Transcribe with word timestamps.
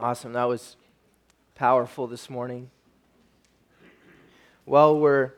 Awesome. 0.00 0.32
That 0.34 0.44
was 0.44 0.76
powerful 1.56 2.06
this 2.06 2.30
morning. 2.30 2.70
Well, 4.64 4.96
we're 4.96 5.32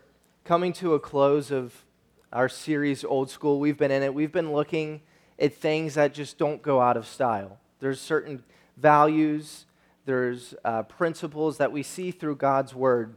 coming 0.45 0.75
to 0.75 0.93
a 0.93 1.01
close 1.01 1.51
of 1.51 1.83
our 2.31 2.47
series, 2.51 3.03
Old 3.03 3.31
School. 3.31 3.59
We've 3.59 3.79
been 3.79 3.91
in 3.91 4.03
it. 4.03 4.13
We've 4.13 4.31
been 4.31 4.53
looking 4.53 5.01
at 5.39 5.55
things 5.55 5.95
that 5.95 6.13
just 6.13 6.37
don't 6.37 6.61
go 6.61 6.79
out 6.79 6.99
of 6.99 7.07
style. 7.07 7.57
There's 7.79 8.03
certain 8.03 8.45
values, 8.77 9.65
there's 10.05 10.55
uh, 10.63 10.83
principles 10.83 11.57
that 11.57 11.73
we 11.73 11.83
see 11.83 12.11
through 12.11 12.37
God's 12.37 12.75
Word 12.75 13.15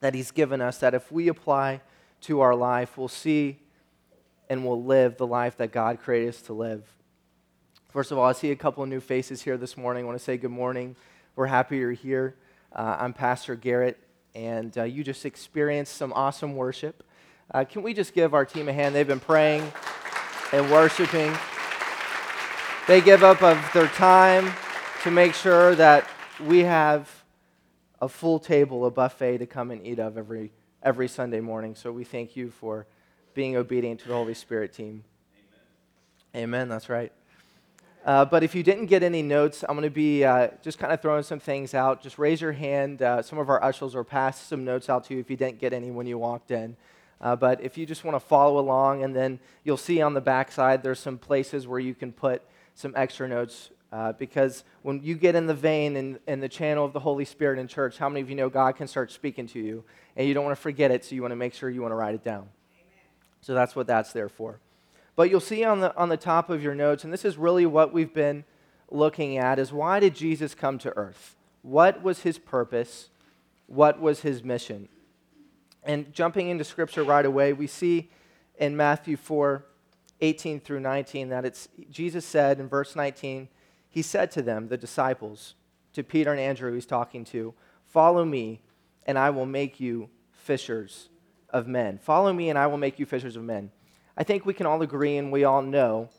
that 0.00 0.14
He's 0.14 0.30
given 0.30 0.60
us 0.60 0.76
that 0.80 0.92
if 0.92 1.10
we 1.10 1.28
apply 1.28 1.80
to 2.22 2.40
our 2.42 2.54
life, 2.54 2.98
we'll 2.98 3.08
see 3.08 3.60
and 4.50 4.66
we'll 4.66 4.84
live 4.84 5.16
the 5.16 5.26
life 5.26 5.56
that 5.56 5.72
God 5.72 6.00
created 6.00 6.28
us 6.28 6.42
to 6.42 6.52
live. 6.52 6.82
First 7.90 8.12
of 8.12 8.18
all, 8.18 8.24
I 8.24 8.32
see 8.32 8.52
a 8.52 8.56
couple 8.56 8.84
of 8.84 8.88
new 8.88 9.00
faces 9.00 9.42
here 9.42 9.56
this 9.56 9.76
morning. 9.76 10.04
I 10.04 10.06
want 10.06 10.16
to 10.16 10.22
say 10.22 10.36
good 10.36 10.52
morning. 10.52 10.94
We're 11.34 11.46
happy 11.46 11.78
you're 11.78 11.90
here. 11.90 12.36
Uh, 12.72 12.96
I'm 13.00 13.12
Pastor 13.12 13.56
Garrett, 13.56 13.98
and 14.32 14.78
uh, 14.78 14.84
you 14.84 15.02
just 15.02 15.26
experienced 15.26 15.96
some 15.96 16.12
awesome 16.12 16.54
worship. 16.54 17.02
Uh, 17.52 17.64
can 17.64 17.82
we 17.82 17.92
just 17.92 18.14
give 18.14 18.32
our 18.32 18.44
team 18.44 18.68
a 18.68 18.72
hand? 18.72 18.94
They've 18.94 19.08
been 19.08 19.18
praying 19.18 19.72
and 20.52 20.70
worshiping. 20.70 21.36
They 22.86 23.00
give 23.00 23.24
up 23.24 23.42
of 23.42 23.58
their 23.74 23.88
time 23.88 24.52
to 25.02 25.10
make 25.10 25.34
sure 25.34 25.74
that 25.74 26.08
we 26.46 26.60
have 26.60 27.10
a 28.00 28.08
full 28.08 28.38
table, 28.38 28.86
a 28.86 28.92
buffet 28.92 29.38
to 29.38 29.46
come 29.46 29.72
and 29.72 29.84
eat 29.84 29.98
of 29.98 30.16
every, 30.16 30.52
every 30.80 31.08
Sunday 31.08 31.40
morning. 31.40 31.74
So 31.74 31.90
we 31.90 32.04
thank 32.04 32.36
you 32.36 32.52
for 32.52 32.86
being 33.34 33.56
obedient 33.56 33.98
to 34.02 34.08
the 34.08 34.14
Holy 34.14 34.34
Spirit 34.34 34.72
team. 34.72 35.02
Amen. 36.36 36.44
Amen 36.44 36.68
that's 36.68 36.88
right. 36.88 37.10
Uh, 38.04 38.24
but 38.24 38.42
if 38.42 38.54
you 38.54 38.62
didn't 38.62 38.86
get 38.86 39.02
any 39.02 39.22
notes, 39.22 39.62
I'm 39.68 39.76
going 39.76 39.82
to 39.82 39.90
be 39.90 40.24
uh, 40.24 40.48
just 40.62 40.78
kind 40.78 40.92
of 40.92 41.02
throwing 41.02 41.22
some 41.22 41.38
things 41.38 41.74
out. 41.74 42.02
Just 42.02 42.18
raise 42.18 42.40
your 42.40 42.52
hand. 42.52 43.02
Uh, 43.02 43.20
some 43.20 43.38
of 43.38 43.50
our 43.50 43.62
ushers 43.62 43.94
will 43.94 44.04
pass 44.04 44.40
some 44.40 44.64
notes 44.64 44.88
out 44.88 45.04
to 45.04 45.14
you 45.14 45.20
if 45.20 45.28
you 45.28 45.36
didn't 45.36 45.58
get 45.58 45.74
any 45.74 45.90
when 45.90 46.06
you 46.06 46.16
walked 46.16 46.50
in. 46.50 46.76
Uh, 47.20 47.36
but 47.36 47.62
if 47.62 47.76
you 47.76 47.84
just 47.84 48.02
want 48.02 48.14
to 48.14 48.20
follow 48.20 48.58
along, 48.58 49.04
and 49.04 49.14
then 49.14 49.38
you'll 49.64 49.76
see 49.76 50.00
on 50.00 50.14
the 50.14 50.20
back 50.20 50.50
side 50.50 50.82
there's 50.82 50.98
some 50.98 51.18
places 51.18 51.68
where 51.68 51.78
you 51.78 51.94
can 51.94 52.10
put 52.10 52.42
some 52.74 52.94
extra 52.96 53.28
notes. 53.28 53.70
Uh, 53.92 54.12
because 54.12 54.64
when 54.82 55.02
you 55.02 55.16
get 55.16 55.34
in 55.34 55.46
the 55.46 55.54
vein 55.54 55.96
and 55.96 56.16
in, 56.26 56.34
in 56.34 56.40
the 56.40 56.48
channel 56.48 56.84
of 56.84 56.92
the 56.92 57.00
Holy 57.00 57.24
Spirit 57.24 57.58
in 57.58 57.66
church, 57.66 57.98
how 57.98 58.08
many 58.08 58.20
of 58.20 58.30
you 58.30 58.36
know 58.36 58.48
God 58.48 58.76
can 58.76 58.86
start 58.86 59.10
speaking 59.12 59.46
to 59.48 59.58
you? 59.58 59.84
And 60.16 60.26
you 60.26 60.32
don't 60.32 60.44
want 60.44 60.56
to 60.56 60.62
forget 60.62 60.90
it, 60.90 61.04
so 61.04 61.14
you 61.14 61.20
want 61.22 61.32
to 61.32 61.36
make 61.36 61.52
sure 61.52 61.68
you 61.68 61.82
want 61.82 61.92
to 61.92 61.96
write 61.96 62.14
it 62.14 62.24
down. 62.24 62.48
Amen. 62.72 63.04
So 63.42 63.52
that's 63.52 63.76
what 63.76 63.88
that's 63.88 64.12
there 64.12 64.28
for. 64.28 64.60
But 65.20 65.28
you'll 65.28 65.40
see 65.40 65.64
on 65.64 65.80
the, 65.80 65.94
on 65.98 66.08
the 66.08 66.16
top 66.16 66.48
of 66.48 66.62
your 66.62 66.74
notes, 66.74 67.04
and 67.04 67.12
this 67.12 67.26
is 67.26 67.36
really 67.36 67.66
what 67.66 67.92
we've 67.92 68.14
been 68.14 68.42
looking 68.90 69.36
at, 69.36 69.58
is 69.58 69.70
why 69.70 70.00
did 70.00 70.14
Jesus 70.14 70.54
come 70.54 70.78
to 70.78 70.96
earth? 70.96 71.36
What 71.60 72.02
was 72.02 72.20
his 72.20 72.38
purpose? 72.38 73.10
What 73.66 74.00
was 74.00 74.20
his 74.20 74.42
mission? 74.42 74.88
And 75.84 76.10
jumping 76.14 76.48
into 76.48 76.64
scripture 76.64 77.02
right 77.02 77.26
away, 77.26 77.52
we 77.52 77.66
see 77.66 78.08
in 78.58 78.78
Matthew 78.78 79.18
4 79.18 79.66
18 80.22 80.58
through 80.58 80.80
19 80.80 81.28
that 81.28 81.44
it's 81.44 81.68
Jesus 81.90 82.24
said 82.24 82.58
in 82.58 82.66
verse 82.66 82.96
19, 82.96 83.48
he 83.90 84.00
said 84.00 84.30
to 84.30 84.40
them, 84.40 84.68
the 84.68 84.78
disciples, 84.78 85.54
to 85.92 86.02
Peter 86.02 86.30
and 86.30 86.40
Andrew, 86.40 86.72
he's 86.72 86.86
talking 86.86 87.26
to, 87.26 87.52
Follow 87.84 88.24
me, 88.24 88.62
and 89.04 89.18
I 89.18 89.28
will 89.28 89.44
make 89.44 89.80
you 89.80 90.08
fishers 90.32 91.10
of 91.50 91.68
men. 91.68 91.98
Follow 91.98 92.32
me, 92.32 92.48
and 92.48 92.58
I 92.58 92.68
will 92.68 92.78
make 92.78 92.98
you 92.98 93.04
fishers 93.04 93.36
of 93.36 93.42
men. 93.42 93.70
I 94.20 94.22
think 94.22 94.44
we 94.44 94.52
can 94.52 94.66
all 94.66 94.82
agree 94.82 95.16
and 95.16 95.32
we 95.32 95.44
all 95.44 95.62
know 95.62 96.10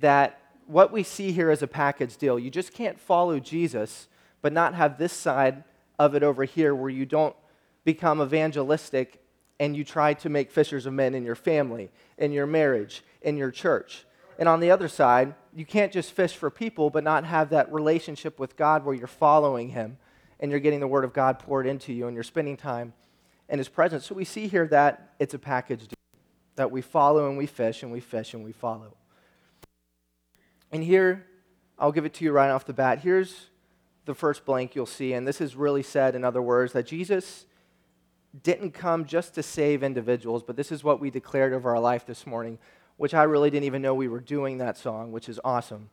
that 0.00 0.38
what 0.66 0.92
we 0.92 1.02
see 1.02 1.32
here 1.32 1.50
is 1.50 1.62
a 1.62 1.66
package 1.66 2.18
deal. 2.18 2.38
You 2.38 2.50
just 2.50 2.74
can't 2.74 3.00
follow 3.00 3.40
Jesus, 3.40 4.06
but 4.42 4.52
not 4.52 4.74
have 4.74 4.98
this 4.98 5.14
side 5.14 5.64
of 5.98 6.14
it 6.14 6.22
over 6.22 6.44
here 6.44 6.74
where 6.74 6.90
you 6.90 7.06
don't 7.06 7.34
become 7.86 8.20
evangelistic 8.20 9.22
and 9.58 9.74
you 9.74 9.82
try 9.82 10.12
to 10.12 10.28
make 10.28 10.50
fishers 10.50 10.84
of 10.84 10.92
men 10.92 11.14
in 11.14 11.24
your 11.24 11.34
family, 11.34 11.90
in 12.18 12.32
your 12.32 12.44
marriage, 12.44 13.02
in 13.22 13.38
your 13.38 13.50
church. 13.50 14.04
And 14.38 14.46
on 14.46 14.60
the 14.60 14.70
other 14.70 14.88
side, 14.88 15.34
you 15.54 15.64
can't 15.64 15.90
just 15.90 16.12
fish 16.12 16.36
for 16.36 16.50
people, 16.50 16.90
but 16.90 17.02
not 17.02 17.24
have 17.24 17.48
that 17.48 17.72
relationship 17.72 18.38
with 18.38 18.58
God 18.58 18.84
where 18.84 18.94
you're 18.94 19.06
following 19.06 19.70
Him 19.70 19.96
and 20.38 20.50
you're 20.50 20.60
getting 20.60 20.80
the 20.80 20.86
Word 20.86 21.04
of 21.04 21.14
God 21.14 21.38
poured 21.38 21.66
into 21.66 21.94
you 21.94 22.06
and 22.08 22.14
you're 22.14 22.24
spending 22.24 22.58
time 22.58 22.92
in 23.48 23.56
His 23.56 23.70
presence. 23.70 24.04
So 24.04 24.14
we 24.14 24.26
see 24.26 24.48
here 24.48 24.66
that 24.66 25.14
it's 25.18 25.32
a 25.32 25.38
package 25.38 25.88
deal 25.88 25.96
that 26.56 26.70
we 26.70 26.82
follow 26.82 27.28
and 27.28 27.38
we 27.38 27.46
fish 27.46 27.82
and 27.82 27.92
we 27.92 28.00
fish 28.00 28.34
and 28.34 28.44
we 28.44 28.52
follow. 28.52 28.96
And 30.70 30.82
here, 30.82 31.26
I'll 31.78 31.92
give 31.92 32.04
it 32.04 32.14
to 32.14 32.24
you 32.24 32.32
right 32.32 32.50
off 32.50 32.64
the 32.64 32.72
bat. 32.72 33.00
Here's 33.00 33.46
the 34.04 34.14
first 34.14 34.44
blank 34.44 34.74
you'll 34.74 34.86
see, 34.86 35.12
and 35.12 35.26
this 35.26 35.40
is 35.40 35.54
really 35.54 35.82
said, 35.82 36.14
in 36.14 36.24
other 36.24 36.42
words, 36.42 36.72
that 36.72 36.86
Jesus 36.86 37.46
didn't 38.42 38.72
come 38.72 39.04
just 39.04 39.34
to 39.34 39.42
save 39.42 39.82
individuals, 39.82 40.42
but 40.42 40.56
this 40.56 40.72
is 40.72 40.82
what 40.82 41.00
we 41.00 41.10
declared 41.10 41.52
over 41.52 41.70
our 41.70 41.80
life 41.80 42.06
this 42.06 42.26
morning, 42.26 42.58
which 42.96 43.14
I 43.14 43.24
really 43.24 43.50
didn't 43.50 43.64
even 43.64 43.82
know 43.82 43.94
we 43.94 44.08
were 44.08 44.20
doing 44.20 44.58
that 44.58 44.78
song, 44.78 45.12
which 45.12 45.28
is 45.28 45.38
awesome. 45.44 45.90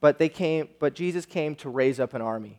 But 0.00 0.18
they 0.18 0.28
came, 0.28 0.68
but 0.78 0.94
Jesus 0.94 1.26
came 1.26 1.54
to 1.56 1.68
raise 1.68 1.98
up 1.98 2.14
an 2.14 2.22
army. 2.22 2.58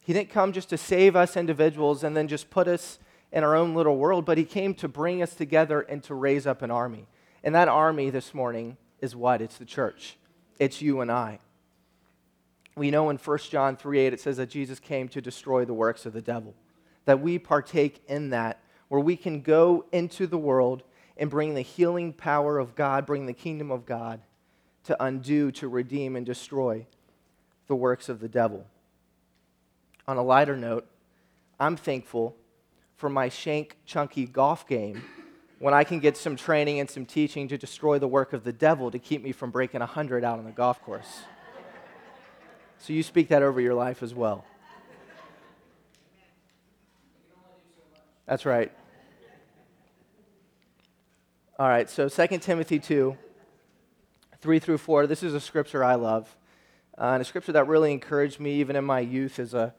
He 0.00 0.12
didn't 0.12 0.30
come 0.30 0.52
just 0.52 0.70
to 0.70 0.78
save 0.78 1.14
us 1.14 1.36
individuals 1.36 2.02
and 2.02 2.16
then 2.16 2.28
just 2.28 2.50
put 2.50 2.68
us 2.68 2.98
in 3.32 3.42
our 3.42 3.56
own 3.56 3.74
little 3.74 3.96
world, 3.96 4.24
but 4.24 4.38
he 4.38 4.44
came 4.44 4.74
to 4.74 4.88
bring 4.88 5.22
us 5.22 5.34
together 5.34 5.80
and 5.80 6.02
to 6.04 6.14
raise 6.14 6.46
up 6.46 6.62
an 6.62 6.70
army. 6.70 7.06
And 7.42 7.54
that 7.54 7.68
army 7.68 8.10
this 8.10 8.34
morning 8.34 8.76
is 9.00 9.16
what? 9.16 9.40
It's 9.40 9.56
the 9.56 9.64
church. 9.64 10.16
It's 10.58 10.82
you 10.82 11.00
and 11.00 11.10
I. 11.10 11.40
We 12.76 12.90
know 12.90 13.10
in 13.10 13.16
1 13.16 13.38
John 13.50 13.76
3 13.76 13.98
8 13.98 14.12
it 14.12 14.20
says 14.20 14.36
that 14.36 14.50
Jesus 14.50 14.78
came 14.78 15.08
to 15.08 15.20
destroy 15.20 15.64
the 15.64 15.74
works 15.74 16.06
of 16.06 16.12
the 16.12 16.22
devil. 16.22 16.54
That 17.06 17.20
we 17.20 17.38
partake 17.38 18.02
in 18.06 18.30
that, 18.30 18.62
where 18.88 19.00
we 19.00 19.16
can 19.16 19.40
go 19.40 19.86
into 19.92 20.26
the 20.26 20.38
world 20.38 20.82
and 21.16 21.30
bring 21.30 21.54
the 21.54 21.62
healing 21.62 22.12
power 22.12 22.58
of 22.58 22.74
God, 22.74 23.06
bring 23.06 23.26
the 23.26 23.32
kingdom 23.32 23.70
of 23.70 23.86
God 23.86 24.20
to 24.84 25.02
undo, 25.02 25.50
to 25.52 25.68
redeem, 25.68 26.16
and 26.16 26.24
destroy 26.24 26.86
the 27.66 27.76
works 27.76 28.08
of 28.08 28.20
the 28.20 28.28
devil. 28.28 28.66
On 30.06 30.16
a 30.16 30.22
lighter 30.22 30.56
note, 30.56 30.86
I'm 31.60 31.76
thankful 31.76 32.36
for 33.02 33.08
my 33.08 33.28
shank 33.28 33.74
chunky 33.84 34.26
golf 34.26 34.64
game 34.68 35.02
when 35.58 35.74
I 35.74 35.82
can 35.82 35.98
get 35.98 36.16
some 36.16 36.36
training 36.36 36.78
and 36.78 36.88
some 36.88 37.04
teaching 37.04 37.48
to 37.48 37.58
destroy 37.58 37.98
the 37.98 38.06
work 38.06 38.32
of 38.32 38.44
the 38.44 38.52
devil 38.52 38.92
to 38.92 38.98
keep 39.00 39.24
me 39.24 39.32
from 39.32 39.50
breaking 39.50 39.80
100 39.80 40.22
out 40.22 40.38
on 40.38 40.44
the 40.44 40.52
golf 40.52 40.80
course. 40.82 41.22
So 42.78 42.92
you 42.92 43.02
speak 43.02 43.26
that 43.30 43.42
over 43.42 43.60
your 43.60 43.74
life 43.74 44.04
as 44.04 44.14
well. 44.14 44.44
That's 48.24 48.46
right. 48.46 48.70
All 51.58 51.68
right, 51.68 51.90
so 51.90 52.08
2 52.08 52.38
Timothy 52.38 52.78
2, 52.78 53.16
3 54.40 54.58
through 54.60 54.78
4. 54.78 55.08
This 55.08 55.24
is 55.24 55.34
a 55.34 55.40
scripture 55.40 55.82
I 55.82 55.96
love, 55.96 56.36
uh, 56.96 57.06
and 57.14 57.20
a 57.20 57.24
scripture 57.24 57.50
that 57.50 57.66
really 57.66 57.90
encouraged 57.90 58.38
me 58.38 58.60
even 58.60 58.76
in 58.76 58.84
my 58.84 59.00
youth 59.00 59.40
as 59.40 59.54
a, 59.54 59.74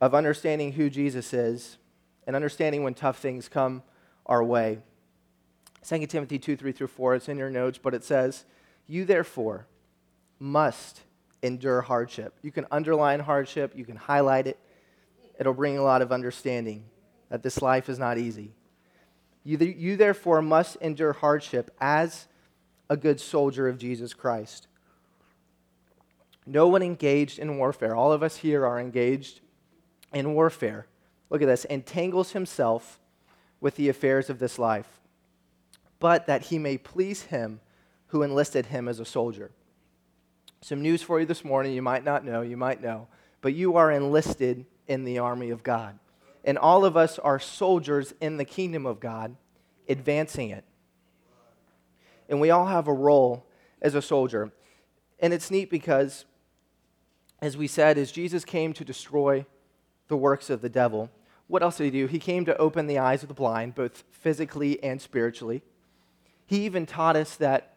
of 0.00 0.12
understanding 0.12 0.72
who 0.72 0.90
Jesus 0.90 1.32
is 1.32 1.78
and 2.28 2.36
understanding 2.36 2.84
when 2.84 2.92
tough 2.92 3.18
things 3.18 3.48
come 3.48 3.82
our 4.26 4.44
way. 4.44 4.78
2 5.88 6.06
Timothy 6.06 6.38
2 6.38 6.56
3 6.56 6.72
through 6.72 6.86
4, 6.86 7.14
it's 7.14 7.28
in 7.28 7.38
your 7.38 7.48
notes, 7.48 7.78
but 7.82 7.94
it 7.94 8.04
says, 8.04 8.44
You 8.86 9.06
therefore 9.06 9.66
must 10.38 11.00
endure 11.42 11.80
hardship. 11.80 12.34
You 12.42 12.52
can 12.52 12.66
underline 12.70 13.20
hardship, 13.20 13.72
you 13.74 13.86
can 13.86 13.96
highlight 13.96 14.46
it. 14.46 14.58
It'll 15.40 15.54
bring 15.54 15.78
a 15.78 15.82
lot 15.82 16.02
of 16.02 16.12
understanding 16.12 16.84
that 17.30 17.42
this 17.42 17.62
life 17.62 17.88
is 17.88 17.98
not 17.98 18.18
easy. 18.18 18.52
You, 19.42 19.56
you 19.56 19.96
therefore 19.96 20.42
must 20.42 20.76
endure 20.76 21.14
hardship 21.14 21.74
as 21.80 22.26
a 22.90 22.96
good 22.96 23.20
soldier 23.20 23.68
of 23.68 23.78
Jesus 23.78 24.12
Christ. 24.12 24.66
No 26.44 26.68
one 26.68 26.82
engaged 26.82 27.38
in 27.38 27.56
warfare, 27.56 27.96
all 27.96 28.12
of 28.12 28.22
us 28.22 28.36
here 28.36 28.66
are 28.66 28.78
engaged 28.78 29.40
in 30.12 30.34
warfare 30.34 30.86
look 31.30 31.42
at 31.42 31.46
this, 31.46 31.64
entangles 31.66 32.32
himself 32.32 33.00
with 33.60 33.76
the 33.76 33.88
affairs 33.88 34.30
of 34.30 34.38
this 34.38 34.58
life, 34.58 35.00
but 35.98 36.26
that 36.26 36.44
he 36.44 36.58
may 36.58 36.78
please 36.78 37.22
him 37.22 37.60
who 38.08 38.22
enlisted 38.22 38.66
him 38.66 38.88
as 38.88 39.00
a 39.00 39.04
soldier. 39.04 39.50
Some 40.60 40.82
news 40.82 41.02
for 41.02 41.20
you 41.20 41.26
this 41.26 41.44
morning. 41.44 41.72
You 41.72 41.82
might 41.82 42.04
not 42.04 42.24
know, 42.24 42.42
you 42.42 42.56
might 42.56 42.82
know, 42.82 43.08
but 43.40 43.54
you 43.54 43.76
are 43.76 43.92
enlisted 43.92 44.64
in 44.86 45.04
the 45.04 45.18
army 45.18 45.50
of 45.50 45.62
God. 45.62 45.98
And 46.44 46.56
all 46.56 46.84
of 46.84 46.96
us 46.96 47.18
are 47.18 47.38
soldiers 47.38 48.14
in 48.20 48.38
the 48.38 48.44
kingdom 48.44 48.86
of 48.86 49.00
God, 49.00 49.36
advancing 49.88 50.50
it. 50.50 50.64
And 52.28 52.40
we 52.40 52.50
all 52.50 52.66
have 52.66 52.88
a 52.88 52.92
role 52.92 53.46
as 53.80 53.94
a 53.94 54.02
soldier. 54.02 54.52
And 55.20 55.32
it's 55.32 55.50
neat 55.50 55.70
because, 55.70 56.24
as 57.40 57.56
we 57.56 57.66
said, 57.66 57.98
as 57.98 58.12
Jesus 58.12 58.44
came 58.44 58.72
to 58.74 58.84
destroy 58.84 59.46
the 60.08 60.16
works 60.16 60.50
of 60.50 60.60
the 60.60 60.68
devil, 60.68 61.10
what 61.48 61.62
else 61.62 61.78
did 61.78 61.84
he 61.84 61.90
do? 61.90 62.06
He 62.06 62.18
came 62.18 62.44
to 62.44 62.56
open 62.58 62.86
the 62.86 62.98
eyes 62.98 63.22
of 63.22 63.28
the 63.28 63.34
blind, 63.34 63.74
both 63.74 64.04
physically 64.10 64.82
and 64.82 65.00
spiritually. 65.00 65.62
He 66.46 66.64
even 66.64 66.86
taught 66.86 67.16
us 67.16 67.36
that 67.36 67.74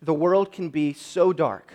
the 0.00 0.14
world 0.14 0.52
can 0.52 0.70
be 0.70 0.92
so 0.92 1.32
dark. 1.32 1.74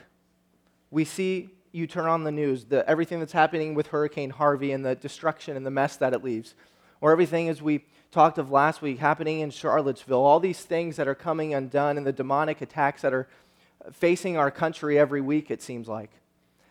We 0.92 1.06
see 1.06 1.50
you 1.74 1.88
turn 1.88 2.06
on 2.06 2.24
the 2.24 2.32
news, 2.32 2.66
the, 2.66 2.88
everything 2.90 3.20
that's 3.20 3.34
happening 3.34 3.74
with 3.74 3.88
Hurricane 3.88 4.30
Harvey 4.30 4.72
and 4.72 4.86
the 4.86 4.96
destruction 4.96 5.58
and 5.58 5.66
the 5.66 5.72
mess 5.72 5.98
that 5.98 6.14
it 6.14 6.24
leaves, 6.24 6.56
or 7.02 7.12
everything 7.12 7.50
as 7.50 7.62
we 7.62 7.84
talked 8.12 8.38
of 8.38 8.52
last 8.52 8.82
week 8.82 9.00
happening 9.00 9.40
in 9.40 9.50
Charlottesville, 9.50 10.24
all 10.24 10.40
these 10.40 10.62
things 10.62 10.96
that 10.98 11.08
are 11.08 11.16
coming 11.16 11.54
undone 11.54 11.98
and 11.98 12.06
the 12.06 12.14
demonic 12.14 12.62
attacks 12.62 13.02
that 13.02 13.12
are 13.12 13.28
facing 13.92 14.38
our 14.38 14.52
country 14.52 15.00
every 15.00 15.20
week, 15.20 15.50
it 15.50 15.62
seems 15.62 15.88
like. 15.88 16.12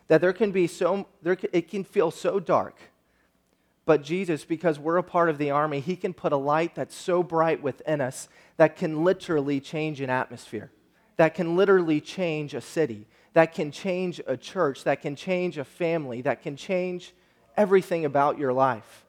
That 0.07 0.21
there 0.21 0.33
can 0.33 0.51
be 0.51 0.67
so, 0.67 1.07
there, 1.21 1.37
it 1.51 1.69
can 1.69 1.83
feel 1.83 2.09
so 2.09 2.39
dark. 2.39 2.77
But 3.85 4.01
Jesus, 4.01 4.45
because 4.45 4.79
we're 4.79 4.97
a 4.97 5.03
part 5.03 5.29
of 5.29 5.37
the 5.37 5.51
army, 5.51 5.79
he 5.79 5.95
can 5.95 6.13
put 6.13 6.31
a 6.31 6.37
light 6.37 6.73
that's 6.75 6.95
so 6.95 7.21
bright 7.21 7.61
within 7.61 7.99
us 7.99 8.29
that 8.57 8.77
can 8.77 9.03
literally 9.03 9.59
change 9.59 9.99
an 9.99 10.09
atmosphere, 10.09 10.71
that 11.17 11.33
can 11.33 11.57
literally 11.57 11.99
change 11.99 12.53
a 12.53 12.61
city, 12.61 13.07
that 13.33 13.53
can 13.53 13.71
change 13.71 14.21
a 14.25 14.37
church, 14.37 14.85
that 14.85 15.01
can 15.01 15.15
change 15.15 15.57
a 15.57 15.65
family, 15.65 16.21
that 16.21 16.41
can 16.41 16.55
change 16.55 17.13
everything 17.57 18.05
about 18.05 18.37
your 18.37 18.53
life. 18.53 19.05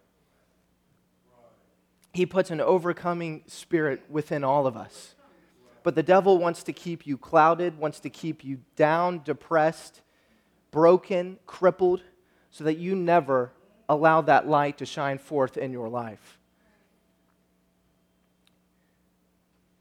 He 2.13 2.27
puts 2.27 2.51
an 2.51 2.61
overcoming 2.61 3.43
spirit 3.47 4.03
within 4.09 4.45
all 4.45 4.67
of 4.67 4.77
us. 4.77 5.15
But 5.83 5.95
the 5.95 6.03
devil 6.03 6.39
wants 6.39 6.63
to 6.65 6.73
keep 6.73 7.07
you 7.07 7.19
clouded, 7.19 7.79
wants 7.79 8.01
to 8.01 8.11
keep 8.11 8.43
you 8.43 8.61
down, 8.75 9.21
depressed, 9.23 10.01
broken, 10.71 11.39
crippled, 11.47 12.03
so 12.51 12.65
that 12.65 12.79
you 12.79 12.97
never 12.97 13.53
allow 13.89 14.21
that 14.23 14.49
light 14.49 14.79
to 14.79 14.87
shine 14.87 15.19
forth 15.19 15.57
in 15.57 15.73
your 15.73 15.89
life. 15.89 16.39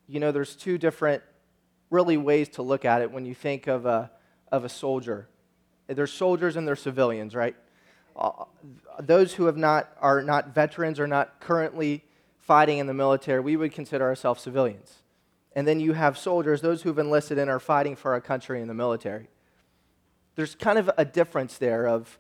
You 0.07 0.19
know, 0.19 0.31
there's 0.31 0.55
two 0.55 0.77
different, 0.77 1.23
really, 1.89 2.17
ways 2.17 2.49
to 2.49 2.61
look 2.61 2.85
at 2.85 3.01
it 3.01 3.11
when 3.11 3.25
you 3.25 3.33
think 3.33 3.67
of 3.67 3.85
a, 3.85 4.11
of 4.51 4.63
a 4.63 4.69
soldier. 4.69 5.27
There's 5.87 6.11
soldiers 6.11 6.55
and 6.55 6.67
there's 6.67 6.81
civilians, 6.81 7.35
right? 7.35 7.55
Uh, 8.15 8.45
those 8.99 9.33
who 9.33 9.45
have 9.45 9.57
not, 9.57 9.89
are 9.99 10.21
not 10.21 10.53
veterans 10.53 10.99
or 10.99 11.07
not 11.07 11.39
currently 11.39 12.03
fighting 12.37 12.77
in 12.77 12.87
the 12.87 12.93
military, 12.93 13.39
we 13.39 13.55
would 13.55 13.71
consider 13.71 14.03
ourselves 14.03 14.41
civilians. 14.41 14.99
And 15.55 15.67
then 15.67 15.79
you 15.79 15.93
have 15.93 16.17
soldiers, 16.17 16.61
those 16.61 16.81
who've 16.81 16.99
enlisted 16.99 17.37
and 17.37 17.49
are 17.49 17.59
fighting 17.59 17.95
for 17.95 18.13
our 18.13 18.21
country 18.21 18.61
in 18.61 18.67
the 18.67 18.73
military. 18.73 19.29
There's 20.35 20.55
kind 20.55 20.77
of 20.77 20.91
a 20.97 21.05
difference 21.05 21.57
there 21.57 21.87
of, 21.87 22.19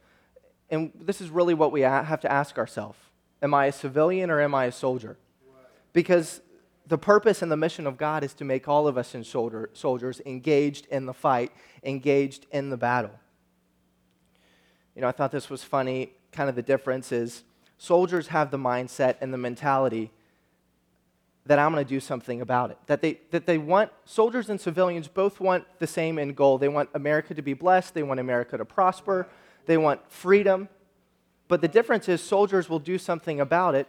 and 0.69 0.91
this 0.95 1.21
is 1.21 1.29
really 1.29 1.53
what 1.53 1.71
we 1.71 1.81
have 1.81 2.21
to 2.21 2.31
ask 2.31 2.57
ourselves 2.57 2.97
Am 3.41 3.53
I 3.53 3.65
a 3.67 3.71
civilian 3.71 4.29
or 4.29 4.41
am 4.41 4.55
I 4.55 4.65
a 4.65 4.71
soldier? 4.71 5.17
Because 5.91 6.41
the 6.87 6.97
purpose 6.97 7.41
and 7.41 7.51
the 7.51 7.57
mission 7.57 7.87
of 7.87 7.97
God 7.97 8.23
is 8.23 8.33
to 8.35 8.45
make 8.45 8.67
all 8.67 8.87
of 8.87 8.97
us 8.97 9.15
in 9.15 9.23
soldier, 9.23 9.69
soldiers 9.73 10.21
engaged 10.25 10.85
in 10.87 11.05
the 11.05 11.13
fight, 11.13 11.51
engaged 11.83 12.45
in 12.51 12.69
the 12.69 12.77
battle. 12.77 13.11
You 14.95 15.01
know, 15.01 15.07
I 15.07 15.11
thought 15.11 15.31
this 15.31 15.49
was 15.49 15.63
funny. 15.63 16.11
Kind 16.31 16.49
of 16.49 16.55
the 16.55 16.61
difference 16.61 17.11
is 17.11 17.43
soldiers 17.77 18.27
have 18.27 18.51
the 18.51 18.57
mindset 18.57 19.15
and 19.21 19.33
the 19.33 19.37
mentality 19.37 20.11
that 21.45 21.59
I'm 21.59 21.73
going 21.73 21.83
to 21.83 21.89
do 21.89 21.99
something 21.99 22.41
about 22.41 22.71
it. 22.71 22.77
That 22.87 23.01
they, 23.01 23.19
that 23.31 23.45
they 23.45 23.57
want, 23.57 23.91
soldiers 24.05 24.49
and 24.49 24.59
civilians 24.59 25.07
both 25.07 25.39
want 25.39 25.65
the 25.79 25.87
same 25.87 26.17
end 26.17 26.35
goal. 26.35 26.57
They 26.57 26.69
want 26.69 26.89
America 26.93 27.33
to 27.33 27.41
be 27.41 27.53
blessed, 27.53 27.93
they 27.93 28.03
want 28.03 28.19
America 28.19 28.57
to 28.57 28.65
prosper, 28.65 29.27
they 29.65 29.77
want 29.77 30.01
freedom. 30.11 30.69
But 31.47 31.61
the 31.61 31.67
difference 31.67 32.09
is 32.09 32.21
soldiers 32.21 32.69
will 32.69 32.79
do 32.79 32.97
something 32.97 33.39
about 33.39 33.75
it. 33.75 33.87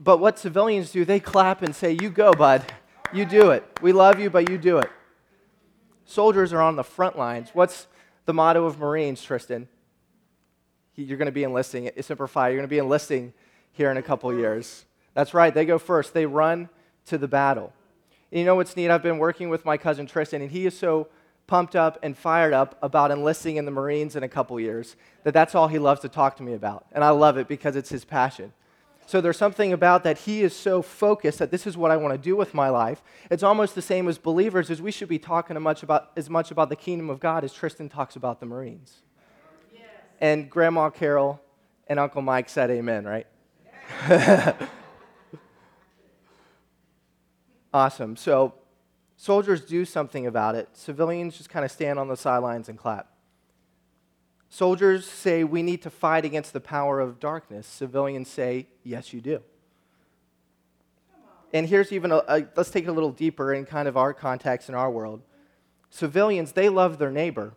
But 0.00 0.18
what 0.18 0.38
civilians 0.38 0.90
do, 0.90 1.04
they 1.04 1.20
clap 1.20 1.62
and 1.62 1.74
say, 1.74 1.96
You 2.00 2.10
go, 2.10 2.32
bud. 2.32 2.64
You 3.12 3.24
do 3.24 3.50
it. 3.50 3.64
We 3.80 3.92
love 3.92 4.18
you, 4.18 4.30
but 4.30 4.50
you 4.50 4.58
do 4.58 4.78
it. 4.78 4.90
Soldiers 6.04 6.52
are 6.52 6.60
on 6.60 6.76
the 6.76 6.82
front 6.82 7.16
lines. 7.16 7.50
What's 7.52 7.86
the 8.26 8.34
motto 8.34 8.64
of 8.64 8.78
Marines, 8.78 9.22
Tristan? 9.22 9.68
You're 10.96 11.18
going 11.18 11.26
to 11.26 11.32
be 11.32 11.44
enlisting, 11.44 11.90
Semper 12.00 12.26
Fi, 12.26 12.48
you're 12.48 12.56
going 12.56 12.68
to 12.68 12.74
be 12.74 12.78
enlisting 12.78 13.32
here 13.72 13.90
in 13.90 13.96
a 13.96 14.02
couple 14.02 14.32
years. 14.32 14.84
That's 15.14 15.34
right, 15.34 15.52
they 15.52 15.64
go 15.64 15.78
first. 15.78 16.14
They 16.14 16.26
run 16.26 16.68
to 17.06 17.18
the 17.18 17.28
battle. 17.28 17.72
And 18.30 18.40
you 18.40 18.44
know 18.44 18.54
what's 18.56 18.76
neat? 18.76 18.90
I've 18.90 19.02
been 19.02 19.18
working 19.18 19.48
with 19.48 19.64
my 19.64 19.76
cousin 19.76 20.06
Tristan, 20.06 20.42
and 20.42 20.50
he 20.50 20.66
is 20.66 20.76
so 20.76 21.08
pumped 21.46 21.76
up 21.76 21.98
and 22.02 22.16
fired 22.16 22.52
up 22.52 22.78
about 22.82 23.10
enlisting 23.10 23.56
in 23.56 23.64
the 23.64 23.70
Marines 23.70 24.16
in 24.16 24.22
a 24.22 24.28
couple 24.28 24.58
years 24.58 24.96
that 25.24 25.34
that's 25.34 25.54
all 25.54 25.68
he 25.68 25.78
loves 25.78 26.00
to 26.00 26.08
talk 26.08 26.36
to 26.36 26.42
me 26.42 26.54
about. 26.54 26.86
And 26.92 27.04
I 27.04 27.10
love 27.10 27.36
it 27.36 27.48
because 27.48 27.76
it's 27.76 27.90
his 27.90 28.04
passion. 28.04 28.52
So 29.06 29.20
there's 29.20 29.36
something 29.36 29.72
about 29.72 30.02
that 30.04 30.18
he 30.18 30.42
is 30.42 30.56
so 30.56 30.80
focused 30.80 31.38
that 31.38 31.50
this 31.50 31.66
is 31.66 31.76
what 31.76 31.90
I 31.90 31.96
want 31.98 32.14
to 32.14 32.18
do 32.18 32.36
with 32.36 32.54
my 32.54 32.70
life. 32.70 33.02
It's 33.30 33.42
almost 33.42 33.74
the 33.74 33.82
same 33.82 34.08
as 34.08 34.16
believers 34.16 34.70
as 34.70 34.80
we 34.80 34.90
should 34.90 35.08
be 35.08 35.18
talking 35.18 35.60
much 35.60 35.82
about, 35.82 36.10
as 36.16 36.30
much 36.30 36.50
about 36.50 36.70
the 36.70 36.76
kingdom 36.76 37.10
of 37.10 37.20
God 37.20 37.44
as 37.44 37.52
Tristan 37.52 37.90
talks 37.90 38.16
about 38.16 38.40
the 38.40 38.46
Marines. 38.46 39.02
Yes. 39.72 39.82
And 40.20 40.48
Grandma 40.48 40.88
Carol 40.88 41.42
and 41.86 41.98
Uncle 41.98 42.22
Mike 42.22 42.48
said 42.48 42.70
amen, 42.70 43.04
right? 43.04 43.26
Awesome. 47.74 48.14
So 48.14 48.54
soldiers 49.24 49.62
do 49.62 49.86
something 49.86 50.26
about 50.26 50.54
it. 50.54 50.68
Civilians 50.74 51.38
just 51.38 51.48
kind 51.48 51.64
of 51.64 51.70
stand 51.70 51.98
on 51.98 52.08
the 52.08 52.16
sidelines 52.16 52.68
and 52.68 52.76
clap. 52.76 53.08
Soldiers 54.50 55.06
say 55.06 55.44
we 55.44 55.62
need 55.62 55.80
to 55.80 55.88
fight 55.88 56.26
against 56.26 56.52
the 56.52 56.60
power 56.60 57.00
of 57.00 57.18
darkness. 57.20 57.66
Civilians 57.66 58.28
say, 58.28 58.66
yes, 58.82 59.14
you 59.14 59.22
do. 59.22 59.40
And 61.54 61.66
here's 61.66 61.90
even 61.90 62.12
a, 62.12 62.22
a, 62.28 62.46
let's 62.54 62.70
take 62.70 62.84
it 62.84 62.88
a 62.88 62.92
little 62.92 63.12
deeper 63.12 63.54
in 63.54 63.64
kind 63.64 63.88
of 63.88 63.96
our 63.96 64.12
context 64.12 64.68
in 64.68 64.74
our 64.74 64.90
world. 64.90 65.22
Civilians, 65.88 66.52
they 66.52 66.68
love 66.68 66.98
their 66.98 67.10
neighbor. 67.10 67.54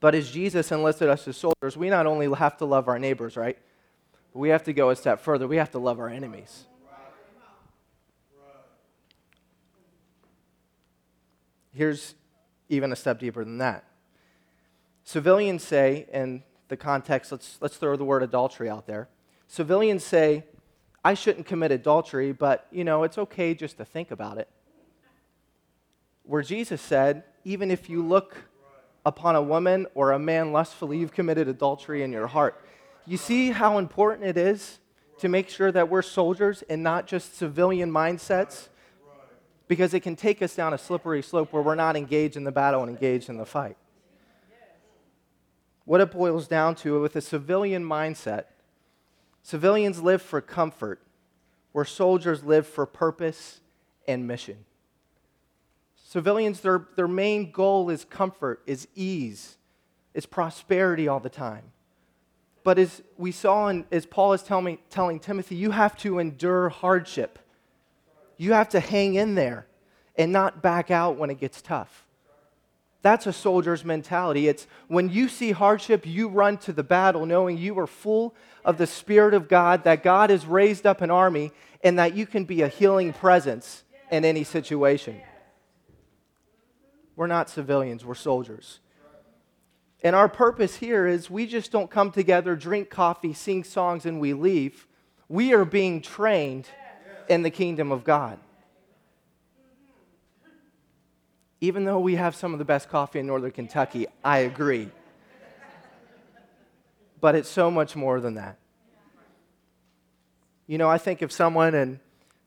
But 0.00 0.16
as 0.16 0.32
Jesus 0.32 0.72
enlisted 0.72 1.08
us 1.08 1.28
as 1.28 1.36
soldiers, 1.36 1.76
we 1.76 1.90
not 1.90 2.06
only 2.06 2.28
have 2.34 2.56
to 2.56 2.64
love 2.64 2.88
our 2.88 2.98
neighbors, 2.98 3.36
right? 3.36 3.56
But 4.32 4.40
we 4.40 4.48
have 4.48 4.64
to 4.64 4.72
go 4.72 4.90
a 4.90 4.96
step 4.96 5.20
further. 5.20 5.46
We 5.46 5.58
have 5.58 5.70
to 5.70 5.78
love 5.78 6.00
our 6.00 6.08
enemies. 6.08 6.64
Here's 11.76 12.14
even 12.70 12.90
a 12.90 12.96
step 12.96 13.20
deeper 13.20 13.44
than 13.44 13.58
that. 13.58 13.84
Civilians 15.04 15.62
say, 15.62 16.06
in 16.10 16.42
the 16.68 16.76
context, 16.76 17.30
let's, 17.30 17.58
let's 17.60 17.76
throw 17.76 17.96
the 17.96 18.04
word 18.04 18.22
adultery 18.22 18.70
out 18.70 18.86
there. 18.86 19.08
Civilians 19.46 20.02
say, 20.02 20.44
I 21.04 21.12
shouldn't 21.12 21.46
commit 21.46 21.72
adultery, 21.72 22.32
but, 22.32 22.66
you 22.72 22.82
know, 22.82 23.04
it's 23.04 23.18
okay 23.18 23.54
just 23.54 23.76
to 23.76 23.84
think 23.84 24.10
about 24.10 24.38
it. 24.38 24.48
Where 26.24 26.42
Jesus 26.42 26.80
said, 26.80 27.24
even 27.44 27.70
if 27.70 27.90
you 27.90 28.02
look 28.02 28.36
upon 29.04 29.36
a 29.36 29.42
woman 29.42 29.86
or 29.94 30.12
a 30.12 30.18
man 30.18 30.52
lustfully, 30.52 30.98
you've 30.98 31.12
committed 31.12 31.46
adultery 31.46 32.02
in 32.02 32.10
your 32.10 32.26
heart. 32.26 32.64
You 33.04 33.18
see 33.18 33.50
how 33.50 33.76
important 33.76 34.26
it 34.26 34.38
is 34.38 34.80
to 35.18 35.28
make 35.28 35.50
sure 35.50 35.70
that 35.70 35.90
we're 35.90 36.02
soldiers 36.02 36.64
and 36.70 36.82
not 36.82 37.06
just 37.06 37.36
civilian 37.36 37.92
mindsets 37.92 38.68
because 39.68 39.94
it 39.94 40.00
can 40.00 40.16
take 40.16 40.42
us 40.42 40.54
down 40.54 40.72
a 40.72 40.78
slippery 40.78 41.22
slope 41.22 41.52
where 41.52 41.62
we're 41.62 41.74
not 41.74 41.96
engaged 41.96 42.36
in 42.36 42.44
the 42.44 42.52
battle 42.52 42.82
and 42.82 42.90
engaged 42.90 43.28
in 43.28 43.36
the 43.36 43.46
fight. 43.46 43.76
What 45.84 46.00
it 46.00 46.10
boils 46.10 46.48
down 46.48 46.74
to 46.76 47.00
with 47.00 47.14
a 47.16 47.20
civilian 47.20 47.84
mindset, 47.84 48.44
civilians 49.42 50.02
live 50.02 50.22
for 50.22 50.40
comfort, 50.40 51.00
where 51.72 51.84
soldiers 51.84 52.42
live 52.42 52.66
for 52.66 52.86
purpose 52.86 53.60
and 54.08 54.26
mission. 54.26 54.64
Civilians, 55.96 56.60
their, 56.60 56.86
their 56.96 57.08
main 57.08 57.50
goal 57.50 57.90
is 57.90 58.04
comfort, 58.04 58.62
is 58.66 58.88
ease, 58.94 59.58
is 60.14 60.26
prosperity 60.26 61.08
all 61.08 61.20
the 61.20 61.28
time. 61.28 61.64
But 62.64 62.78
as 62.78 63.02
we 63.16 63.30
saw, 63.30 63.68
and 63.68 63.84
as 63.92 64.06
Paul 64.06 64.32
is 64.32 64.42
tell 64.42 64.60
me, 64.60 64.78
telling 64.90 65.20
Timothy, 65.20 65.54
you 65.54 65.70
have 65.70 65.96
to 65.98 66.18
endure 66.18 66.68
hardship 66.68 67.38
you 68.36 68.52
have 68.52 68.68
to 68.70 68.80
hang 68.80 69.14
in 69.14 69.34
there 69.34 69.66
and 70.16 70.32
not 70.32 70.62
back 70.62 70.90
out 70.90 71.16
when 71.16 71.30
it 71.30 71.40
gets 71.40 71.60
tough. 71.62 72.06
That's 73.02 73.26
a 73.26 73.32
soldier's 73.32 73.84
mentality. 73.84 74.48
It's 74.48 74.66
when 74.88 75.10
you 75.10 75.28
see 75.28 75.52
hardship, 75.52 76.04
you 76.06 76.28
run 76.28 76.58
to 76.58 76.72
the 76.72 76.82
battle 76.82 77.24
knowing 77.24 77.56
you 77.56 77.78
are 77.78 77.86
full 77.86 78.34
of 78.64 78.78
the 78.78 78.86
Spirit 78.86 79.32
of 79.32 79.48
God, 79.48 79.84
that 79.84 80.02
God 80.02 80.30
has 80.30 80.44
raised 80.44 80.86
up 80.86 81.00
an 81.02 81.10
army, 81.10 81.52
and 81.84 81.98
that 81.98 82.16
you 82.16 82.26
can 82.26 82.44
be 82.44 82.62
a 82.62 82.68
healing 82.68 83.12
presence 83.12 83.84
in 84.10 84.24
any 84.24 84.42
situation. 84.42 85.20
We're 87.14 87.28
not 87.28 87.48
civilians, 87.48 88.04
we're 88.04 88.14
soldiers. 88.14 88.80
And 90.02 90.16
our 90.16 90.28
purpose 90.28 90.76
here 90.76 91.06
is 91.06 91.30
we 91.30 91.46
just 91.46 91.70
don't 91.70 91.90
come 91.90 92.10
together, 92.10 92.56
drink 92.56 92.90
coffee, 92.90 93.32
sing 93.32 93.64
songs, 93.64 94.04
and 94.04 94.20
we 94.20 94.34
leave. 94.34 94.86
We 95.28 95.54
are 95.54 95.64
being 95.64 96.02
trained 96.02 96.68
in 97.28 97.42
the 97.42 97.50
kingdom 97.50 97.92
of 97.92 98.04
God. 98.04 98.38
Even 101.60 101.84
though 101.84 101.98
we 101.98 102.16
have 102.16 102.34
some 102.34 102.52
of 102.52 102.58
the 102.58 102.64
best 102.64 102.88
coffee 102.88 103.18
in 103.18 103.26
Northern 103.26 103.50
Kentucky, 103.50 104.06
I 104.22 104.38
agree. 104.38 104.90
But 107.20 107.34
it's 107.34 107.48
so 107.48 107.70
much 107.70 107.96
more 107.96 108.20
than 108.20 108.34
that. 108.34 108.58
You 110.66 110.78
know, 110.78 110.88
I 110.88 110.98
think 110.98 111.22
if 111.22 111.32
someone, 111.32 111.74
and 111.74 111.98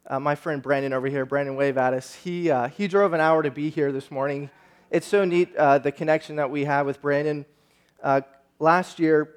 uh, 0.05 0.19
my 0.19 0.35
friend 0.35 0.61
Brandon 0.61 0.93
over 0.93 1.07
here, 1.07 1.25
Brandon 1.25 1.55
wave 1.55 1.77
at 1.77 1.93
us, 1.93 2.13
he, 2.13 2.51
uh, 2.51 2.67
he 2.67 2.87
drove 2.87 3.13
an 3.13 3.19
hour 3.19 3.41
to 3.41 3.49
be 3.49 3.69
here 3.69 3.91
this 3.91 4.11
morning. 4.11 4.49
It's 4.91 5.07
so 5.07 5.25
neat, 5.25 5.55
uh, 5.55 5.79
the 5.79 5.91
connection 5.91 6.35
that 6.35 6.51
we 6.51 6.65
have 6.65 6.85
with 6.85 7.01
Brandon. 7.01 7.45
Uh, 8.03 8.21
last 8.59 8.99
year, 8.99 9.35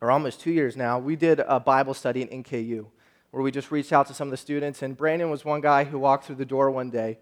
or 0.00 0.10
almost 0.10 0.40
two 0.40 0.52
years 0.52 0.76
now, 0.76 0.98
we 0.98 1.16
did 1.16 1.40
a 1.40 1.58
Bible 1.58 1.94
study 1.94 2.22
in 2.22 2.42
NKU 2.42 2.86
where 3.34 3.42
we 3.42 3.50
just 3.50 3.72
reached 3.72 3.92
out 3.92 4.06
to 4.06 4.14
some 4.14 4.28
of 4.28 4.30
the 4.30 4.36
students. 4.36 4.80
And 4.80 4.96
Brandon 4.96 5.28
was 5.28 5.44
one 5.44 5.60
guy 5.60 5.82
who 5.82 5.98
walked 5.98 6.24
through 6.24 6.36
the 6.36 6.44
door 6.44 6.70
one 6.70 6.88
day. 6.88 7.18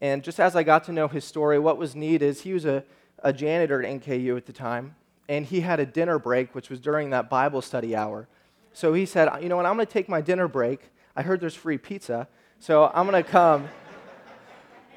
And 0.00 0.24
just 0.24 0.40
as 0.40 0.56
I 0.56 0.62
got 0.62 0.84
to 0.84 0.92
know 0.92 1.08
his 1.08 1.26
story, 1.26 1.58
what 1.58 1.76
was 1.76 1.94
neat 1.94 2.22
is 2.22 2.40
he 2.40 2.54
was 2.54 2.64
a, 2.64 2.84
a 3.18 3.34
janitor 3.34 3.82
at 3.82 4.00
NKU 4.00 4.34
at 4.38 4.46
the 4.46 4.54
time, 4.54 4.94
and 5.28 5.44
he 5.44 5.60
had 5.60 5.78
a 5.78 5.84
dinner 5.84 6.18
break, 6.18 6.54
which 6.54 6.70
was 6.70 6.80
during 6.80 7.10
that 7.10 7.28
Bible 7.28 7.60
study 7.60 7.94
hour. 7.94 8.28
So 8.72 8.94
he 8.94 9.04
said, 9.04 9.28
You 9.42 9.50
know 9.50 9.56
what? 9.56 9.66
I'm 9.66 9.74
going 9.74 9.86
to 9.86 9.92
take 9.92 10.08
my 10.08 10.22
dinner 10.22 10.48
break. 10.48 10.80
I 11.14 11.20
heard 11.20 11.40
there's 11.40 11.54
free 11.54 11.76
pizza. 11.76 12.28
So 12.58 12.90
I'm 12.94 13.06
going 13.06 13.22
to 13.22 13.30
come 13.30 13.68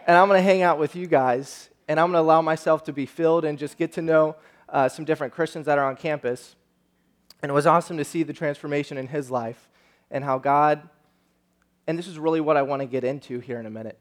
and 0.08 0.16
I'm 0.16 0.30
going 0.30 0.40
to 0.40 0.44
hang 0.44 0.62
out 0.62 0.80
with 0.80 0.96
you 0.96 1.06
guys, 1.06 1.70
and 1.90 2.00
I'm 2.00 2.14
going 2.14 2.24
to 2.24 2.26
allow 2.26 2.42
myself 2.42 2.86
to 2.86 2.94
be 2.94 3.06
filled 3.06 3.44
and 3.44 3.60
just 3.60 3.78
get 3.78 3.92
to 3.94 4.02
know 4.02 4.38
uh, 4.70 4.88
some 4.88 5.04
different 5.04 5.34
Christians 5.34 5.66
that 5.66 5.78
are 5.78 5.86
on 5.86 5.98
campus. 5.98 6.56
And 7.44 7.50
it 7.50 7.54
was 7.54 7.68
awesome 7.68 7.98
to 7.98 8.06
see 8.06 8.24
the 8.24 8.34
transformation 8.34 8.98
in 8.98 9.08
his 9.08 9.30
life 9.30 9.69
and 10.12 10.24
how 10.24 10.38
God, 10.38 10.88
and 11.88 11.98
this 11.98 12.08
is 12.08 12.20
really 12.20 12.42
what 12.42 12.58
I 12.58 12.62
want 12.62 12.82
to 12.82 12.86
get 12.86 13.04
into 13.04 13.40
here 13.40 13.60
in 13.60 13.66
a 13.66 13.70
minute, 13.70 13.98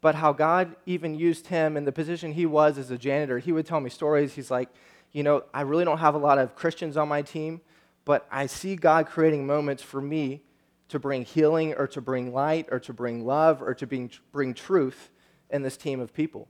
but 0.00 0.14
how 0.14 0.32
God 0.32 0.74
even 0.86 1.14
used 1.14 1.46
him 1.46 1.76
in 1.76 1.84
the 1.84 1.92
position 1.92 2.32
he 2.32 2.46
was 2.46 2.78
as 2.78 2.90
a 2.90 2.98
janitor. 2.98 3.38
He 3.38 3.52
would 3.52 3.66
tell 3.66 3.80
me 3.80 3.90
stories. 3.90 4.34
He's 4.34 4.50
like, 4.50 4.68
you 5.12 5.22
know, 5.22 5.44
I 5.54 5.62
really 5.62 5.84
don't 5.84 5.98
have 5.98 6.14
a 6.14 6.18
lot 6.18 6.38
of 6.38 6.56
Christians 6.56 6.96
on 6.96 7.08
my 7.08 7.22
team, 7.22 7.60
but 8.04 8.26
I 8.30 8.46
see 8.46 8.76
God 8.76 9.06
creating 9.06 9.46
moments 9.46 9.82
for 9.82 10.00
me 10.00 10.42
to 10.88 10.98
bring 10.98 11.24
healing 11.24 11.74
or 11.74 11.86
to 11.86 12.00
bring 12.00 12.32
light 12.32 12.66
or 12.70 12.80
to 12.80 12.92
bring 12.92 13.24
love 13.24 13.62
or 13.62 13.74
to 13.74 13.86
bring, 13.86 14.10
bring 14.32 14.54
truth 14.54 15.10
in 15.50 15.62
this 15.62 15.76
team 15.76 16.00
of 16.00 16.12
people. 16.12 16.48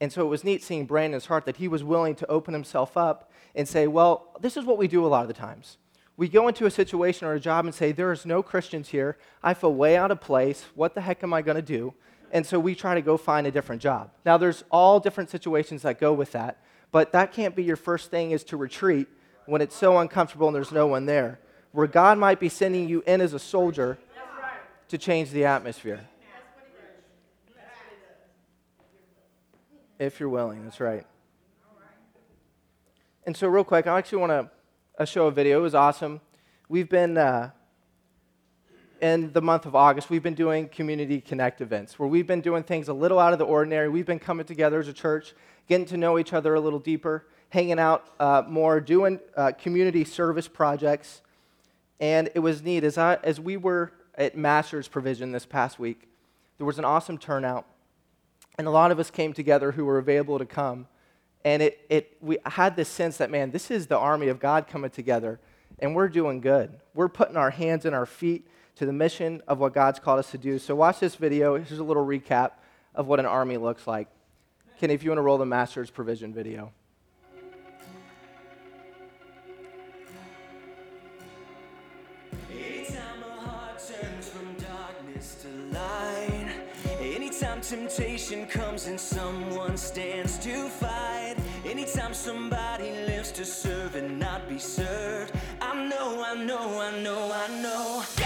And 0.00 0.12
so 0.12 0.22
it 0.22 0.28
was 0.28 0.44
neat 0.44 0.62
seeing 0.62 0.86
Brandon's 0.86 1.26
heart 1.26 1.46
that 1.46 1.56
he 1.56 1.68
was 1.68 1.82
willing 1.82 2.14
to 2.16 2.26
open 2.30 2.54
himself 2.54 2.96
up 2.96 3.30
and 3.54 3.66
say, 3.66 3.86
Well, 3.86 4.36
this 4.40 4.56
is 4.56 4.64
what 4.64 4.78
we 4.78 4.88
do 4.88 5.04
a 5.04 5.08
lot 5.08 5.22
of 5.22 5.28
the 5.28 5.34
times. 5.34 5.78
We 6.16 6.28
go 6.28 6.48
into 6.48 6.64
a 6.64 6.70
situation 6.70 7.26
or 7.26 7.34
a 7.34 7.40
job 7.40 7.66
and 7.66 7.74
say, 7.74 7.92
There 7.92 8.12
is 8.12 8.24
no 8.24 8.42
Christians 8.42 8.88
here. 8.88 9.18
I 9.42 9.54
feel 9.54 9.74
way 9.74 9.96
out 9.96 10.10
of 10.10 10.20
place. 10.20 10.64
What 10.74 10.94
the 10.94 11.02
heck 11.02 11.22
am 11.22 11.34
I 11.34 11.42
going 11.42 11.56
to 11.56 11.62
do? 11.62 11.94
And 12.32 12.44
so 12.44 12.58
we 12.58 12.74
try 12.74 12.94
to 12.94 13.02
go 13.02 13.16
find 13.16 13.46
a 13.46 13.50
different 13.50 13.82
job. 13.82 14.10
Now, 14.24 14.36
there's 14.36 14.64
all 14.70 14.98
different 14.98 15.30
situations 15.30 15.82
that 15.82 16.00
go 16.00 16.12
with 16.12 16.32
that, 16.32 16.58
but 16.90 17.12
that 17.12 17.32
can't 17.32 17.54
be 17.54 17.62
your 17.62 17.76
first 17.76 18.10
thing 18.10 18.32
is 18.32 18.44
to 18.44 18.56
retreat 18.56 19.06
when 19.44 19.60
it's 19.60 19.76
so 19.76 19.98
uncomfortable 19.98 20.48
and 20.48 20.56
there's 20.56 20.72
no 20.72 20.86
one 20.86 21.06
there. 21.06 21.38
Where 21.72 21.86
God 21.86 22.18
might 22.18 22.40
be 22.40 22.48
sending 22.48 22.88
you 22.88 23.02
in 23.06 23.20
as 23.20 23.32
a 23.32 23.38
soldier 23.38 23.98
to 24.88 24.98
change 24.98 25.30
the 25.30 25.44
atmosphere. 25.44 26.00
If 29.98 30.20
you're 30.20 30.28
willing, 30.28 30.64
that's 30.64 30.80
right. 30.80 31.06
And 33.24 33.36
so, 33.36 33.48
real 33.48 33.64
quick, 33.64 33.86
I 33.86 33.98
actually 33.98 34.18
want 34.18 34.30
to 34.30 34.55
uh, 34.98 35.04
show 35.04 35.26
a 35.26 35.30
video. 35.30 35.58
It 35.58 35.62
was 35.62 35.74
awesome. 35.74 36.20
We've 36.68 36.88
been, 36.88 37.18
uh, 37.18 37.50
in 39.00 39.32
the 39.32 39.42
month 39.42 39.66
of 39.66 39.74
August, 39.74 40.08
we've 40.08 40.22
been 40.22 40.34
doing 40.34 40.68
community 40.68 41.20
connect 41.20 41.60
events 41.60 41.98
where 41.98 42.08
we've 42.08 42.26
been 42.26 42.40
doing 42.40 42.62
things 42.62 42.88
a 42.88 42.94
little 42.94 43.18
out 43.18 43.32
of 43.32 43.38
the 43.38 43.44
ordinary. 43.44 43.88
We've 43.90 44.06
been 44.06 44.18
coming 44.18 44.46
together 44.46 44.80
as 44.80 44.88
a 44.88 44.92
church, 44.92 45.34
getting 45.68 45.86
to 45.88 45.96
know 45.98 46.18
each 46.18 46.32
other 46.32 46.54
a 46.54 46.60
little 46.60 46.78
deeper, 46.78 47.26
hanging 47.50 47.78
out 47.78 48.06
uh, 48.18 48.42
more, 48.48 48.80
doing 48.80 49.20
uh, 49.36 49.52
community 49.52 50.02
service 50.04 50.48
projects. 50.48 51.20
And 52.00 52.30
it 52.34 52.40
was 52.40 52.62
neat. 52.62 52.82
As, 52.82 52.96
I, 52.96 53.18
as 53.22 53.38
we 53.38 53.58
were 53.58 53.92
at 54.14 54.36
Master's 54.36 54.88
Provision 54.88 55.30
this 55.30 55.44
past 55.44 55.78
week, 55.78 56.08
there 56.56 56.66
was 56.66 56.78
an 56.78 56.86
awesome 56.86 57.18
turnout. 57.18 57.66
And 58.56 58.66
a 58.66 58.70
lot 58.70 58.90
of 58.90 58.98
us 58.98 59.10
came 59.10 59.34
together 59.34 59.72
who 59.72 59.84
were 59.84 59.98
available 59.98 60.38
to 60.38 60.46
come. 60.46 60.88
And 61.46 61.62
it, 61.62 61.86
it, 61.88 62.16
we 62.20 62.38
had 62.44 62.74
this 62.74 62.88
sense 62.88 63.18
that, 63.18 63.30
man, 63.30 63.52
this 63.52 63.70
is 63.70 63.86
the 63.86 63.96
army 63.96 64.26
of 64.26 64.40
God 64.40 64.66
coming 64.66 64.90
together, 64.90 65.38
and 65.78 65.94
we're 65.94 66.08
doing 66.08 66.40
good. 66.40 66.72
We're 66.92 67.06
putting 67.08 67.36
our 67.36 67.50
hands 67.50 67.84
and 67.84 67.94
our 67.94 68.04
feet 68.04 68.48
to 68.74 68.84
the 68.84 68.92
mission 68.92 69.40
of 69.46 69.60
what 69.60 69.72
God's 69.72 70.00
called 70.00 70.18
us 70.18 70.32
to 70.32 70.38
do. 70.38 70.58
So, 70.58 70.74
watch 70.74 70.98
this 70.98 71.14
video. 71.14 71.54
Here's 71.54 71.78
a 71.78 71.84
little 71.84 72.04
recap 72.04 72.50
of 72.96 73.06
what 73.06 73.20
an 73.20 73.26
army 73.26 73.58
looks 73.58 73.86
like. 73.86 74.08
Kenny, 74.80 74.94
if 74.94 75.04
you 75.04 75.10
want 75.10 75.18
to 75.18 75.22
roll 75.22 75.38
the 75.38 75.46
Master's 75.46 75.88
Provision 75.88 76.34
video. 76.34 76.72
Temptation 87.68 88.46
comes 88.46 88.86
and 88.86 88.98
someone 88.98 89.76
stands 89.76 90.38
to 90.38 90.68
fight. 90.68 91.34
Anytime 91.64 92.14
somebody 92.14 92.90
lives 93.06 93.32
to 93.32 93.44
serve 93.44 93.96
and 93.96 94.20
not 94.20 94.48
be 94.48 94.58
served, 94.58 95.32
I 95.60 95.74
know, 95.88 96.22
I 96.24 96.34
know, 96.34 96.80
I 96.80 97.02
know, 97.02 97.32
I 97.32 97.48
know. 97.60 98.25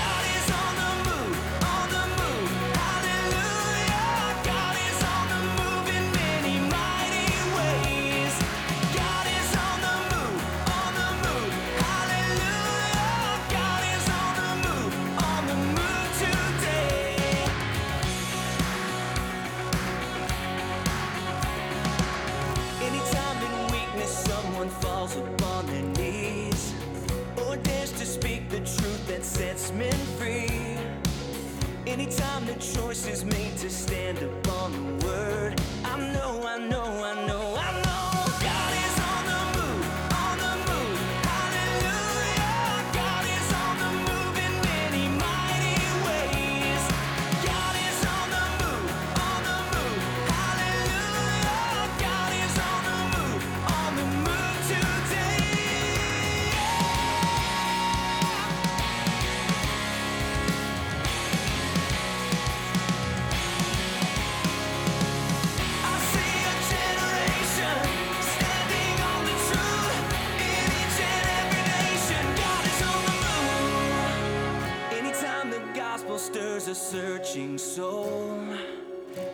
Searching 76.75 77.57
soul. 77.57 78.39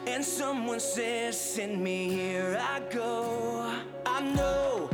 And 0.07 0.25
someone 0.25 0.81
says, 0.81 1.39
Send 1.39 1.83
me 1.83 2.09
here, 2.09 2.59
I 2.61 2.81
go. 2.93 3.75
I 4.05 4.21
know, 4.21 4.89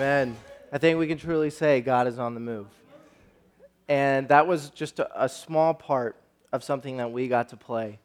Amen. 0.00 0.34
I 0.72 0.78
think 0.78 0.98
we 0.98 1.06
can 1.06 1.18
truly 1.18 1.50
say 1.50 1.82
God 1.82 2.06
is 2.06 2.18
on 2.18 2.32
the 2.32 2.40
move. 2.40 2.68
And 3.86 4.28
that 4.28 4.46
was 4.46 4.70
just 4.70 4.98
a, 4.98 5.24
a 5.24 5.28
small 5.28 5.74
part 5.74 6.16
of 6.54 6.64
something 6.64 6.96
that 6.96 7.12
we 7.12 7.28
got 7.28 7.50
to 7.50 7.58
play. 7.58 7.98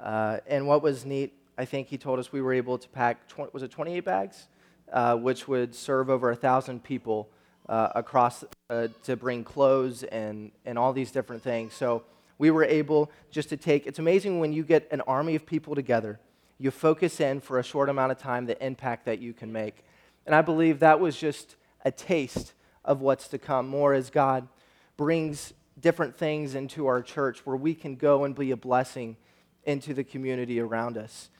Uh, 0.00 0.38
and 0.48 0.66
what 0.66 0.82
was 0.82 1.04
neat, 1.04 1.32
I 1.56 1.64
think 1.64 1.86
he 1.86 1.96
told 1.96 2.18
us 2.18 2.32
we 2.32 2.42
were 2.42 2.52
able 2.52 2.76
to 2.76 2.88
pack, 2.88 3.28
20, 3.28 3.50
was 3.52 3.62
it 3.62 3.70
28 3.70 4.00
bags? 4.00 4.48
Uh, 4.92 5.14
which 5.14 5.46
would 5.46 5.76
serve 5.76 6.10
over 6.10 6.30
a 6.30 6.34
1,000 6.34 6.82
people 6.82 7.28
uh, 7.68 7.90
across 7.94 8.42
uh, 8.68 8.88
to 9.04 9.14
bring 9.14 9.44
clothes 9.44 10.02
and, 10.02 10.50
and 10.66 10.76
all 10.76 10.92
these 10.92 11.12
different 11.12 11.40
things. 11.40 11.72
So 11.72 12.02
we 12.38 12.50
were 12.50 12.64
able 12.64 13.12
just 13.30 13.48
to 13.50 13.56
take, 13.56 13.86
it's 13.86 14.00
amazing 14.00 14.40
when 14.40 14.52
you 14.52 14.64
get 14.64 14.88
an 14.90 15.02
army 15.02 15.36
of 15.36 15.46
people 15.46 15.76
together, 15.76 16.18
you 16.58 16.72
focus 16.72 17.20
in 17.20 17.40
for 17.40 17.60
a 17.60 17.62
short 17.62 17.88
amount 17.88 18.10
of 18.10 18.18
time 18.18 18.46
the 18.46 18.60
impact 18.60 19.04
that 19.04 19.20
you 19.20 19.32
can 19.32 19.52
make. 19.52 19.84
And 20.26 20.34
I 20.34 20.42
believe 20.42 20.80
that 20.80 21.00
was 21.00 21.16
just 21.16 21.56
a 21.84 21.90
taste 21.90 22.54
of 22.84 23.00
what's 23.00 23.28
to 23.28 23.38
come 23.38 23.68
more 23.68 23.94
as 23.94 24.10
God 24.10 24.48
brings 24.96 25.52
different 25.80 26.16
things 26.16 26.54
into 26.54 26.86
our 26.86 27.02
church 27.02 27.44
where 27.44 27.56
we 27.56 27.74
can 27.74 27.96
go 27.96 28.24
and 28.24 28.34
be 28.34 28.50
a 28.50 28.56
blessing 28.56 29.16
into 29.64 29.94
the 29.94 30.04
community 30.04 30.60
around 30.60 30.96
us. 30.96 31.30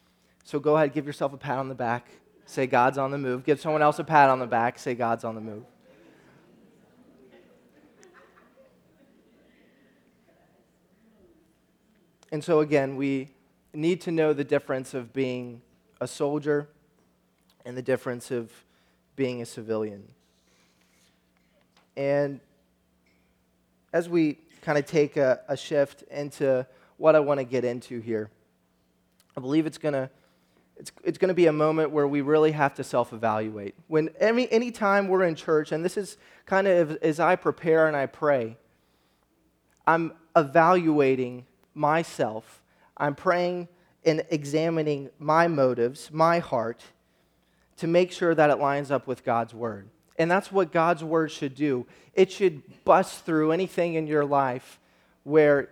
So 0.44 0.58
go 0.58 0.76
ahead, 0.76 0.92
give 0.92 1.06
yourself 1.06 1.32
a 1.32 1.36
pat 1.36 1.58
on 1.58 1.68
the 1.68 1.74
back. 1.74 2.08
Say, 2.44 2.66
God's 2.66 2.98
on 2.98 3.10
the 3.10 3.18
move. 3.18 3.44
Give 3.44 3.60
someone 3.60 3.82
else 3.82 3.98
a 3.98 4.04
pat 4.04 4.28
on 4.28 4.38
the 4.38 4.46
back. 4.46 4.78
Say, 4.78 4.94
God's 4.94 5.24
on 5.24 5.34
the 5.34 5.40
move. 5.40 5.64
And 12.32 12.42
so, 12.42 12.60
again, 12.60 12.96
we 12.96 13.28
need 13.74 14.00
to 14.02 14.10
know 14.10 14.32
the 14.32 14.44
difference 14.44 14.94
of 14.94 15.12
being 15.12 15.60
a 16.00 16.08
soldier 16.08 16.68
and 17.64 17.76
the 17.76 17.82
difference 17.82 18.30
of 18.30 18.50
being 19.16 19.42
a 19.42 19.46
civilian. 19.46 20.04
And 21.96 22.40
as 23.92 24.08
we 24.08 24.38
kind 24.62 24.78
of 24.78 24.86
take 24.86 25.16
a, 25.16 25.40
a 25.48 25.56
shift 25.56 26.02
into 26.10 26.66
what 26.96 27.14
I 27.14 27.20
want 27.20 27.38
to 27.38 27.44
get 27.44 27.64
into 27.64 28.00
here, 28.00 28.30
I 29.36 29.40
believe 29.40 29.66
it's 29.66 29.78
going 29.78 29.94
to 29.94 30.10
it's, 30.76 30.90
it's 31.04 31.18
going 31.18 31.28
to 31.28 31.34
be 31.34 31.46
a 31.46 31.52
moment 31.52 31.90
where 31.90 32.08
we 32.08 32.22
really 32.22 32.52
have 32.52 32.74
to 32.74 32.84
self 32.84 33.12
evaluate. 33.12 33.74
When 33.86 34.10
any, 34.18 34.50
any 34.50 34.70
time 34.70 35.06
we're 35.06 35.24
in 35.24 35.34
church, 35.34 35.70
and 35.70 35.84
this 35.84 35.96
is 35.96 36.16
kind 36.46 36.66
of 36.66 36.96
as 36.96 37.20
I 37.20 37.36
prepare 37.36 37.86
and 37.86 37.96
I 37.96 38.06
pray, 38.06 38.56
I'm 39.86 40.12
evaluating 40.34 41.46
myself. 41.74 42.62
I'm 42.96 43.14
praying 43.14 43.68
and 44.04 44.24
examining 44.30 45.10
my 45.18 45.46
motives, 45.46 46.10
my 46.12 46.40
heart, 46.40 46.82
to 47.78 47.86
make 47.86 48.12
sure 48.12 48.34
that 48.34 48.50
it 48.50 48.58
lines 48.58 48.90
up 48.90 49.06
with 49.06 49.24
God's 49.24 49.54
word. 49.54 49.88
And 50.18 50.30
that's 50.30 50.52
what 50.52 50.72
God's 50.72 51.02
word 51.02 51.30
should 51.30 51.54
do. 51.54 51.86
It 52.14 52.30
should 52.30 52.62
bust 52.84 53.24
through 53.24 53.52
anything 53.52 53.94
in 53.94 54.06
your 54.06 54.24
life 54.24 54.78
where 55.24 55.70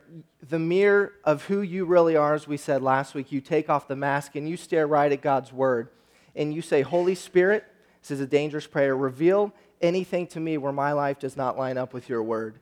the 0.48 0.58
mirror 0.58 1.12
of 1.24 1.44
who 1.44 1.60
you 1.60 1.84
really 1.84 2.16
are, 2.16 2.34
as 2.34 2.46
we 2.46 2.56
said 2.56 2.82
last 2.82 3.14
week, 3.14 3.32
you 3.32 3.40
take 3.40 3.68
off 3.68 3.88
the 3.88 3.96
mask 3.96 4.36
and 4.36 4.48
you 4.48 4.56
stare 4.56 4.86
right 4.86 5.12
at 5.12 5.20
God's 5.20 5.52
word 5.52 5.88
and 6.34 6.54
you 6.54 6.62
say, 6.62 6.82
Holy 6.82 7.14
Spirit, 7.14 7.64
this 8.00 8.10
is 8.10 8.20
a 8.20 8.26
dangerous 8.26 8.66
prayer, 8.66 8.96
reveal 8.96 9.52
anything 9.80 10.26
to 10.28 10.40
me 10.40 10.56
where 10.56 10.72
my 10.72 10.92
life 10.92 11.18
does 11.18 11.36
not 11.36 11.58
line 11.58 11.76
up 11.76 11.92
with 11.92 12.08
your 12.08 12.22
word. 12.22 12.60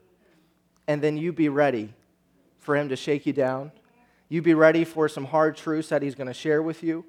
And 0.86 1.02
then 1.02 1.16
you 1.16 1.32
be 1.32 1.48
ready 1.48 1.92
for 2.58 2.74
him 2.74 2.88
to 2.88 2.96
shake 2.96 3.26
you 3.26 3.32
down. 3.32 3.72
You 4.28 4.42
be 4.42 4.54
ready 4.54 4.84
for 4.84 5.08
some 5.08 5.26
hard 5.26 5.56
truths 5.56 5.90
that 5.90 6.02
he's 6.02 6.14
going 6.14 6.26
to 6.26 6.34
share 6.34 6.62
with 6.62 6.82
you. 6.82 7.04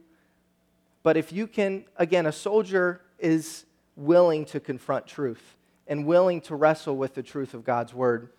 But 1.03 1.17
if 1.17 1.31
you 1.31 1.47
can, 1.47 1.85
again, 1.95 2.25
a 2.25 2.31
soldier 2.31 3.01
is 3.17 3.65
willing 3.95 4.45
to 4.45 4.59
confront 4.59 5.07
truth 5.07 5.55
and 5.87 6.05
willing 6.05 6.41
to 6.41 6.55
wrestle 6.55 6.95
with 6.95 7.15
the 7.15 7.23
truth 7.23 7.53
of 7.53 7.63
God's 7.63 7.93
word 7.93 8.29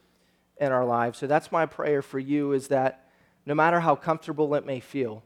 in 0.59 0.73
our 0.73 0.85
lives. 0.85 1.19
So 1.19 1.27
that's 1.27 1.51
my 1.51 1.67
prayer 1.67 2.03
for 2.03 2.19
you 2.19 2.53
is 2.53 2.69
that 2.69 3.09
no 3.47 3.55
matter 3.55 3.81
how 3.81 3.97
comfortable 3.97 4.55
it 4.55 4.67
may 4.67 4.81
feel, 4.81 5.23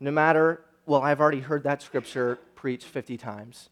no 0.00 0.10
matter, 0.10 0.60
well, 0.84 1.02
I've 1.02 1.20
already 1.20 1.40
heard 1.40 1.62
that 1.62 1.80
scripture 1.80 2.38
preached 2.54 2.86
50 2.86 3.16
times, 3.16 3.70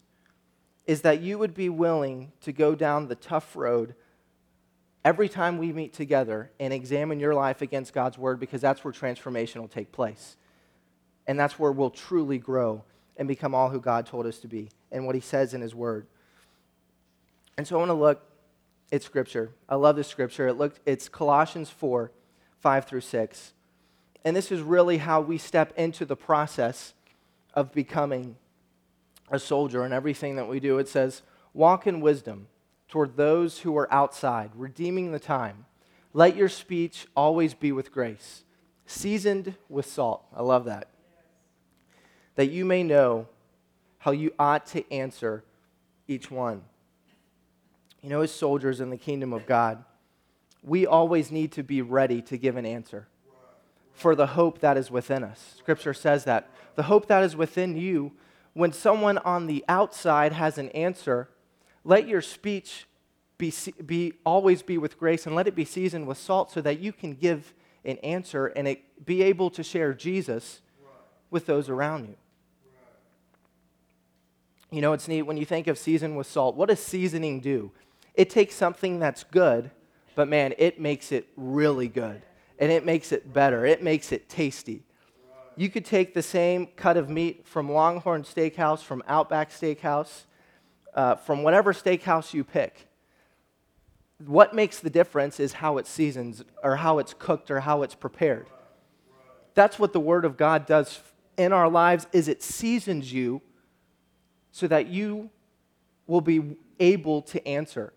is 0.85 1.01
that 1.01 1.21
you 1.21 1.37
would 1.37 1.53
be 1.53 1.69
willing 1.69 2.31
to 2.41 2.53
go 2.53 2.73
down 2.73 3.07
the 3.07 3.15
tough 3.15 3.55
road 3.55 3.93
every 5.03 5.29
time 5.29 5.57
we 5.57 5.71
meet 5.71 5.93
together 5.93 6.51
and 6.59 6.73
examine 6.73 7.19
your 7.19 7.33
life 7.33 7.61
against 7.61 7.93
God's 7.93 8.17
word 8.17 8.39
because 8.39 8.61
that's 8.61 8.83
where 8.83 8.93
transformation 8.93 9.61
will 9.61 9.67
take 9.67 9.91
place. 9.91 10.37
And 11.27 11.39
that's 11.39 11.59
where 11.59 11.71
we'll 11.71 11.89
truly 11.89 12.37
grow 12.37 12.83
and 13.17 13.27
become 13.27 13.53
all 13.53 13.69
who 13.69 13.81
God 13.81 14.05
told 14.05 14.25
us 14.25 14.39
to 14.39 14.47
be 14.47 14.69
and 14.91 15.05
what 15.05 15.15
he 15.15 15.21
says 15.21 15.53
in 15.53 15.61
his 15.61 15.75
word. 15.75 16.07
And 17.57 17.67
so 17.67 17.75
I 17.75 17.79
want 17.79 17.89
to 17.89 17.93
look 17.95 18.21
at 18.91 19.03
scripture. 19.03 19.51
I 19.67 19.75
love 19.75 19.95
this 19.95 20.07
scripture. 20.07 20.47
It 20.47 20.53
looked, 20.53 20.79
it's 20.85 21.09
Colossians 21.09 21.69
4 21.69 22.11
5 22.59 22.85
through 22.85 23.01
6. 23.01 23.53
And 24.25 24.35
this 24.35 24.51
is 24.51 24.61
really 24.61 24.97
how 24.97 25.21
we 25.21 25.37
step 25.37 25.73
into 25.77 26.05
the 26.05 26.15
process 26.15 26.93
of 27.53 27.71
becoming 27.71 28.35
a 29.29 29.39
soldier 29.39 29.83
and 29.83 29.93
everything 29.93 30.35
that 30.37 30.47
we 30.47 30.59
do. 30.59 30.79
It 30.79 30.87
says, 30.87 31.21
Walk 31.53 31.87
in 31.87 32.01
wisdom 32.01 32.47
toward 32.87 33.15
those 33.17 33.59
who 33.59 33.77
are 33.77 33.91
outside, 33.93 34.51
redeeming 34.55 35.11
the 35.11 35.19
time. 35.19 35.65
Let 36.13 36.35
your 36.35 36.49
speech 36.49 37.07
always 37.15 37.53
be 37.53 37.71
with 37.71 37.91
grace, 37.91 38.43
seasoned 38.85 39.55
with 39.69 39.85
salt. 39.85 40.25
I 40.35 40.41
love 40.41 40.65
that. 40.65 40.87
That 42.37 42.47
you 42.47 42.63
may 42.63 42.81
know 42.81 43.27
how 43.99 44.11
you 44.11 44.31
ought 44.39 44.65
to 44.67 44.89
answer 44.91 45.43
each 46.07 46.31
one. 46.31 46.61
You 48.01 48.09
know, 48.09 48.21
as 48.21 48.31
soldiers 48.31 48.79
in 48.79 48.89
the 48.89 48.97
kingdom 48.97 49.33
of 49.33 49.45
God, 49.45 49.83
we 50.63 50.85
always 50.85 51.31
need 51.31 51.51
to 51.53 51.63
be 51.63 51.81
ready 51.81 52.21
to 52.21 52.37
give 52.37 52.55
an 52.55 52.65
answer 52.65 53.07
for 53.93 54.15
the 54.15 54.27
hope 54.27 54.59
that 54.59 54.77
is 54.77 54.91
within 54.91 55.23
us. 55.23 55.55
Scripture 55.57 55.93
says 55.93 56.23
that. 56.25 56.49
The 56.75 56.83
hope 56.83 57.07
that 57.07 57.23
is 57.23 57.35
within 57.35 57.75
you, 57.75 58.11
when 58.53 58.71
someone 58.71 59.17
on 59.17 59.47
the 59.47 59.65
outside 59.67 60.31
has 60.31 60.57
an 60.57 60.69
answer, 60.69 61.29
let 61.83 62.07
your 62.07 62.21
speech 62.21 62.85
be, 63.37 63.51
be, 63.85 64.13
always 64.25 64.61
be 64.61 64.77
with 64.77 64.99
grace 64.99 65.25
and 65.25 65.35
let 65.35 65.47
it 65.47 65.55
be 65.55 65.65
seasoned 65.65 66.07
with 66.07 66.17
salt 66.17 66.51
so 66.51 66.61
that 66.61 66.79
you 66.79 66.93
can 66.93 67.13
give 67.13 67.53
an 67.83 67.97
answer 67.97 68.47
and 68.47 68.67
it, 68.67 69.05
be 69.05 69.23
able 69.23 69.49
to 69.49 69.63
share 69.63 69.93
Jesus 69.93 70.61
with 71.29 71.45
those 71.45 71.69
around 71.69 72.07
you. 72.07 72.15
You 74.69 74.81
know, 74.81 74.93
it's 74.93 75.07
neat 75.07 75.21
when 75.21 75.37
you 75.37 75.45
think 75.45 75.67
of 75.67 75.77
season 75.77 76.15
with 76.15 76.27
salt. 76.27 76.55
What 76.55 76.69
does 76.69 76.79
seasoning 76.79 77.39
do? 77.39 77.71
It 78.13 78.29
takes 78.29 78.55
something 78.55 78.99
that's 78.99 79.23
good, 79.23 79.71
but 80.15 80.27
man, 80.27 80.53
it 80.57 80.79
makes 80.79 81.11
it 81.11 81.27
really 81.37 81.87
good. 81.87 82.21
And 82.59 82.71
it 82.71 82.85
makes 82.85 83.11
it 83.11 83.31
better. 83.31 83.65
It 83.65 83.83
makes 83.83 84.11
it 84.11 84.27
tasty. 84.27 84.83
You 85.55 85.69
could 85.69 85.85
take 85.85 86.13
the 86.13 86.21
same 86.21 86.67
cut 86.75 86.97
of 86.97 87.09
meat 87.09 87.47
from 87.47 87.71
Longhorn 87.71 88.23
Steakhouse, 88.23 88.81
from 88.81 89.03
Outback 89.07 89.51
Steakhouse, 89.51 90.23
uh, 90.93 91.15
from 91.15 91.43
whatever 91.43 91.73
steakhouse 91.73 92.33
you 92.33 92.43
pick. 92.43 92.87
What 94.25 94.53
makes 94.53 94.79
the 94.79 94.89
difference 94.89 95.39
is 95.39 95.53
how 95.53 95.77
it's 95.77 95.89
seasoned, 95.89 96.43
or 96.63 96.77
how 96.77 96.97
it's 96.97 97.13
cooked, 97.13 97.51
or 97.51 97.61
how 97.61 97.83
it's 97.83 97.95
prepared. 97.95 98.47
That's 99.53 99.79
what 99.79 99.93
the 99.93 99.99
Word 99.99 100.25
of 100.25 100.37
God 100.37 100.65
does 100.65 100.99
in 101.37 101.53
our 101.53 101.69
lives 101.69 102.07
is 102.11 102.27
it 102.27 102.41
seasons 102.41 103.13
you 103.13 103.41
so 104.57 104.67
that 104.67 104.87
you 104.87 105.29
will 106.07 106.19
be 106.19 106.57
able 106.79 107.21
to 107.21 107.47
answer. 107.47 107.93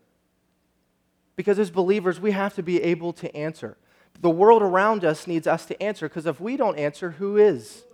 Because 1.35 1.59
as 1.59 1.71
believers, 1.71 2.21
we 2.21 2.33
have 2.33 2.55
to 2.57 2.63
be 2.63 2.83
able 2.83 3.15
to 3.15 3.35
answer. 3.35 3.79
The 4.21 4.29
world 4.29 4.61
around 4.61 5.03
us 5.03 5.27
needs 5.27 5.47
us 5.47 5.65
to 5.65 5.83
answer 5.83 6.07
because 6.07 6.27
if 6.27 6.39
we 6.39 6.59
don't 6.59 6.79
answer, 6.79 7.13
who 7.13 7.39
is 7.39 7.85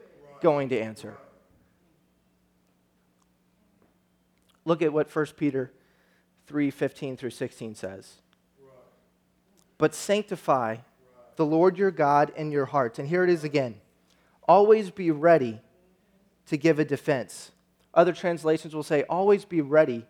going 0.40 0.68
to 0.70 0.81
answer? 0.81 1.16
Look 4.64 4.83
at 4.83 4.92
what 4.92 5.14
1 5.14 5.26
Peter 5.37 5.70
3 6.48 6.72
15 6.72 7.16
through 7.16 7.31
16 7.31 7.76
says. 7.76 8.14
But 9.79 9.94
sanctify 9.94 10.79
the 11.37 11.46
Lord 11.46 11.79
your 11.79 11.92
God 11.92 12.33
in 12.35 12.50
your 12.50 12.66
hearts. 12.66 12.98
And 12.98 13.07
here 13.07 13.22
it 13.22 13.31
is 13.31 13.44
again. 13.44 13.76
Always 14.48 14.90
be 14.90 15.12
ready 15.12 15.61
to 16.46 16.57
give 16.57 16.81
a 16.81 16.85
defense 16.85 17.52
other 17.96 18.12
translations 18.12 18.74
will 18.74 18.82
say, 18.82 19.02
always 19.04 19.44
be 19.44 19.62
ready 19.62 20.04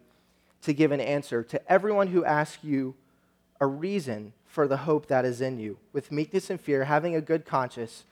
to 0.62 0.74
give 0.74 0.90
an 0.90 1.00
answer 1.00 1.42
to 1.44 1.72
everyone 1.72 2.08
who 2.08 2.24
asks 2.24 2.64
you 2.64 2.94
a 3.60 3.66
reason 3.66 4.32
for 4.44 4.66
the 4.66 4.78
hope 4.78 5.06
that 5.06 5.24
is 5.24 5.40
in 5.40 5.58
you, 5.58 5.78
with 5.92 6.10
meekness 6.10 6.50
and 6.50 6.60
fear, 6.60 6.84
having 6.84 7.14
a 7.14 7.20
good 7.20 7.46
conscience, 7.46 8.04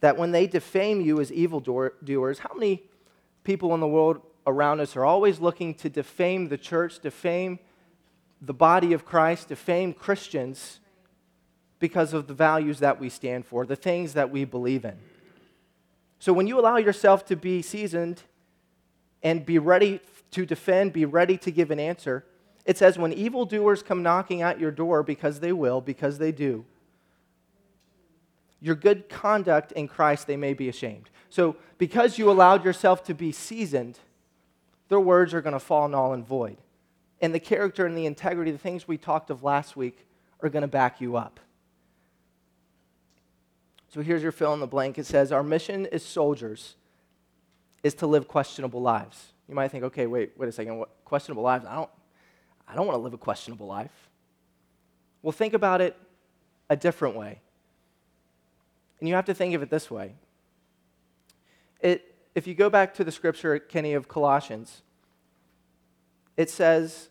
that 0.00 0.16
when 0.16 0.32
they 0.32 0.46
defame 0.46 1.00
you 1.00 1.20
as 1.20 1.32
evildoers, 1.32 2.38
how 2.40 2.52
many 2.54 2.82
people 3.44 3.72
in 3.74 3.80
the 3.80 3.86
world 3.86 4.20
around 4.46 4.80
us 4.80 4.96
are 4.96 5.04
always 5.04 5.40
looking 5.40 5.74
to 5.74 5.88
defame 5.88 6.48
the 6.48 6.58
church, 6.58 6.98
defame 7.00 7.58
the 8.42 8.52
body 8.52 8.92
of 8.92 9.04
Christ, 9.04 9.48
defame 9.48 9.92
Christians 9.92 10.80
because 11.78 12.12
of 12.12 12.26
the 12.26 12.34
values 12.34 12.80
that 12.80 12.98
we 12.98 13.08
stand 13.08 13.46
for, 13.46 13.64
the 13.64 13.76
things 13.76 14.14
that 14.14 14.30
we 14.30 14.44
believe 14.44 14.84
in? 14.84 14.96
So 16.18 16.32
when 16.32 16.46
you 16.46 16.58
allow 16.58 16.78
yourself 16.78 17.24
to 17.26 17.36
be 17.36 17.62
seasoned 17.62 18.22
and 19.24 19.44
be 19.44 19.58
ready 19.58 20.00
to 20.30 20.44
defend, 20.46 20.92
be 20.92 21.06
ready 21.06 21.38
to 21.38 21.50
give 21.50 21.70
an 21.70 21.80
answer. 21.80 22.24
It 22.66 22.78
says, 22.78 22.98
when 22.98 23.12
evildoers 23.12 23.82
come 23.82 24.02
knocking 24.02 24.42
at 24.42 24.60
your 24.60 24.70
door, 24.70 25.02
because 25.02 25.40
they 25.40 25.52
will, 25.52 25.80
because 25.80 26.18
they 26.18 26.30
do, 26.30 26.64
your 28.60 28.74
good 28.74 29.08
conduct 29.08 29.72
in 29.72 29.88
Christ 29.88 30.26
they 30.26 30.36
may 30.36 30.54
be 30.54 30.68
ashamed. 30.68 31.10
So, 31.30 31.56
because 31.78 32.18
you 32.18 32.30
allowed 32.30 32.64
yourself 32.64 33.02
to 33.04 33.14
be 33.14 33.32
seasoned, 33.32 33.98
their 34.88 35.00
words 35.00 35.34
are 35.34 35.42
going 35.42 35.54
to 35.54 35.60
fall 35.60 35.88
null 35.88 36.12
and 36.12 36.24
void. 36.24 36.58
and 37.20 37.34
the 37.34 37.40
character 37.40 37.86
and 37.86 37.96
the 37.96 38.06
integrity, 38.06 38.50
the 38.50 38.58
things 38.58 38.86
we 38.86 38.98
talked 38.98 39.30
of 39.30 39.42
last 39.42 39.76
week, 39.76 40.06
are 40.40 40.50
going 40.50 40.62
to 40.62 40.68
back 40.68 41.00
you 41.00 41.16
up. 41.16 41.40
So 43.88 44.02
here's 44.02 44.22
your 44.22 44.32
fill 44.32 44.52
in 44.52 44.60
the 44.60 44.66
blank. 44.66 44.98
It 44.98 45.06
says, 45.06 45.32
Our 45.32 45.42
mission 45.42 45.86
is 45.86 46.04
soldiers 46.04 46.76
is 47.84 47.94
to 47.94 48.06
live 48.08 48.26
questionable 48.26 48.80
lives. 48.80 49.34
You 49.46 49.54
might 49.54 49.68
think, 49.68 49.84
okay, 49.84 50.06
wait, 50.06 50.32
wait 50.36 50.48
a 50.48 50.52
second. 50.52 50.78
What, 50.78 50.88
questionable 51.04 51.44
lives? 51.44 51.66
I 51.66 51.76
don't, 51.76 51.90
I 52.66 52.74
don't 52.74 52.86
want 52.86 52.96
to 52.96 53.02
live 53.02 53.12
a 53.12 53.18
questionable 53.18 53.66
life. 53.66 54.08
Well, 55.22 55.32
think 55.32 55.52
about 55.52 55.80
it 55.80 55.96
a 56.70 56.76
different 56.76 57.14
way. 57.14 57.40
And 58.98 59.08
you 59.08 59.14
have 59.14 59.26
to 59.26 59.34
think 59.34 59.54
of 59.54 59.62
it 59.62 59.68
this 59.68 59.90
way. 59.90 60.14
It, 61.80 62.14
if 62.34 62.46
you 62.46 62.54
go 62.54 62.70
back 62.70 62.94
to 62.94 63.04
the 63.04 63.12
scripture, 63.12 63.58
Kenny, 63.58 63.92
of 63.92 64.08
Colossians, 64.08 64.80
it 66.38 66.48
says 66.48 67.10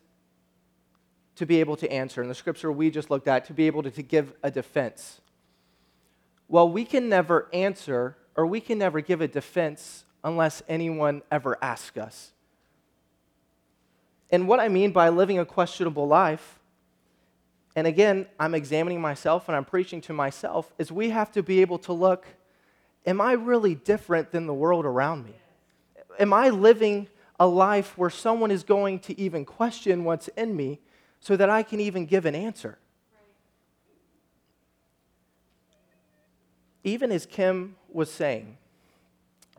to 1.36 1.46
be 1.46 1.60
able 1.60 1.76
to 1.78 1.92
answer. 1.92 2.24
In 2.24 2.30
the 2.30 2.36
scripture 2.36 2.72
we 2.72 2.90
just 2.90 3.12
looked 3.12 3.28
at, 3.28 3.46
to 3.46 3.54
be 3.54 3.68
able 3.68 3.84
to, 3.84 3.92
to 3.92 4.02
give 4.02 4.34
a 4.42 4.50
defense. 4.50 5.22
Well, 6.48 6.68
we 6.68 6.84
can 6.84 7.10
never 7.10 7.48
answer 7.54 8.18
or 8.36 8.48
we 8.48 8.60
can 8.60 8.80
never 8.80 9.02
give 9.02 9.22
a 9.22 9.28
defense 9.28 10.06
unless 10.24 10.64
anyone 10.68 11.22
ever 11.32 11.58
asks 11.62 11.98
us. 11.98 12.32
And 14.32 14.48
what 14.48 14.60
I 14.60 14.68
mean 14.68 14.92
by 14.92 15.10
living 15.10 15.38
a 15.40 15.46
questionable 15.46 16.08
life, 16.08 16.60
and 17.76 17.88
again, 17.88 18.28
I'm 18.40 18.56
examining 18.56 19.02
myself 19.02 19.48
and 19.48 19.56
I'm 19.56 19.66
preaching 19.66 20.02
to 20.02 20.14
myself, 20.14 20.74
is 20.78 20.92
we 20.92 21.10
have 21.10 21.32
to 21.34 21.44
be 21.44 21.62
able 21.62 21.80
to 21.80 21.94
look 21.94 22.26
am 23.06 23.20
I 23.20 23.34
really 23.34 23.76
different 23.76 24.32
than 24.32 24.46
the 24.46 24.54
world 24.54 24.86
around 24.86 25.26
me? 25.26 25.36
Am 26.20 26.34
I 26.34 26.50
living 26.50 27.08
a 27.40 27.46
life 27.46 27.98
where 27.98 28.10
someone 28.10 28.50
is 28.50 28.64
going 28.64 29.00
to 29.00 29.20
even 29.20 29.44
question 29.44 30.04
what's 30.04 30.30
in 30.30 30.56
me 30.56 30.80
so 31.20 31.36
that 31.36 31.50
I 31.50 31.64
can 31.64 31.80
even 31.80 32.06
give 32.06 32.26
an 32.26 32.34
answer? 32.34 32.78
Even 36.84 37.12
as 37.12 37.26
Kim 37.26 37.76
was 37.90 38.12
saying, 38.12 38.58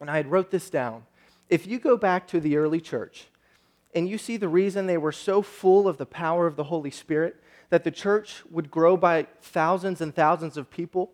and 0.01 0.11
I 0.11 0.17
had 0.17 0.31
wrote 0.31 0.51
this 0.51 0.71
down, 0.71 1.05
if 1.49 1.67
you 1.67 1.79
go 1.79 1.97
back 1.97 2.27
to 2.29 2.41
the 2.41 2.57
early 2.57 2.81
church 2.81 3.27
and 3.95 4.09
you 4.09 4.19
see 4.19 4.37
the 4.37 4.49
reason 4.49 4.87
they 4.87 4.99
were 4.99 5.13
so 5.13 5.43
full 5.43 5.87
of 5.87 5.99
the 5.99 6.07
power 6.07 6.47
of 6.47 6.57
the 6.57 6.65
Holy 6.65 6.91
Spirit, 6.91 7.37
that 7.71 7.85
the 7.85 7.91
church 7.91 8.43
would 8.51 8.71
grow 8.71 8.97
by 8.97 9.27
thousands 9.41 10.01
and 10.01 10.15
thousands 10.15 10.57
of 10.57 10.71
people, 10.71 11.13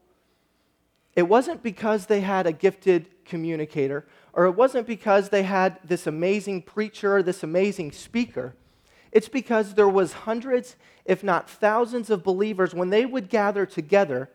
it 1.14 1.29
wasn't 1.29 1.62
because 1.62 2.07
they 2.07 2.21
had 2.21 2.47
a 2.47 2.53
gifted 2.53 3.07
communicator, 3.25 4.07
or 4.33 4.47
it 4.47 4.53
wasn't 4.53 4.87
because 4.87 5.29
they 5.29 5.43
had 5.43 5.79
this 5.85 6.07
amazing 6.07 6.62
preacher, 6.62 7.16
or 7.16 7.23
this 7.23 7.43
amazing 7.43 7.93
speaker. 7.93 8.55
It's 9.12 9.29
because 9.29 9.75
there 9.75 9.88
was 9.88 10.12
hundreds, 10.12 10.77
if 11.05 11.25
not 11.25 11.51
thousands 11.51 12.11
of 12.11 12.23
believers 12.23 12.75
when 12.75 12.90
they 12.90 13.05
would 13.05 13.29
gather 13.29 13.66
together, 13.66 14.31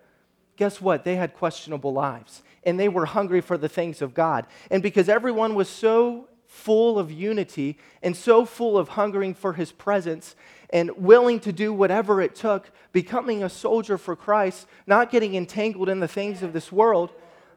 guess 0.58 0.82
what? 0.82 1.04
They 1.04 1.16
had 1.16 1.34
questionable 1.34 1.94
lives 1.94 2.44
and 2.64 2.80
they 2.80 2.90
were 2.90 3.06
hungry 3.06 3.42
for 3.42 3.58
the 3.58 3.70
things 3.70 4.02
of 4.02 4.14
God. 4.14 4.48
And 4.72 4.82
because 4.82 5.08
everyone 5.08 5.56
was 5.56 5.70
so 5.70 6.28
full 6.48 6.98
of 6.98 7.12
unity 7.12 7.78
and 8.02 8.16
so 8.16 8.46
full 8.46 8.78
of 8.78 8.90
hungering 8.90 9.34
for 9.34 9.54
his 9.54 9.72
presence 9.72 10.36
and 10.72 10.90
willing 10.98 11.40
to 11.42 11.54
do 11.54 11.72
whatever 11.72 12.22
it 12.22 12.36
took, 12.36 12.72
becoming 12.92 13.44
a 13.44 13.50
soldier 13.50 13.98
for 13.98 14.16
Christ, 14.16 14.68
not 14.88 15.12
getting 15.12 15.36
entangled 15.36 15.90
in 15.90 16.00
the 16.00 16.08
things 16.08 16.42
of 16.42 16.54
this 16.54 16.72
world, 16.72 17.12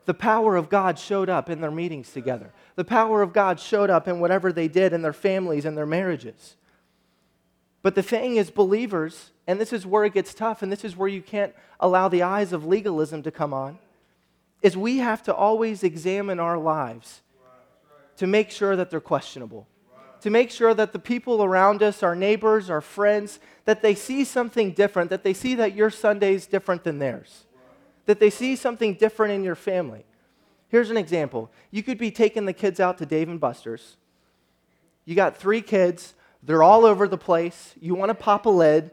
the 0.04 0.14
power 0.14 0.56
of 0.56 0.68
God 0.68 0.98
showed 0.98 1.28
up 1.28 1.50
in 1.50 1.60
their 1.60 1.70
meetings 1.70 2.12
together. 2.12 2.52
The 2.76 2.84
power 2.84 3.22
of 3.22 3.32
God 3.32 3.60
showed 3.60 3.90
up 3.90 4.08
in 4.08 4.20
whatever 4.20 4.52
they 4.52 4.68
did 4.68 4.92
in 4.92 5.02
their 5.02 5.12
families 5.12 5.64
and 5.64 5.76
their 5.76 5.86
marriages. 5.86 6.56
But 7.82 7.94
the 7.94 8.02
thing 8.02 8.36
is, 8.36 8.50
believers, 8.50 9.30
and 9.46 9.60
this 9.60 9.72
is 9.72 9.86
where 9.86 10.04
it 10.04 10.14
gets 10.14 10.34
tough, 10.34 10.62
and 10.62 10.70
this 10.70 10.84
is 10.84 10.96
where 10.96 11.08
you 11.08 11.22
can't 11.22 11.54
allow 11.80 12.08
the 12.08 12.22
eyes 12.22 12.52
of 12.52 12.66
legalism 12.66 13.22
to 13.22 13.30
come 13.30 13.54
on, 13.54 13.78
is 14.62 14.76
we 14.76 14.98
have 14.98 15.22
to 15.24 15.34
always 15.34 15.82
examine 15.82 16.40
our 16.40 16.58
lives 16.58 17.22
to 18.16 18.26
make 18.26 18.50
sure 18.50 18.74
that 18.74 18.90
they're 18.90 19.00
questionable. 19.00 19.66
To 20.22 20.30
make 20.30 20.50
sure 20.50 20.74
that 20.74 20.92
the 20.92 20.98
people 20.98 21.44
around 21.44 21.80
us, 21.80 22.02
our 22.02 22.16
neighbors, 22.16 22.68
our 22.68 22.80
friends, 22.80 23.38
that 23.66 23.82
they 23.82 23.94
see 23.94 24.24
something 24.24 24.72
different, 24.72 25.10
that 25.10 25.22
they 25.22 25.32
see 25.32 25.54
that 25.54 25.76
your 25.76 25.90
Sunday 25.90 26.34
is 26.34 26.46
different 26.46 26.82
than 26.82 26.98
theirs, 26.98 27.44
that 28.06 28.18
they 28.18 28.30
see 28.30 28.56
something 28.56 28.94
different 28.94 29.32
in 29.32 29.44
your 29.44 29.54
family. 29.54 30.04
Here's 30.68 30.90
an 30.90 30.96
example 30.96 31.52
you 31.70 31.84
could 31.84 31.98
be 31.98 32.10
taking 32.10 32.46
the 32.46 32.52
kids 32.52 32.80
out 32.80 32.98
to 32.98 33.06
Dave 33.06 33.28
and 33.28 33.38
Buster's. 33.38 33.96
You 35.04 35.14
got 35.14 35.36
three 35.36 35.62
kids, 35.62 36.14
they're 36.42 36.62
all 36.62 36.84
over 36.84 37.08
the 37.08 37.18
place. 37.18 37.74
You 37.80 37.94
want 37.94 38.10
to 38.10 38.14
pop 38.14 38.46
a 38.46 38.50
lid. 38.50 38.90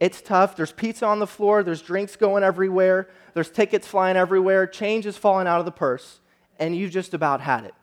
It's 0.00 0.22
tough. 0.22 0.56
There's 0.56 0.72
pizza 0.72 1.06
on 1.06 1.18
the 1.18 1.26
floor, 1.26 1.62
there's 1.62 1.82
drinks 1.82 2.14
going 2.14 2.44
everywhere, 2.44 3.08
there's 3.34 3.50
tickets 3.50 3.86
flying 3.86 4.16
everywhere, 4.16 4.66
change 4.66 5.06
is 5.06 5.16
falling 5.16 5.48
out 5.48 5.58
of 5.58 5.64
the 5.64 5.72
purse, 5.72 6.20
and 6.58 6.76
you 6.76 6.88
just 6.88 7.14
about 7.14 7.40
had 7.40 7.64
it. 7.64 7.74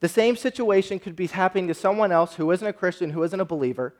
The 0.00 0.08
same 0.08 0.36
situation 0.36 0.98
could 0.98 1.16
be 1.16 1.26
happening 1.26 1.68
to 1.68 1.74
someone 1.74 2.12
else 2.12 2.34
who 2.34 2.50
isn't 2.50 2.66
a 2.66 2.72
Christian, 2.72 3.10
who 3.10 3.22
isn't 3.24 3.40
a 3.40 3.44
believer. 3.44 3.94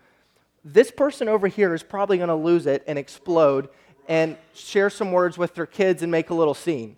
This 0.64 0.90
person 0.90 1.28
over 1.28 1.48
here 1.48 1.74
is 1.74 1.82
probably 1.82 2.16
going 2.16 2.28
to 2.28 2.34
lose 2.34 2.66
it 2.66 2.84
and 2.86 2.98
explode 2.98 3.68
and 4.08 4.36
share 4.54 4.90
some 4.90 5.12
words 5.12 5.36
with 5.36 5.54
their 5.54 5.66
kids 5.66 6.02
and 6.02 6.10
make 6.10 6.30
a 6.30 6.34
little 6.34 6.54
scene. 6.54 6.96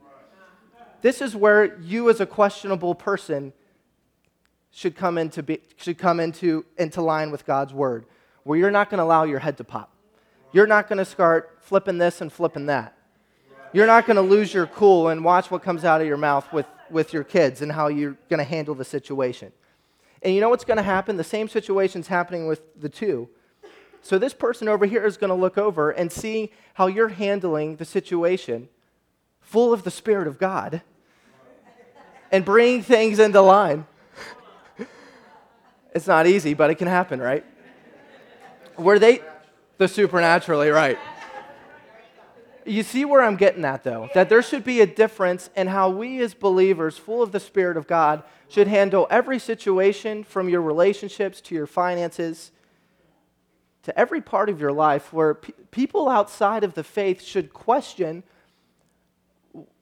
This 1.03 1.21
is 1.21 1.35
where 1.35 1.79
you, 1.81 2.11
as 2.11 2.21
a 2.21 2.27
questionable 2.27 2.95
person, 2.95 3.53
should 4.71 4.97
come 4.97 5.19
into, 5.19 5.43
be, 5.43 5.61
should 5.77 5.99
come 5.99 6.21
into, 6.21 6.65
into 6.79 7.03
line 7.03 7.31
with 7.31 7.45
God's 7.45 7.73
word, 7.73 8.07
where 8.45 8.59
you're 8.59 8.71
not 8.71 8.91
going 8.91 8.99
to 8.99 9.05
allow 9.05 9.25
your 9.25 9.41
head 9.41 9.57
to 9.59 9.65
pop. 9.65 9.93
You're 10.53 10.67
not 10.67 10.89
going 10.89 10.99
to 10.99 11.05
start 11.05 11.59
flipping 11.61 11.99
this 11.99 12.21
and 12.21 12.33
flipping 12.33 12.67
that. 12.67 12.97
You're 13.73 13.87
not 13.87 14.07
going 14.07 14.17
to 14.17 14.23
lose 14.23 14.53
your 14.53 14.67
cool 14.67 15.09
and 15.09 15.25
watch 15.25 15.51
what 15.51 15.63
comes 15.63 15.85
out 15.85 16.01
of 16.01 16.07
your 16.07 16.17
mouth 16.17 16.53
with 16.53 16.67
with 16.91 17.13
your 17.13 17.25
kids 17.25 17.63
and 17.63 17.73
how 17.73 17.89
you're 17.89 18.17
going 18.29 18.39
to 18.39 18.45
handle 18.45 18.75
the 18.75 18.85
situation. 18.85 19.53
And 20.23 20.35
you 20.35 20.41
know 20.41 20.49
what's 20.51 20.65
going 20.65 20.77
to 20.77 20.83
happen? 20.83 21.17
The 21.17 21.25
same 21.25 21.49
situation's 21.49 22.09
happening 22.09 22.47
with 22.47 22.61
the 22.81 22.89
two. 22.89 23.29
So 24.03 24.19
this 24.19 24.35
person 24.35 24.69
over 24.69 24.87
here 24.87 25.05
is 25.07 25.17
going 25.17 25.29
to 25.29 25.35
look 25.35 25.57
over 25.57 25.91
and 25.91 26.11
see 26.11 26.53
how 26.75 26.87
you're 26.87 27.09
handling 27.09 27.77
the 27.77 27.85
situation 27.85 28.69
full 29.41 29.73
of 29.73 29.83
the 29.83 29.91
Spirit 29.91 30.27
of 30.27 30.39
God 30.39 30.83
and 32.33 32.45
bringing 32.45 32.83
things 32.83 33.19
into 33.19 33.41
line. 33.41 33.87
It's 35.95 36.07
not 36.07 36.27
easy, 36.27 36.55
but 36.55 36.71
it 36.71 36.77
can 36.77 36.89
happen, 36.89 37.21
right? 37.21 37.45
Where 38.77 38.99
they, 38.99 39.21
the 39.79 39.89
supernaturally, 39.89 40.71
right? 40.71 40.99
You 42.65 42.83
see 42.83 43.05
where 43.05 43.23
I'm 43.23 43.37
getting 43.37 43.65
at, 43.65 43.85
though? 43.85 44.09
That 44.15 44.29
there 44.29 44.43
should 44.43 44.65
be 44.65 44.81
a 44.81 44.87
difference 44.87 45.51
in 45.57 45.67
how 45.67 45.91
we, 45.91 46.21
as 46.21 46.35
believers, 46.35 46.97
full 46.97 47.23
of 47.23 47.33
the 47.33 47.41
Spirit 47.41 47.77
of 47.77 47.87
God, 47.87 48.23
should 48.49 48.69
handle 48.69 49.07
every 49.11 49.39
situation 49.39 50.25
from 50.25 50.49
your 50.49 50.61
relationships 50.61 51.41
to 51.43 51.55
your 51.55 51.67
finances 51.67 52.53
to 53.83 53.99
every 53.99 54.21
part 54.21 54.49
of 54.49 54.61
your 54.61 54.73
life 54.73 55.13
where 55.13 55.35
pe- 55.35 55.53
people 55.71 56.09
outside 56.09 56.65
of 56.65 56.75
the 56.75 56.85
faith 56.85 57.23
should 57.23 57.53
question 57.53 58.23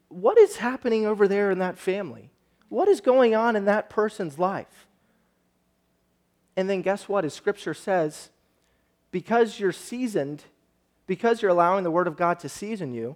what 0.08 0.38
is 0.38 0.56
happening 0.56 1.04
over 1.04 1.28
there 1.28 1.50
in 1.50 1.58
that 1.58 1.76
family? 1.76 2.30
What 2.70 2.88
is 2.88 3.00
going 3.00 3.34
on 3.34 3.56
in 3.56 3.66
that 3.66 3.90
person's 3.90 4.38
life? 4.38 4.87
And 6.58 6.68
then, 6.68 6.82
guess 6.82 7.08
what? 7.08 7.24
As 7.24 7.34
Scripture 7.34 7.72
says, 7.72 8.30
because 9.12 9.60
you're 9.60 9.70
seasoned 9.70 10.42
because 11.06 11.40
you're 11.40 11.52
allowing 11.52 11.84
the 11.84 11.90
Word 11.92 12.08
of 12.08 12.16
God 12.16 12.40
to 12.40 12.48
season 12.48 12.92
you, 12.92 13.14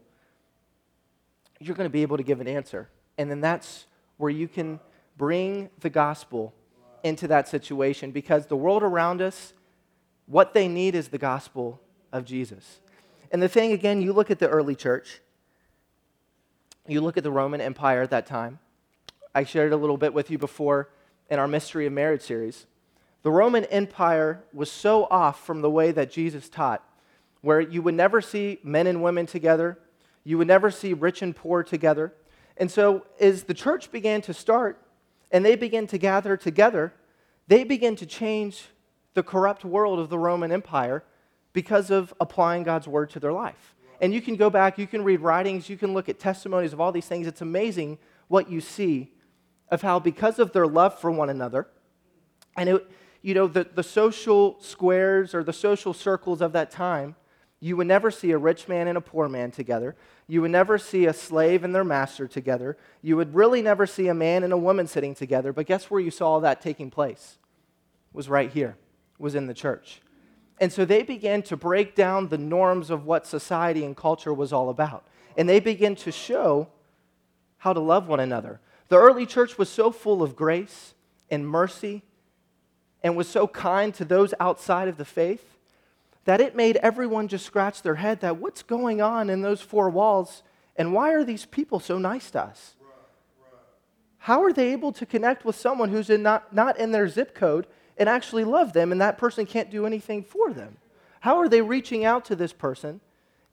you're 1.58 1.74
going 1.74 1.88
to 1.88 1.92
be 1.92 2.02
able 2.02 2.18
to 2.18 2.22
give 2.22 2.40
an 2.40 2.46
answer. 2.46 2.88
And 3.18 3.28
then 3.28 3.40
that's 3.40 3.86
where 4.16 4.30
you 4.30 4.46
can 4.46 4.78
bring 5.18 5.70
the 5.80 5.90
gospel 5.90 6.54
into 7.02 7.26
that 7.26 7.48
situation 7.48 8.12
because 8.12 8.46
the 8.46 8.54
world 8.54 8.84
around 8.84 9.20
us, 9.20 9.54
what 10.26 10.54
they 10.54 10.68
need 10.68 10.94
is 10.94 11.08
the 11.08 11.18
gospel 11.18 11.80
of 12.12 12.24
Jesus. 12.24 12.78
And 13.32 13.42
the 13.42 13.48
thing, 13.48 13.72
again, 13.72 14.00
you 14.00 14.12
look 14.12 14.30
at 14.30 14.38
the 14.38 14.48
early 14.48 14.76
church, 14.76 15.20
you 16.86 17.00
look 17.00 17.16
at 17.16 17.24
the 17.24 17.32
Roman 17.32 17.60
Empire 17.60 18.02
at 18.02 18.10
that 18.10 18.24
time. 18.24 18.60
I 19.34 19.42
shared 19.42 19.72
a 19.72 19.76
little 19.76 19.96
bit 19.96 20.14
with 20.14 20.30
you 20.30 20.38
before 20.38 20.90
in 21.28 21.40
our 21.40 21.48
Mystery 21.48 21.86
of 21.86 21.92
Marriage 21.92 22.22
series. 22.22 22.66
The 23.22 23.30
Roman 23.30 23.64
Empire 23.66 24.42
was 24.52 24.70
so 24.70 25.04
off 25.04 25.44
from 25.44 25.62
the 25.62 25.70
way 25.70 25.92
that 25.92 26.10
Jesus 26.10 26.48
taught 26.48 26.84
where 27.42 27.60
you 27.60 27.82
would 27.82 27.94
never 27.94 28.20
see 28.20 28.58
men 28.62 28.86
and 28.86 29.02
women 29.02 29.26
together, 29.26 29.78
you 30.24 30.38
would 30.38 30.46
never 30.46 30.70
see 30.70 30.94
rich 30.94 31.20
and 31.22 31.36
poor 31.36 31.62
together. 31.62 32.14
And 32.56 32.70
so, 32.70 33.04
as 33.20 33.44
the 33.44 33.54
church 33.54 33.90
began 33.90 34.22
to 34.22 34.32
start 34.32 34.80
and 35.30 35.44
they 35.44 35.56
began 35.56 35.86
to 35.88 35.98
gather 35.98 36.36
together, 36.36 36.92
they 37.48 37.64
began 37.64 37.96
to 37.96 38.06
change 38.06 38.68
the 39.14 39.22
corrupt 39.22 39.64
world 39.64 39.98
of 39.98 40.08
the 40.08 40.18
Roman 40.18 40.52
Empire 40.52 41.02
because 41.52 41.90
of 41.90 42.14
applying 42.20 42.62
God's 42.62 42.88
word 42.88 43.10
to 43.10 43.20
their 43.20 43.32
life. 43.32 43.74
And 44.00 44.14
you 44.14 44.20
can 44.20 44.36
go 44.36 44.48
back, 44.48 44.78
you 44.78 44.86
can 44.86 45.04
read 45.04 45.20
writings, 45.20 45.68
you 45.68 45.76
can 45.76 45.92
look 45.92 46.08
at 46.08 46.18
testimonies 46.18 46.72
of 46.72 46.80
all 46.80 46.92
these 46.92 47.06
things. 47.06 47.26
It's 47.26 47.40
amazing 47.40 47.98
what 48.28 48.48
you 48.48 48.60
see 48.60 49.12
of 49.68 49.82
how, 49.82 49.98
because 49.98 50.38
of 50.38 50.52
their 50.52 50.66
love 50.66 50.98
for 50.98 51.10
one 51.10 51.30
another, 51.30 51.66
and 52.56 52.68
it, 52.68 52.90
you 53.22 53.34
know, 53.34 53.46
the, 53.46 53.64
the 53.64 53.82
social 53.82 54.60
squares 54.60 55.34
or 55.34 55.44
the 55.44 55.52
social 55.52 55.94
circles 55.94 56.40
of 56.40 56.52
that 56.52 56.70
time, 56.70 57.14
you 57.60 57.76
would 57.76 57.86
never 57.86 58.10
see 58.10 58.32
a 58.32 58.38
rich 58.38 58.66
man 58.66 58.88
and 58.88 58.98
a 58.98 59.00
poor 59.00 59.28
man 59.28 59.52
together. 59.52 59.94
You 60.26 60.42
would 60.42 60.50
never 60.50 60.78
see 60.78 61.06
a 61.06 61.12
slave 61.12 61.62
and 61.62 61.72
their 61.72 61.84
master 61.84 62.26
together. 62.26 62.76
You 63.02 63.16
would 63.16 63.34
really 63.34 63.62
never 63.62 63.86
see 63.86 64.08
a 64.08 64.14
man 64.14 64.42
and 64.42 64.52
a 64.52 64.58
woman 64.58 64.88
sitting 64.88 65.14
together. 65.14 65.52
But 65.52 65.66
guess 65.66 65.88
where 65.88 66.00
you 66.00 66.10
saw 66.10 66.40
that 66.40 66.60
taking 66.60 66.90
place? 66.90 67.38
It 68.12 68.16
was 68.16 68.28
right 68.28 68.50
here, 68.50 68.76
it 69.18 69.22
was 69.22 69.36
in 69.36 69.46
the 69.46 69.54
church. 69.54 70.02
And 70.60 70.72
so 70.72 70.84
they 70.84 71.02
began 71.02 71.42
to 71.42 71.56
break 71.56 71.94
down 71.94 72.28
the 72.28 72.38
norms 72.38 72.90
of 72.90 73.04
what 73.04 73.26
society 73.26 73.84
and 73.84 73.96
culture 73.96 74.34
was 74.34 74.52
all 74.52 74.68
about. 74.68 75.06
And 75.36 75.48
they 75.48 75.60
began 75.60 75.94
to 75.96 76.12
show 76.12 76.68
how 77.58 77.72
to 77.72 77.80
love 77.80 78.08
one 78.08 78.20
another. 78.20 78.60
The 78.88 78.98
early 78.98 79.24
church 79.24 79.56
was 79.56 79.68
so 79.68 79.92
full 79.92 80.22
of 80.22 80.34
grace 80.34 80.94
and 81.30 81.48
mercy 81.48 82.02
and 83.02 83.16
was 83.16 83.28
so 83.28 83.46
kind 83.46 83.94
to 83.94 84.04
those 84.04 84.34
outside 84.40 84.88
of 84.88 84.96
the 84.96 85.04
faith 85.04 85.56
that 86.24 86.40
it 86.40 86.54
made 86.54 86.76
everyone 86.76 87.28
just 87.28 87.44
scratch 87.44 87.82
their 87.82 87.96
head 87.96 88.20
that 88.20 88.36
what's 88.36 88.62
going 88.62 89.00
on 89.00 89.28
in 89.28 89.42
those 89.42 89.60
four 89.60 89.90
walls 89.90 90.42
and 90.76 90.92
why 90.92 91.12
are 91.12 91.24
these 91.24 91.44
people 91.46 91.80
so 91.80 91.98
nice 91.98 92.30
to 92.30 92.42
us? 92.42 92.74
How 94.18 94.42
are 94.44 94.52
they 94.52 94.72
able 94.72 94.92
to 94.92 95.04
connect 95.04 95.44
with 95.44 95.56
someone 95.56 95.90
who's 95.90 96.08
in 96.08 96.22
not, 96.22 96.54
not 96.54 96.78
in 96.78 96.92
their 96.92 97.08
zip 97.08 97.34
code 97.34 97.66
and 97.98 98.08
actually 98.08 98.44
love 98.44 98.72
them 98.72 98.92
and 98.92 99.00
that 99.00 99.18
person 99.18 99.46
can't 99.46 99.70
do 99.70 99.84
anything 99.84 100.22
for 100.22 100.52
them? 100.52 100.76
How 101.20 101.38
are 101.38 101.48
they 101.48 101.60
reaching 101.60 102.04
out 102.04 102.24
to 102.26 102.36
this 102.36 102.52
person, 102.52 103.00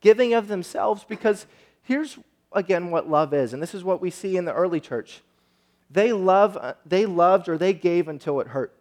giving 0.01 0.33
of 0.33 0.47
themselves? 0.47 1.03
Because 1.07 1.45
here's 1.83 2.17
again 2.51 2.89
what 2.89 3.09
love 3.09 3.31
is, 3.31 3.53
and 3.53 3.61
this 3.61 3.75
is 3.75 3.83
what 3.83 4.01
we 4.01 4.09
see 4.09 4.37
in 4.37 4.45
the 4.45 4.53
early 4.53 4.79
church. 4.79 5.21
They 5.89 6.11
love 6.11 6.57
uh, 6.57 6.73
they 6.83 7.05
loved 7.05 7.47
or 7.47 7.59
they 7.59 7.73
gave 7.73 8.07
until 8.07 8.39
it 8.39 8.47
hurt. 8.47 8.73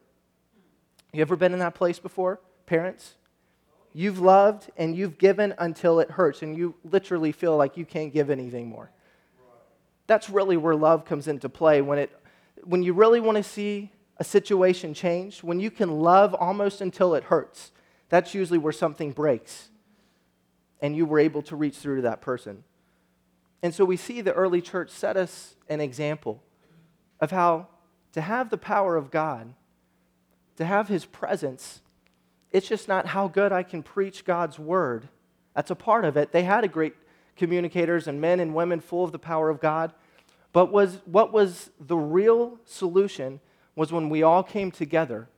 You 1.12 1.22
ever 1.22 1.36
been 1.36 1.52
in 1.52 1.58
that 1.60 1.74
place 1.74 1.98
before, 1.98 2.40
parents? 2.66 3.14
You've 3.94 4.20
loved 4.20 4.70
and 4.76 4.94
you've 4.96 5.18
given 5.18 5.54
until 5.58 6.00
it 6.00 6.10
hurts, 6.10 6.42
and 6.42 6.56
you 6.56 6.74
literally 6.84 7.32
feel 7.32 7.56
like 7.56 7.76
you 7.76 7.84
can't 7.84 8.12
give 8.12 8.30
anything 8.30 8.68
more. 8.68 8.90
That's 10.06 10.30
really 10.30 10.56
where 10.56 10.74
love 10.74 11.04
comes 11.04 11.28
into 11.28 11.48
play 11.48 11.80
when, 11.82 11.98
it, 11.98 12.10
when 12.64 12.82
you 12.82 12.92
really 12.92 13.20
want 13.20 13.36
to 13.36 13.42
see 13.42 13.90
a 14.18 14.24
situation 14.24 14.94
change, 14.94 15.42
when 15.42 15.60
you 15.60 15.70
can 15.70 16.00
love 16.00 16.34
almost 16.34 16.80
until 16.80 17.14
it 17.14 17.24
hurts. 17.24 17.72
That's 18.08 18.34
usually 18.34 18.58
where 18.58 18.72
something 18.72 19.12
breaks, 19.12 19.68
and 20.80 20.96
you 20.96 21.06
were 21.06 21.18
able 21.18 21.42
to 21.42 21.56
reach 21.56 21.76
through 21.76 21.96
to 21.96 22.02
that 22.02 22.20
person. 22.20 22.64
And 23.62 23.74
so 23.74 23.84
we 23.84 23.96
see 23.96 24.20
the 24.20 24.32
early 24.32 24.60
church 24.60 24.90
set 24.90 25.16
us 25.16 25.56
an 25.68 25.80
example 25.80 26.42
of 27.20 27.30
how 27.30 27.68
to 28.12 28.20
have 28.20 28.50
the 28.50 28.58
power 28.58 28.96
of 28.96 29.10
God, 29.10 29.54
to 30.58 30.64
have 30.64 30.88
His 30.88 31.04
presence, 31.04 31.80
it's 32.50 32.68
just 32.68 32.88
not 32.88 33.06
how 33.06 33.28
good 33.28 33.52
I 33.52 33.62
can 33.62 33.82
preach 33.82 34.24
God's 34.24 34.58
word. 34.58 35.08
That's 35.54 35.70
a 35.70 35.76
part 35.76 36.04
of 36.04 36.16
it. 36.16 36.32
They 36.32 36.42
had 36.42 36.64
a 36.64 36.68
great 36.68 36.94
communicators 37.36 38.08
and 38.08 38.20
men 38.20 38.40
and 38.40 38.54
women 38.54 38.80
full 38.80 39.04
of 39.04 39.12
the 39.12 39.18
power 39.18 39.50
of 39.50 39.60
God. 39.60 39.92
But 40.52 40.72
was, 40.72 41.00
what 41.04 41.32
was 41.32 41.70
the 41.78 41.96
real 41.96 42.58
solution 42.64 43.40
was 43.76 43.92
when 43.92 44.08
we 44.08 44.22
all 44.24 44.42
came 44.42 44.72
together, 44.72 45.28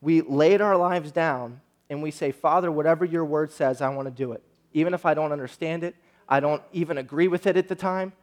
we 0.00 0.22
laid 0.22 0.62
our 0.62 0.76
lives 0.76 1.12
down 1.12 1.60
and 1.90 2.02
we 2.02 2.10
say, 2.10 2.32
Father, 2.32 2.72
whatever 2.72 3.04
your 3.04 3.24
word 3.24 3.52
says, 3.52 3.82
I 3.82 3.90
want 3.90 4.06
to 4.06 4.14
do 4.14 4.32
it. 4.32 4.42
Even 4.72 4.94
if 4.94 5.04
I 5.04 5.12
don't 5.12 5.32
understand 5.32 5.84
it, 5.84 5.94
I 6.26 6.40
don't 6.40 6.62
even 6.72 6.96
agree 6.96 7.28
with 7.28 7.46
it 7.46 7.58
at 7.58 7.68
the 7.68 7.74
time. 7.74 8.14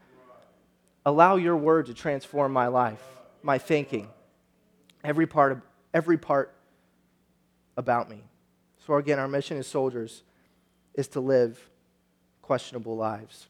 Allow 1.05 1.35
your 1.35 1.55
word 1.55 1.85
to 1.85 1.93
transform 1.93 2.53
my 2.53 2.67
life, 2.67 3.03
my 3.43 3.59
thinking, 3.59 4.07
every 5.03 5.27
part 5.27 5.51
of, 5.51 5.61
every 5.93 6.17
part 6.17 6.53
about 7.75 8.09
me. 8.09 8.23
So, 8.85 8.95
again, 8.95 9.19
our 9.19 9.27
mission 9.27 9.57
as 9.57 9.67
soldiers 9.67 10.23
is 10.93 11.07
to 11.09 11.19
live 11.19 11.69
questionable 12.41 12.95
lives. 12.95 13.47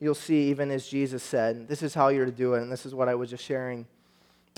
You'll 0.00 0.14
see, 0.14 0.50
even 0.50 0.70
as 0.70 0.88
Jesus 0.88 1.22
said, 1.22 1.68
this 1.68 1.82
is 1.82 1.94
how 1.94 2.08
you're 2.08 2.24
to 2.24 2.32
do 2.32 2.54
it, 2.54 2.62
and 2.62 2.72
this 2.72 2.84
is 2.84 2.94
what 2.94 3.08
I 3.08 3.14
was 3.14 3.30
just 3.30 3.44
sharing 3.44 3.86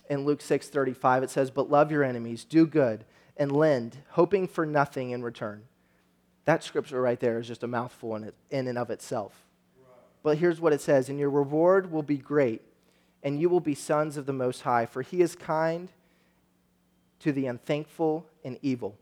in 0.09 0.25
Luke 0.25 0.41
6 0.41 0.69
35. 0.69 1.23
It 1.23 1.31
says, 1.31 1.51
But 1.51 1.71
love 1.71 1.91
your 1.91 2.03
enemies, 2.03 2.45
do 2.45 2.67
good, 2.67 3.05
and 3.37 3.53
lend, 3.53 3.99
hoping 4.11 4.49
for 4.49 4.65
nothing 4.65 5.11
in 5.11 5.23
return. 5.23 5.65
That 6.45 6.63
scripture 6.63 7.01
right 7.01 7.19
there 7.19 7.39
is 7.39 7.47
just 7.47 7.63
a 7.63 7.67
mouthful 7.67 8.17
in, 8.17 8.25
it, 8.25 8.35
in 8.51 8.69
and 8.69 8.79
of 8.79 8.91
itself. 8.91 9.45
But 10.23 10.39
here's 10.39 10.61
what 10.61 10.73
it 10.73 10.81
says 10.81 11.09
And 11.09 11.19
your 11.19 11.31
reward 11.31 11.91
will 11.91 12.03
be 12.03 12.17
great, 12.17 12.63
and 13.25 13.41
you 13.41 13.49
will 13.49 13.61
be 13.61 13.75
sons 13.75 14.17
of 14.17 14.27
the 14.27 14.33
Most 14.33 14.61
High, 14.61 14.85
for 14.87 15.03
he 15.03 15.23
is 15.23 15.35
kind 15.35 15.89
to 17.21 17.33
the 17.33 17.47
unthankful 17.47 18.27
and 18.45 18.59
evil. 18.61 18.97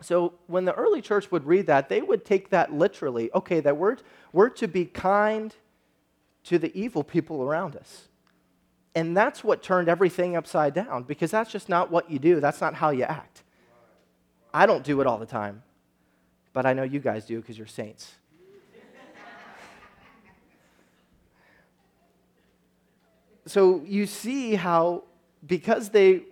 So 0.00 0.34
when 0.48 0.64
the 0.64 0.74
early 0.74 1.00
church 1.00 1.30
would 1.30 1.46
read 1.46 1.68
that, 1.68 1.88
they 1.88 2.02
would 2.02 2.24
take 2.24 2.50
that 2.50 2.72
literally. 2.72 3.30
Okay, 3.32 3.60
that 3.60 3.76
we're, 3.76 3.96
we're 4.32 4.48
to 4.50 4.66
be 4.66 4.84
kind 4.84 5.54
to 6.44 6.58
the 6.58 6.76
evil 6.76 7.04
people 7.04 7.42
around 7.42 7.76
us. 7.76 8.08
And 8.96 9.16
that's 9.16 9.44
what 9.44 9.62
turned 9.62 9.88
everything 9.88 10.36
upside 10.36 10.74
down 10.74 11.04
because 11.04 11.30
that's 11.30 11.50
just 11.50 11.68
not 11.68 11.90
what 11.90 12.10
you 12.10 12.18
do. 12.18 12.40
That's 12.40 12.60
not 12.60 12.74
how 12.74 12.90
you 12.90 13.04
act. 13.04 13.44
I 14.52 14.66
don't 14.66 14.84
do 14.84 15.00
it 15.00 15.06
all 15.06 15.18
the 15.18 15.24
time, 15.24 15.62
but 16.52 16.66
I 16.66 16.72
know 16.72 16.82
you 16.82 16.98
guys 16.98 17.24
do 17.24 17.40
because 17.40 17.56
you're 17.56 17.66
saints. 17.68 18.16
So 23.46 23.82
you 23.84 24.06
see 24.06 24.54
how, 24.54 25.04
because 25.46 25.90
they 25.90 26.22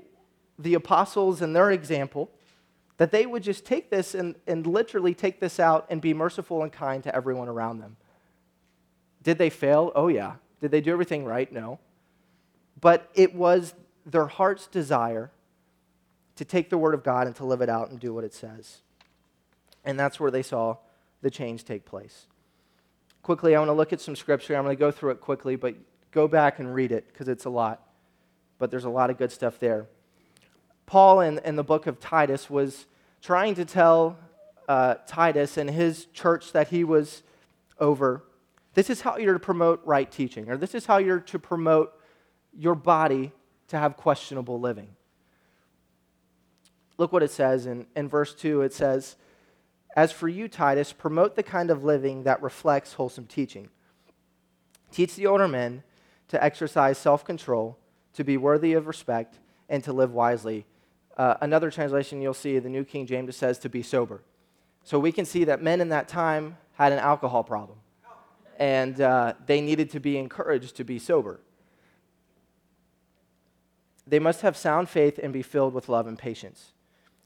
the 0.60 0.74
apostles 0.74 1.40
and 1.42 1.56
their 1.56 1.70
example, 1.70 2.30
that 2.98 3.10
they 3.10 3.24
would 3.24 3.42
just 3.42 3.64
take 3.64 3.90
this 3.90 4.14
and, 4.14 4.34
and 4.46 4.66
literally 4.66 5.14
take 5.14 5.40
this 5.40 5.58
out 5.58 5.86
and 5.88 6.00
be 6.00 6.12
merciful 6.12 6.62
and 6.62 6.70
kind 6.70 7.02
to 7.02 7.14
everyone 7.14 7.48
around 7.48 7.78
them. 7.78 7.96
Did 9.22 9.38
they 9.38 9.50
fail? 9.50 9.90
Oh, 9.94 10.08
yeah. 10.08 10.34
Did 10.60 10.70
they 10.70 10.82
do 10.82 10.92
everything 10.92 11.24
right? 11.24 11.50
No. 11.50 11.78
But 12.78 13.10
it 13.14 13.34
was 13.34 13.74
their 14.04 14.26
heart's 14.26 14.66
desire 14.66 15.30
to 16.36 16.44
take 16.44 16.68
the 16.68 16.78
word 16.78 16.94
of 16.94 17.02
God 17.02 17.26
and 17.26 17.34
to 17.36 17.44
live 17.44 17.62
it 17.62 17.68
out 17.68 17.90
and 17.90 17.98
do 17.98 18.12
what 18.12 18.24
it 18.24 18.34
says. 18.34 18.78
And 19.84 19.98
that's 19.98 20.20
where 20.20 20.30
they 20.30 20.42
saw 20.42 20.76
the 21.22 21.30
change 21.30 21.64
take 21.64 21.86
place. 21.86 22.26
Quickly, 23.22 23.54
I 23.54 23.58
want 23.58 23.70
to 23.70 23.74
look 23.74 23.92
at 23.92 24.00
some 24.00 24.16
scripture. 24.16 24.56
I'm 24.56 24.64
going 24.64 24.76
to 24.76 24.80
go 24.80 24.90
through 24.90 25.12
it 25.12 25.20
quickly, 25.20 25.56
but 25.56 25.74
go 26.10 26.28
back 26.28 26.58
and 26.58 26.74
read 26.74 26.92
it 26.92 27.06
because 27.08 27.28
it's 27.28 27.44
a 27.44 27.50
lot. 27.50 27.82
But 28.58 28.70
there's 28.70 28.84
a 28.84 28.90
lot 28.90 29.10
of 29.10 29.18
good 29.18 29.32
stuff 29.32 29.58
there. 29.58 29.86
Paul, 30.86 31.20
in, 31.20 31.38
in 31.44 31.56
the 31.56 31.64
book 31.64 31.86
of 31.86 32.00
Titus, 32.00 32.50
was 32.50 32.86
trying 33.22 33.54
to 33.54 33.64
tell 33.64 34.18
uh, 34.68 34.96
Titus 35.06 35.56
and 35.56 35.70
his 35.70 36.06
church 36.06 36.52
that 36.52 36.68
he 36.68 36.84
was 36.84 37.22
over 37.78 38.24
this 38.74 38.90
is 38.90 39.00
how 39.00 39.16
you're 39.16 39.34
to 39.34 39.40
promote 39.40 39.82
right 39.84 40.10
teaching, 40.10 40.48
or 40.48 40.56
this 40.56 40.74
is 40.74 40.86
how 40.86 40.98
you're 40.98 41.20
to 41.20 41.38
promote 41.38 41.92
your 42.56 42.74
body 42.74 43.32
to 43.68 43.78
have 43.78 43.96
questionable 43.96 44.60
living. 44.60 44.88
Look 46.98 47.12
what 47.12 47.22
it 47.22 47.30
says 47.30 47.66
in, 47.66 47.86
in 47.96 48.08
verse 48.08 48.34
2 48.34 48.62
it 48.62 48.72
says, 48.72 49.16
As 49.96 50.12
for 50.12 50.28
you, 50.28 50.48
Titus, 50.48 50.92
promote 50.92 51.34
the 51.34 51.42
kind 51.42 51.70
of 51.70 51.82
living 51.82 52.24
that 52.24 52.42
reflects 52.42 52.94
wholesome 52.94 53.26
teaching. 53.26 53.70
Teach 54.92 55.14
the 55.14 55.26
older 55.26 55.48
men 55.48 55.82
to 56.30 56.42
exercise 56.42 56.98
self 56.98 57.24
control, 57.24 57.78
to 58.14 58.24
be 58.24 58.36
worthy 58.36 58.72
of 58.72 58.88
respect, 58.88 59.38
and 59.68 59.84
to 59.84 59.92
live 59.92 60.12
wisely 60.12 60.66
uh, 61.20 61.36
another 61.42 61.70
translation 61.70 62.22
you'll 62.22 62.32
see, 62.32 62.58
the 62.58 62.68
New 62.70 62.82
King 62.82 63.04
James, 63.04 63.36
says 63.36 63.58
to 63.58 63.68
be 63.68 63.82
sober. 63.82 64.22
So 64.84 64.98
we 64.98 65.12
can 65.12 65.26
see 65.26 65.44
that 65.44 65.62
men 65.62 65.82
in 65.82 65.90
that 65.90 66.08
time 66.08 66.56
had 66.72 66.92
an 66.92 66.98
alcohol 66.98 67.44
problem, 67.44 67.76
and 68.58 68.98
uh, 68.98 69.34
they 69.44 69.60
needed 69.60 69.90
to 69.90 70.00
be 70.00 70.16
encouraged 70.16 70.76
to 70.76 70.84
be 70.84 70.98
sober. 70.98 71.40
They 74.06 74.18
must 74.18 74.40
have 74.40 74.56
sound 74.56 74.88
faith 74.88 75.20
and 75.22 75.30
be 75.30 75.42
filled 75.42 75.74
with 75.74 75.90
love 75.90 76.06
and 76.06 76.18
patience. 76.18 76.72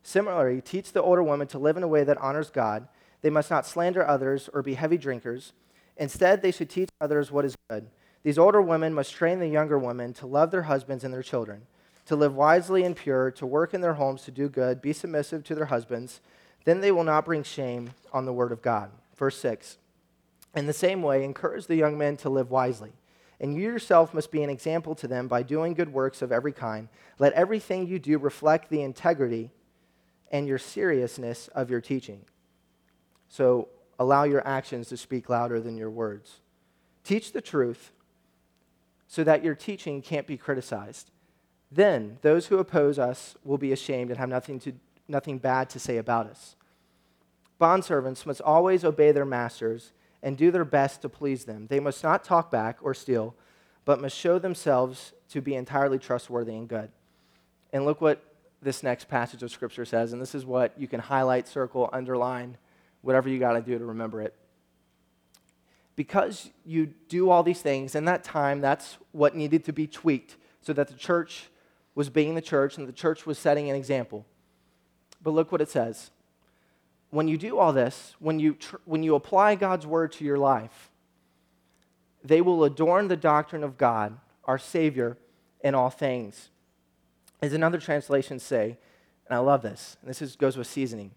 Similarly, 0.02 0.60
teach 0.60 0.90
the 0.90 1.00
older 1.00 1.22
women 1.22 1.46
to 1.46 1.58
live 1.60 1.76
in 1.76 1.84
a 1.84 1.88
way 1.88 2.02
that 2.02 2.18
honors 2.18 2.50
God. 2.50 2.88
They 3.22 3.30
must 3.30 3.48
not 3.48 3.64
slander 3.64 4.04
others 4.04 4.50
or 4.52 4.60
be 4.60 4.74
heavy 4.74 4.98
drinkers. 4.98 5.52
Instead, 5.96 6.42
they 6.42 6.50
should 6.50 6.68
teach 6.68 6.90
others 7.00 7.30
what 7.30 7.44
is 7.44 7.56
good. 7.70 7.86
These 8.24 8.38
older 8.38 8.60
women 8.60 8.92
must 8.92 9.14
train 9.14 9.38
the 9.38 9.46
younger 9.46 9.78
women 9.78 10.12
to 10.14 10.26
love 10.26 10.50
their 10.50 10.62
husbands 10.62 11.04
and 11.04 11.14
their 11.14 11.22
children 11.22 11.66
to 12.06 12.16
live 12.16 12.34
wisely 12.34 12.84
and 12.84 12.96
pure, 12.96 13.30
to 13.32 13.46
work 13.46 13.72
in 13.72 13.80
their 13.80 13.94
homes, 13.94 14.22
to 14.22 14.30
do 14.30 14.48
good, 14.48 14.82
be 14.82 14.92
submissive 14.92 15.44
to 15.44 15.54
their 15.54 15.66
husbands. 15.66 16.20
Then 16.64 16.80
they 16.80 16.92
will 16.92 17.04
not 17.04 17.24
bring 17.24 17.42
shame 17.42 17.90
on 18.12 18.26
the 18.26 18.32
word 18.32 18.52
of 18.52 18.62
God. 18.62 18.90
Verse 19.16 19.38
6. 19.38 19.78
In 20.54 20.66
the 20.66 20.72
same 20.72 21.02
way, 21.02 21.24
encourage 21.24 21.66
the 21.66 21.76
young 21.76 21.96
men 21.96 22.16
to 22.18 22.28
live 22.28 22.50
wisely. 22.50 22.92
And 23.40 23.54
you 23.54 23.62
yourself 23.62 24.14
must 24.14 24.30
be 24.30 24.42
an 24.42 24.50
example 24.50 24.94
to 24.96 25.08
them 25.08 25.28
by 25.28 25.42
doing 25.42 25.74
good 25.74 25.92
works 25.92 26.22
of 26.22 26.30
every 26.30 26.52
kind. 26.52 26.88
Let 27.18 27.32
everything 27.32 27.86
you 27.86 27.98
do 27.98 28.18
reflect 28.18 28.70
the 28.70 28.82
integrity 28.82 29.50
and 30.30 30.46
your 30.46 30.58
seriousness 30.58 31.48
of 31.48 31.70
your 31.70 31.80
teaching. 31.80 32.24
So 33.28 33.68
allow 33.98 34.24
your 34.24 34.46
actions 34.46 34.88
to 34.88 34.96
speak 34.96 35.28
louder 35.28 35.60
than 35.60 35.76
your 35.76 35.90
words. 35.90 36.40
Teach 37.02 37.32
the 37.32 37.40
truth 37.40 37.92
so 39.14 39.22
that 39.22 39.44
your 39.44 39.54
teaching 39.54 40.02
can't 40.02 40.26
be 40.26 40.36
criticized. 40.36 41.12
Then 41.70 42.18
those 42.22 42.46
who 42.46 42.58
oppose 42.58 42.98
us 42.98 43.36
will 43.44 43.58
be 43.58 43.70
ashamed 43.70 44.10
and 44.10 44.18
have 44.18 44.28
nothing, 44.28 44.58
to, 44.58 44.72
nothing 45.06 45.38
bad 45.38 45.70
to 45.70 45.78
say 45.78 45.98
about 45.98 46.26
us. 46.26 46.56
Bondservants 47.60 48.26
must 48.26 48.40
always 48.40 48.84
obey 48.84 49.12
their 49.12 49.24
masters 49.24 49.92
and 50.20 50.36
do 50.36 50.50
their 50.50 50.64
best 50.64 51.00
to 51.02 51.08
please 51.08 51.44
them. 51.44 51.68
They 51.68 51.78
must 51.78 52.02
not 52.02 52.24
talk 52.24 52.50
back 52.50 52.78
or 52.82 52.92
steal, 52.92 53.36
but 53.84 54.00
must 54.00 54.18
show 54.18 54.40
themselves 54.40 55.12
to 55.28 55.40
be 55.40 55.54
entirely 55.54 56.00
trustworthy 56.00 56.56
and 56.56 56.66
good. 56.66 56.90
And 57.72 57.84
look 57.84 58.00
what 58.00 58.20
this 58.62 58.82
next 58.82 59.06
passage 59.06 59.44
of 59.44 59.52
Scripture 59.52 59.84
says, 59.84 60.12
and 60.12 60.20
this 60.20 60.34
is 60.34 60.44
what 60.44 60.72
you 60.76 60.88
can 60.88 60.98
highlight, 60.98 61.46
circle, 61.46 61.88
underline, 61.92 62.56
whatever 63.02 63.28
you 63.28 63.38
got 63.38 63.52
to 63.52 63.60
do 63.60 63.78
to 63.78 63.84
remember 63.84 64.22
it. 64.22 64.34
Because 65.96 66.50
you 66.64 66.86
do 67.08 67.30
all 67.30 67.42
these 67.42 67.62
things, 67.62 67.94
in 67.94 68.04
that 68.06 68.24
time, 68.24 68.60
that's 68.60 68.96
what 69.12 69.36
needed 69.36 69.64
to 69.66 69.72
be 69.72 69.86
tweaked 69.86 70.36
so 70.60 70.72
that 70.72 70.88
the 70.88 70.94
church 70.94 71.50
was 71.94 72.10
being 72.10 72.34
the 72.34 72.42
church 72.42 72.76
and 72.76 72.88
the 72.88 72.92
church 72.92 73.26
was 73.26 73.38
setting 73.38 73.70
an 73.70 73.76
example. 73.76 74.26
But 75.22 75.30
look 75.30 75.52
what 75.52 75.60
it 75.60 75.68
says. 75.68 76.10
When 77.10 77.28
you 77.28 77.38
do 77.38 77.58
all 77.58 77.72
this, 77.72 78.14
when 78.18 78.40
you, 78.40 78.54
tr- 78.54 78.76
when 78.84 79.04
you 79.04 79.14
apply 79.14 79.54
God's 79.54 79.86
word 79.86 80.10
to 80.12 80.24
your 80.24 80.38
life, 80.38 80.90
they 82.24 82.40
will 82.40 82.64
adorn 82.64 83.06
the 83.06 83.16
doctrine 83.16 83.62
of 83.62 83.78
God, 83.78 84.18
our 84.44 84.58
Savior, 84.58 85.16
in 85.62 85.74
all 85.74 85.90
things. 85.90 86.48
As 87.40 87.52
another 87.52 87.78
translation 87.78 88.40
say, 88.40 88.78
and 89.28 89.36
I 89.36 89.38
love 89.38 89.62
this, 89.62 89.96
and 90.00 90.10
this 90.10 90.20
is, 90.20 90.34
goes 90.34 90.56
with 90.56 90.66
seasoning, 90.66 91.12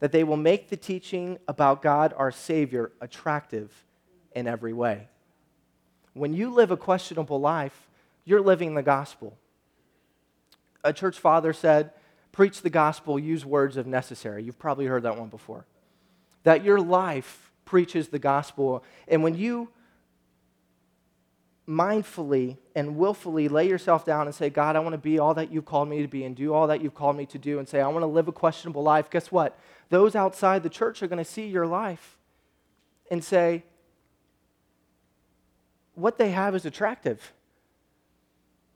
that 0.00 0.10
they 0.10 0.24
will 0.24 0.36
make 0.36 0.70
the 0.70 0.76
teaching 0.76 1.38
about 1.46 1.82
God, 1.82 2.12
our 2.16 2.32
Savior, 2.32 2.90
attractive 3.00 3.84
in 4.34 4.46
every 4.46 4.72
way. 4.72 5.08
When 6.14 6.32
you 6.32 6.50
live 6.50 6.70
a 6.70 6.76
questionable 6.76 7.40
life, 7.40 7.88
you're 8.24 8.40
living 8.40 8.74
the 8.74 8.82
gospel. 8.82 9.36
A 10.84 10.92
church 10.92 11.18
father 11.18 11.52
said, 11.52 11.92
Preach 12.32 12.62
the 12.62 12.70
gospel, 12.70 13.18
use 13.18 13.44
words 13.44 13.76
if 13.76 13.86
necessary. 13.86 14.44
You've 14.44 14.58
probably 14.58 14.86
heard 14.86 15.02
that 15.02 15.18
one 15.18 15.28
before. 15.28 15.64
That 16.44 16.62
your 16.62 16.80
life 16.80 17.50
preaches 17.64 18.08
the 18.08 18.18
gospel. 18.18 18.84
And 19.08 19.22
when 19.22 19.34
you 19.34 19.70
mindfully 21.68 22.56
and 22.74 22.96
willfully 22.96 23.48
lay 23.48 23.68
yourself 23.68 24.04
down 24.04 24.26
and 24.26 24.34
say, 24.34 24.48
God, 24.48 24.74
I 24.74 24.80
want 24.80 24.94
to 24.94 24.98
be 24.98 25.18
all 25.18 25.34
that 25.34 25.52
you've 25.52 25.66
called 25.66 25.88
me 25.88 26.00
to 26.00 26.08
be 26.08 26.24
and 26.24 26.34
do 26.34 26.54
all 26.54 26.66
that 26.68 26.80
you've 26.80 26.94
called 26.94 27.16
me 27.16 27.26
to 27.26 27.38
do, 27.38 27.58
and 27.58 27.68
say, 27.68 27.80
I 27.80 27.88
want 27.88 28.02
to 28.02 28.06
live 28.06 28.28
a 28.28 28.32
questionable 28.32 28.82
life, 28.82 29.10
guess 29.10 29.30
what? 29.30 29.58
Those 29.90 30.14
outside 30.14 30.62
the 30.62 30.70
church 30.70 31.02
are 31.02 31.06
going 31.06 31.22
to 31.22 31.30
see 31.30 31.46
your 31.46 31.66
life 31.66 32.16
and 33.10 33.22
say, 33.22 33.64
what 35.98 36.18
they 36.18 36.30
have 36.30 36.54
is 36.54 36.64
attractive. 36.64 37.32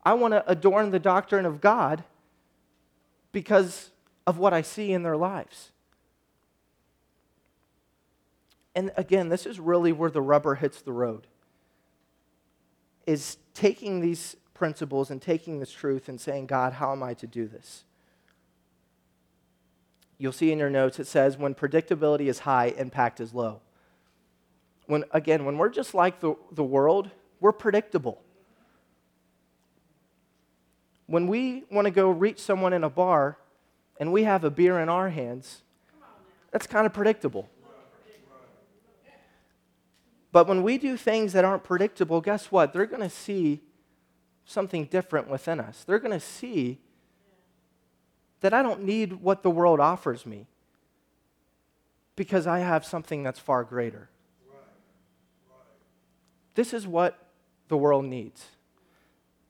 I 0.05 0.15
want 0.15 0.35
to 0.35 0.51
adorn 0.51 0.91
the 0.91 0.99
doctrine 0.99 1.47
of 1.47 1.61
God 1.61 2.03
because 3.31 3.91
of 4.27 4.39
what 4.39 4.53
I 4.53 4.63
see 4.63 4.93
in 4.93 5.03
their 5.03 5.17
lives. 5.17 5.71
And 8.75 8.91
again, 8.97 9.29
this 9.29 9.47
is 9.47 9.61
really 9.61 9.93
where 9.93 10.11
the 10.11 10.23
rubber 10.23 10.57
hits 10.57 10.83
the 10.83 10.93
road. 10.93 11.27
Is 13.07 13.37
taking 13.55 14.01
these 14.01 14.37
principles 14.55 15.11
and 15.11 15.21
taking 15.21 15.61
this 15.61 15.73
truth 15.73 16.09
and 16.09 16.21
saying, 16.21 16.47
God, 16.47 16.75
how 16.75 16.93
am 16.93 17.03
I 17.03 17.15
to 17.15 17.27
do 17.27 17.47
this? 17.47 17.85
You'll 20.19 20.33
see 20.33 20.53
in 20.53 20.59
your 20.59 20.71
notes 20.71 20.99
it 21.01 21.07
says, 21.07 21.37
when 21.37 21.55
predictability 21.55 22.27
is 22.27 22.41
high, 22.41 22.67
impact 22.77 23.21
is 23.21 23.35
low. 23.35 23.61
When, 24.87 25.05
again, 25.13 25.45
when 25.45 25.59
we're 25.59 25.71
just 25.71 25.95
like 25.95 26.21
the, 26.21 26.35
the 26.51 26.65
world, 26.65 27.11
we're 27.41 27.53
predictable. 27.53 28.23
When 31.07 31.27
we 31.27 31.65
want 31.71 31.87
to 31.87 31.91
go 31.91 32.11
reach 32.11 32.39
someone 32.39 32.73
in 32.73 32.85
a 32.85 32.91
bar 32.91 33.39
and 33.99 34.13
we 34.13 34.25
have 34.25 34.45
a 34.45 34.51
beer 34.51 34.81
in 34.81 34.89
our 34.89 35.11
hands, 35.11 35.63
that's 36.51 36.67
kind 36.67 36.87
of 36.87 36.93
predictable. 36.93 37.49
But 40.33 40.49
when 40.49 40.63
we 40.63 40.79
do 40.79 40.97
things 40.97 41.35
that 41.35 41.45
aren't 41.45 41.63
predictable, 41.63 42.21
guess 42.23 42.51
what? 42.51 42.73
They're 42.73 42.87
going 42.87 43.03
to 43.03 43.11
see 43.11 43.61
something 44.47 44.87
different 44.87 45.29
within 45.29 45.61
us. 45.61 45.85
They're 45.85 45.99
going 45.99 46.19
to 46.19 46.25
see 46.25 46.79
that 48.41 48.55
I 48.55 48.63
don't 48.63 48.83
need 48.83 49.15
what 49.15 49.43
the 49.43 49.51
world 49.51 49.79
offers 49.79 50.27
me 50.27 50.47
because 52.17 52.47
I 52.47 52.61
have 52.61 52.85
something 52.85 53.23
that's 53.23 53.39
far 53.39 53.63
greater. 53.63 54.09
This 56.55 56.73
is 56.73 56.87
what 56.87 57.19
the 57.69 57.77
world 57.77 58.05
needs 58.05 58.47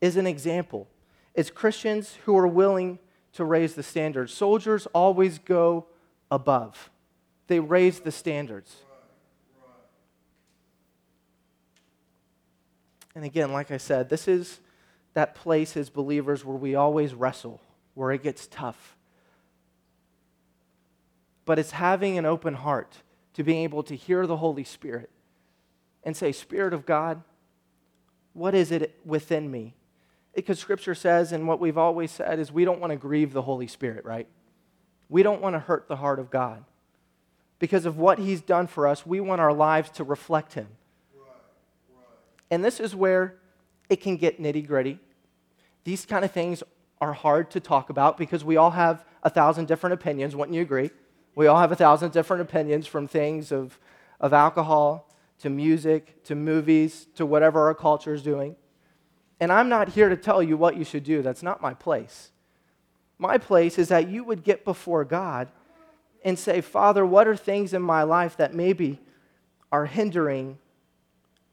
is 0.03 0.17
an 0.17 0.27
example. 0.27 0.89
It's 1.33 1.49
Christians 1.49 2.19
who 2.25 2.37
are 2.37 2.47
willing 2.47 2.99
to 3.35 3.45
raise 3.45 3.75
the 3.75 3.83
standards. 3.83 4.35
Soldiers 4.35 4.87
always 4.93 5.39
go 5.39 5.87
above. 6.31 6.91
They 7.47 7.61
raise 7.61 8.01
the 8.01 8.13
standards. 8.13 8.77
And 13.15 13.25
again, 13.25 13.53
like 13.53 13.71
I 13.71 13.77
said, 13.77 14.09
this 14.09 14.27
is 14.27 14.61
that 15.15 15.35
place 15.35 15.77
as 15.77 15.89
believers 15.89 16.45
where 16.45 16.57
we 16.57 16.75
always 16.75 17.15
wrestle, 17.15 17.61
where 17.95 18.11
it 18.11 18.23
gets 18.23 18.49
tough. 18.49 18.97
But 21.45 21.59
it's 21.59 21.73
having 21.73 22.19
an 22.19 22.27
open 22.27 22.55
heart 22.55 23.03
to 23.35 23.45
being 23.45 23.63
able 23.63 23.83
to 23.85 23.95
hear 23.95 24.27
the 24.27 24.39
Holy 24.39 24.65
Spirit 24.65 25.11
and 26.05 26.17
say, 26.17 26.33
Spirit 26.33 26.75
of 26.75 26.87
God, 26.87 27.23
what 28.33 28.55
is 28.55 28.73
it 28.73 28.99
within 29.05 29.51
me? 29.51 29.75
Because 30.35 30.59
Scripture 30.59 30.95
says, 30.95 31.33
and 31.33 31.47
what 31.47 31.61
we've 31.61 31.79
always 31.79 32.11
said, 32.11 32.39
is 32.39 32.51
we 32.51 32.65
don't 32.65 32.81
want 32.81 32.91
to 32.91 32.97
grieve 32.97 33.33
the 33.33 33.43
Holy 33.43 33.67
Spirit, 33.67 34.05
right? 34.05 34.27
We 35.09 35.23
don't 35.23 35.43
want 35.43 35.55
to 35.55 35.59
hurt 35.59 35.89
the 35.89 35.97
heart 35.97 36.19
of 36.19 36.31
God. 36.31 36.65
Because 37.59 37.85
of 37.85 37.99
what 37.99 38.19
He's 38.19 38.41
done 38.41 38.67
for 38.67 38.89
us, 38.89 39.07
we 39.07 39.21
want 39.21 39.41
our 39.41 39.53
lives 39.53 39.91
to 39.91 40.05
reflect 40.05 40.55
Him. 40.55 40.69
And 42.51 42.65
this 42.65 42.81
is 42.81 42.95
where 42.95 43.37
it 43.89 44.01
can 44.01 44.17
get 44.17 44.41
nitty 44.41 44.67
gritty. 44.67 44.99
These 45.85 46.07
kind 46.07 46.25
of 46.25 46.31
things 46.31 46.63
are 47.01 47.13
hard 47.13 47.51
to 47.51 47.61
talk 47.61 47.91
about 47.91 48.17
because 48.17 48.45
we 48.45 48.57
all 48.57 48.71
have 48.71 49.05
a 49.23 49.31
thousand 49.31 49.69
different 49.69 49.95
opinions. 49.95 50.35
Wouldn't 50.35 50.55
you 50.55 50.63
agree? 50.63 50.91
We 51.35 51.47
all 51.47 51.59
have 51.59 51.73
a 51.73 51.77
thousand 51.77 52.13
different 52.13 52.43
opinions 52.43 52.87
from 52.87 53.07
things 53.09 53.53
of, 53.53 53.79
of 54.21 54.33
alcohol 54.33 55.09
to 55.43 55.51
music 55.51 56.23
to 56.23 56.37
movies 56.37 57.09
to 57.17 57.27
whatever 57.27 57.67
our 57.67 57.75
culture 57.75 58.15
is 58.15 58.23
doing. 58.23 58.55
And 59.41 59.51
I'm 59.51 59.69
not 59.69 59.89
here 59.89 60.09
to 60.09 60.17
tell 60.17 60.41
you 60.41 60.57
what 60.57 60.77
you 60.77 60.85
should 60.85 61.03
do. 61.03 61.21
That's 61.21 61.43
not 61.43 61.61
my 61.61 61.75
place. 61.75 62.31
My 63.19 63.39
place 63.39 63.77
is 63.77 63.89
that 63.89 64.09
you 64.09 64.23
would 64.23 64.45
get 64.45 64.65
before 64.65 65.05
God 65.05 65.49
and 66.25 66.39
say, 66.39 66.61
Father, 66.61 67.05
what 67.05 67.27
are 67.27 67.35
things 67.35 67.75
in 67.75 67.83
my 67.83 68.05
life 68.05 68.37
that 68.37 68.55
maybe 68.55 69.01
are 69.73 69.87
hindering 69.87 70.59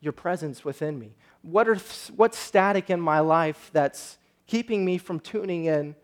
your 0.02 0.13
presence 0.13 0.63
within 0.63 0.99
me? 0.99 1.15
What 1.41 1.67
are, 1.67 1.78
what's 2.15 2.38
static 2.38 2.91
in 2.91 3.02
my 3.02 3.21
life 3.21 3.71
that's 3.73 4.19
keeping 4.45 4.86
me 4.86 4.99
from 4.99 5.19
tuning 5.19 5.65
in 5.65 5.95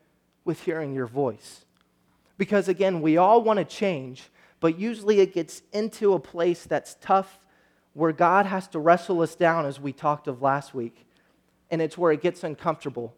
with 0.44 0.64
hearing 0.64 0.96
your 0.96 1.06
voice? 1.06 1.66
Because 2.40 2.68
again, 2.68 3.02
we 3.02 3.18
all 3.18 3.44
want 3.44 3.60
to 3.60 3.66
change, 3.66 4.24
but 4.60 4.80
usually 4.80 5.20
it 5.20 5.36
gets 5.36 5.62
into 5.72 6.14
a 6.14 6.20
place 6.20 6.64
that's 6.64 6.98
tough 7.00 7.40
where 7.96 8.12
God 8.12 8.46
has 8.46 8.68
to 8.68 8.80
wrestle 8.80 9.22
us 9.22 9.36
down, 9.36 9.66
as 9.66 9.80
we 9.80 9.92
talked 9.92 10.28
of 10.28 10.44
last 10.44 10.76
week 10.76 11.06
and 11.72 11.82
it's 11.82 11.98
where 11.98 12.12
it 12.12 12.22
gets 12.22 12.44
uncomfortable, 12.44 13.16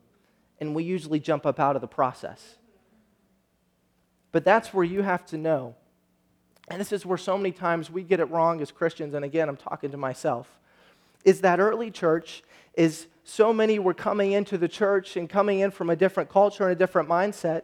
and 0.60 0.74
we 0.74 0.84
usually 0.84 1.20
jump 1.20 1.46
up 1.46 1.60
out 1.60 1.76
of 1.76 1.82
the 1.82 1.88
process. 1.88 2.56
But 4.32 4.46
that's 4.46 4.74
where 4.74 4.86
you 4.86 5.02
have 5.02 5.26
to 5.28 5.38
know. 5.38 5.76
And 6.70 6.80
this 6.80 6.92
is 6.92 7.06
where 7.06 7.18
so 7.18 7.38
many 7.38 7.52
times 7.52 7.90
we 7.90 8.04
get 8.04 8.20
it 8.20 8.30
wrong 8.30 8.62
as 8.62 8.72
Christians, 8.72 9.14
and 9.14 9.26
again, 9.26 9.50
I'm 9.50 9.58
talking 9.58 9.92
to 9.92 9.98
myself, 9.98 10.60
is 11.26 11.42
that 11.42 11.60
early 11.60 11.92
church 11.92 12.44
is 12.74 13.08
so 13.24 13.52
many 13.52 13.80
were 13.80 13.94
coming 13.94 14.32
into 14.32 14.58
the 14.58 14.68
church 14.68 15.18
and 15.18 15.30
coming 15.30 15.60
in 15.60 15.72
from 15.72 15.90
a 15.90 15.96
different 15.96 16.30
culture 16.30 16.64
and 16.64 16.72
a 16.72 16.76
different 16.76 17.10
mindset. 17.10 17.64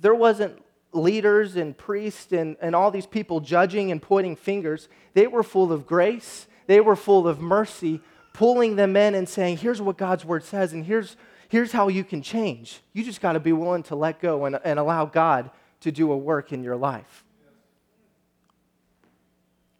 There 0.00 0.14
wasn't 0.14 0.62
leaders 0.92 1.56
and 1.56 1.76
priests 1.76 2.32
and, 2.32 2.56
and 2.60 2.76
all 2.76 2.90
these 2.90 3.06
people 3.06 3.40
judging 3.40 3.90
and 3.90 4.00
pointing 4.00 4.36
fingers. 4.36 4.88
They 5.14 5.26
were 5.26 5.42
full 5.42 5.72
of 5.72 5.86
grace, 5.86 6.46
they 6.66 6.80
were 6.80 6.96
full 6.96 7.26
of 7.26 7.40
mercy, 7.40 8.00
pulling 8.32 8.76
them 8.76 8.96
in 8.96 9.14
and 9.14 9.28
saying, 9.28 9.58
here's 9.58 9.80
what 9.80 9.96
God's 9.96 10.24
word 10.24 10.44
says, 10.44 10.72
and 10.72 10.84
here's, 10.84 11.16
here's 11.48 11.72
how 11.72 11.88
you 11.88 12.04
can 12.04 12.22
change. 12.22 12.80
You 12.92 13.04
just 13.04 13.20
got 13.20 13.32
to 13.32 13.40
be 13.40 13.52
willing 13.52 13.82
to 13.84 13.94
let 13.94 14.20
go 14.20 14.44
and, 14.44 14.58
and 14.64 14.78
allow 14.78 15.04
God 15.06 15.50
to 15.80 15.92
do 15.92 16.12
a 16.12 16.16
work 16.16 16.52
in 16.52 16.62
your 16.62 16.76
life. 16.76 17.24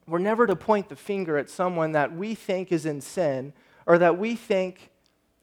We're 0.07 0.19
never 0.19 0.47
to 0.47 0.57
point 0.57 0.89
the 0.89 0.97
finger 0.97 1.39
at 1.39 1.49
someone 1.49 1.93
that 1.93 2.15
we 2.15 2.35
think 2.35 2.73
is 2.73 2.85
in 2.85 3.01
sin 3.01 3.53
or 3.87 3.99
that 3.99 4.19
we 4.19 4.35
think 4.35 4.91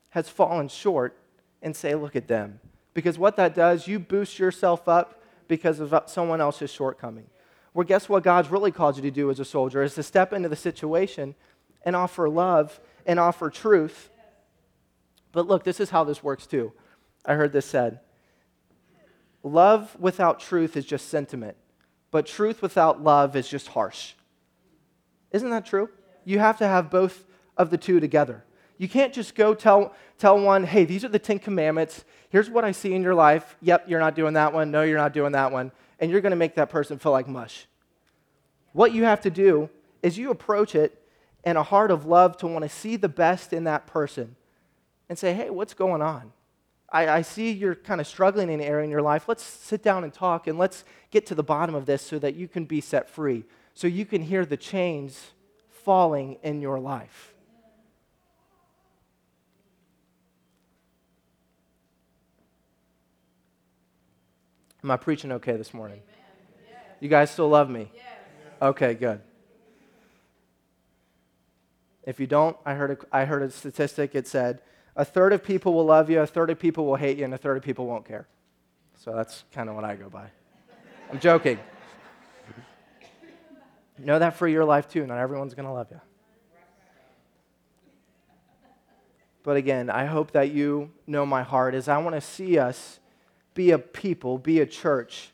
has 0.09 0.27
fallen 0.27 0.67
short 0.67 1.17
and 1.61 1.75
say, 1.75 1.95
look 1.95 2.15
at 2.15 2.27
them. 2.27 2.59
Because 2.93 3.17
what 3.17 3.37
that 3.37 3.55
does, 3.55 3.87
you 3.87 3.99
boost 3.99 4.37
yourself 4.37 4.87
up 4.87 5.18
because 5.49 5.81
of 5.81 5.93
someone 6.05 6.39
else's 6.39 6.71
shortcoming. 6.71 7.25
Well, 7.73 7.85
guess 7.85 8.07
what 8.07 8.23
God's 8.23 8.49
really 8.49 8.71
called 8.71 8.95
you 8.95 9.01
to 9.01 9.11
do 9.11 9.29
as 9.29 9.41
a 9.41 9.45
soldier 9.45 9.83
is 9.83 9.95
to 9.95 10.03
step 10.03 10.31
into 10.31 10.47
the 10.47 10.55
situation 10.55 11.35
and 11.83 11.95
offer 11.95 12.29
love 12.29 12.79
and 13.05 13.19
offer 13.19 13.49
truth. 13.49 14.09
But 15.33 15.47
look, 15.47 15.65
this 15.65 15.81
is 15.81 15.89
how 15.89 16.05
this 16.05 16.23
works 16.23 16.47
too. 16.47 16.71
I 17.25 17.33
heard 17.33 17.51
this 17.51 17.65
said 17.65 17.99
Love 19.43 19.97
without 19.99 20.39
truth 20.39 20.77
is 20.77 20.85
just 20.85 21.09
sentiment, 21.09 21.57
but 22.11 22.25
truth 22.25 22.61
without 22.61 23.03
love 23.03 23.35
is 23.35 23.47
just 23.47 23.67
harsh. 23.67 24.13
Isn't 25.31 25.49
that 25.49 25.65
true? 25.65 25.89
You 26.25 26.39
have 26.39 26.57
to 26.59 26.67
have 26.67 26.89
both 26.89 27.25
of 27.57 27.69
the 27.69 27.77
two 27.77 27.99
together. 27.99 28.45
You 28.77 28.87
can't 28.87 29.13
just 29.13 29.35
go 29.35 29.53
tell, 29.53 29.93
tell 30.17 30.39
one, 30.39 30.63
hey, 30.63 30.85
these 30.85 31.03
are 31.03 31.09
the 31.09 31.19
Ten 31.19 31.37
Commandments. 31.39 32.05
Here's 32.29 32.49
what 32.49 32.63
I 32.63 32.71
see 32.71 32.93
in 32.93 33.01
your 33.01 33.15
life. 33.15 33.57
Yep, 33.61 33.85
you're 33.87 33.99
not 33.99 34.15
doing 34.15 34.33
that 34.33 34.53
one. 34.53 34.71
No, 34.71 34.83
you're 34.83 34.97
not 34.97 35.13
doing 35.13 35.31
that 35.33 35.51
one. 35.51 35.71
And 35.99 36.11
you're 36.11 36.21
going 36.21 36.31
to 36.31 36.37
make 36.37 36.55
that 36.55 36.69
person 36.69 36.99
feel 36.99 37.11
like 37.11 37.27
mush. 37.27 37.67
What 38.71 38.93
you 38.93 39.03
have 39.03 39.21
to 39.21 39.29
do 39.29 39.69
is 40.03 40.17
you 40.17 40.29
approach 40.29 40.75
it 40.75 41.01
in 41.43 41.57
a 41.57 41.63
heart 41.63 41.91
of 41.91 42.05
love 42.05 42.37
to 42.37 42.47
want 42.47 42.63
to 42.63 42.69
see 42.69 42.95
the 42.95 43.09
best 43.09 43.51
in 43.51 43.63
that 43.65 43.87
person 43.87 44.35
and 45.09 45.17
say, 45.17 45.33
hey, 45.33 45.49
what's 45.49 45.73
going 45.73 46.01
on? 46.01 46.31
I, 46.91 47.07
I 47.09 47.21
see 47.21 47.51
you're 47.51 47.75
kind 47.75 48.01
of 48.01 48.07
struggling 48.07 48.49
in 48.49 48.59
an 48.59 48.65
area 48.65 48.83
in 48.83 48.89
your 48.89 49.01
life. 49.01 49.27
Let's 49.27 49.43
sit 49.43 49.83
down 49.83 50.03
and 50.03 50.13
talk 50.13 50.47
and 50.47 50.57
let's 50.57 50.83
get 51.11 51.25
to 51.27 51.35
the 51.35 51.43
bottom 51.43 51.75
of 51.75 51.85
this 51.85 52.01
so 52.01 52.19
that 52.19 52.35
you 52.35 52.47
can 52.47 52.65
be 52.65 52.81
set 52.81 53.09
free, 53.09 53.43
so 53.73 53.87
you 53.87 54.05
can 54.05 54.21
hear 54.21 54.45
the 54.45 54.57
chains 54.57 55.31
falling 55.69 56.37
in 56.43 56.61
your 56.61 56.79
life. 56.79 57.28
Am 64.83 64.91
I 64.91 64.97
preaching 64.97 65.31
okay 65.33 65.57
this 65.57 65.73
morning? 65.73 66.01
You 66.99 67.09
guys 67.09 67.31
still 67.31 67.49
love 67.49 67.69
me? 67.69 67.91
Okay, 68.61 68.93
good. 68.93 69.21
If 72.03 72.19
you 72.19 72.27
don't, 72.27 72.57
I 72.65 72.73
heard 72.73 72.91
a, 72.91 72.97
I 73.15 73.25
heard 73.25 73.43
a 73.43 73.51
statistic. 73.51 74.15
It 74.15 74.27
said 74.27 74.61
a 74.95 75.05
third 75.05 75.33
of 75.33 75.43
people 75.43 75.73
will 75.73 75.85
love 75.85 76.09
you, 76.09 76.19
a 76.19 76.27
third 76.27 76.49
of 76.49 76.59
people 76.59 76.85
will 76.85 76.95
hate 76.95 77.17
you, 77.17 77.25
and 77.25 77.33
a 77.33 77.37
third 77.37 77.57
of 77.57 77.63
people 77.63 77.85
won't 77.85 78.05
care. 78.05 78.27
So 78.97 79.13
that's 79.13 79.43
kind 79.53 79.69
of 79.69 79.75
what 79.75 79.83
I 79.83 79.95
go 79.95 80.09
by. 80.09 80.27
I'm 81.11 81.19
joking. 81.19 81.59
know 83.97 84.19
that 84.19 84.35
for 84.35 84.47
your 84.47 84.65
life 84.65 84.89
too. 84.89 85.05
Not 85.05 85.17
everyone's 85.17 85.53
going 85.53 85.67
to 85.67 85.71
love 85.71 85.87
you. 85.91 86.01
But 89.43 89.57
again, 89.57 89.89
I 89.89 90.05
hope 90.05 90.31
that 90.31 90.51
you 90.51 90.91
know 91.07 91.25
my 91.25 91.43
heart 91.43 91.75
is 91.75 91.87
I 91.87 91.97
want 91.97 92.15
to 92.15 92.21
see 92.21 92.59
us 92.59 92.99
be 93.59 93.71
a 93.71 93.77
people, 93.77 94.37
be 94.37 94.61
a 94.61 94.65
church 94.65 95.31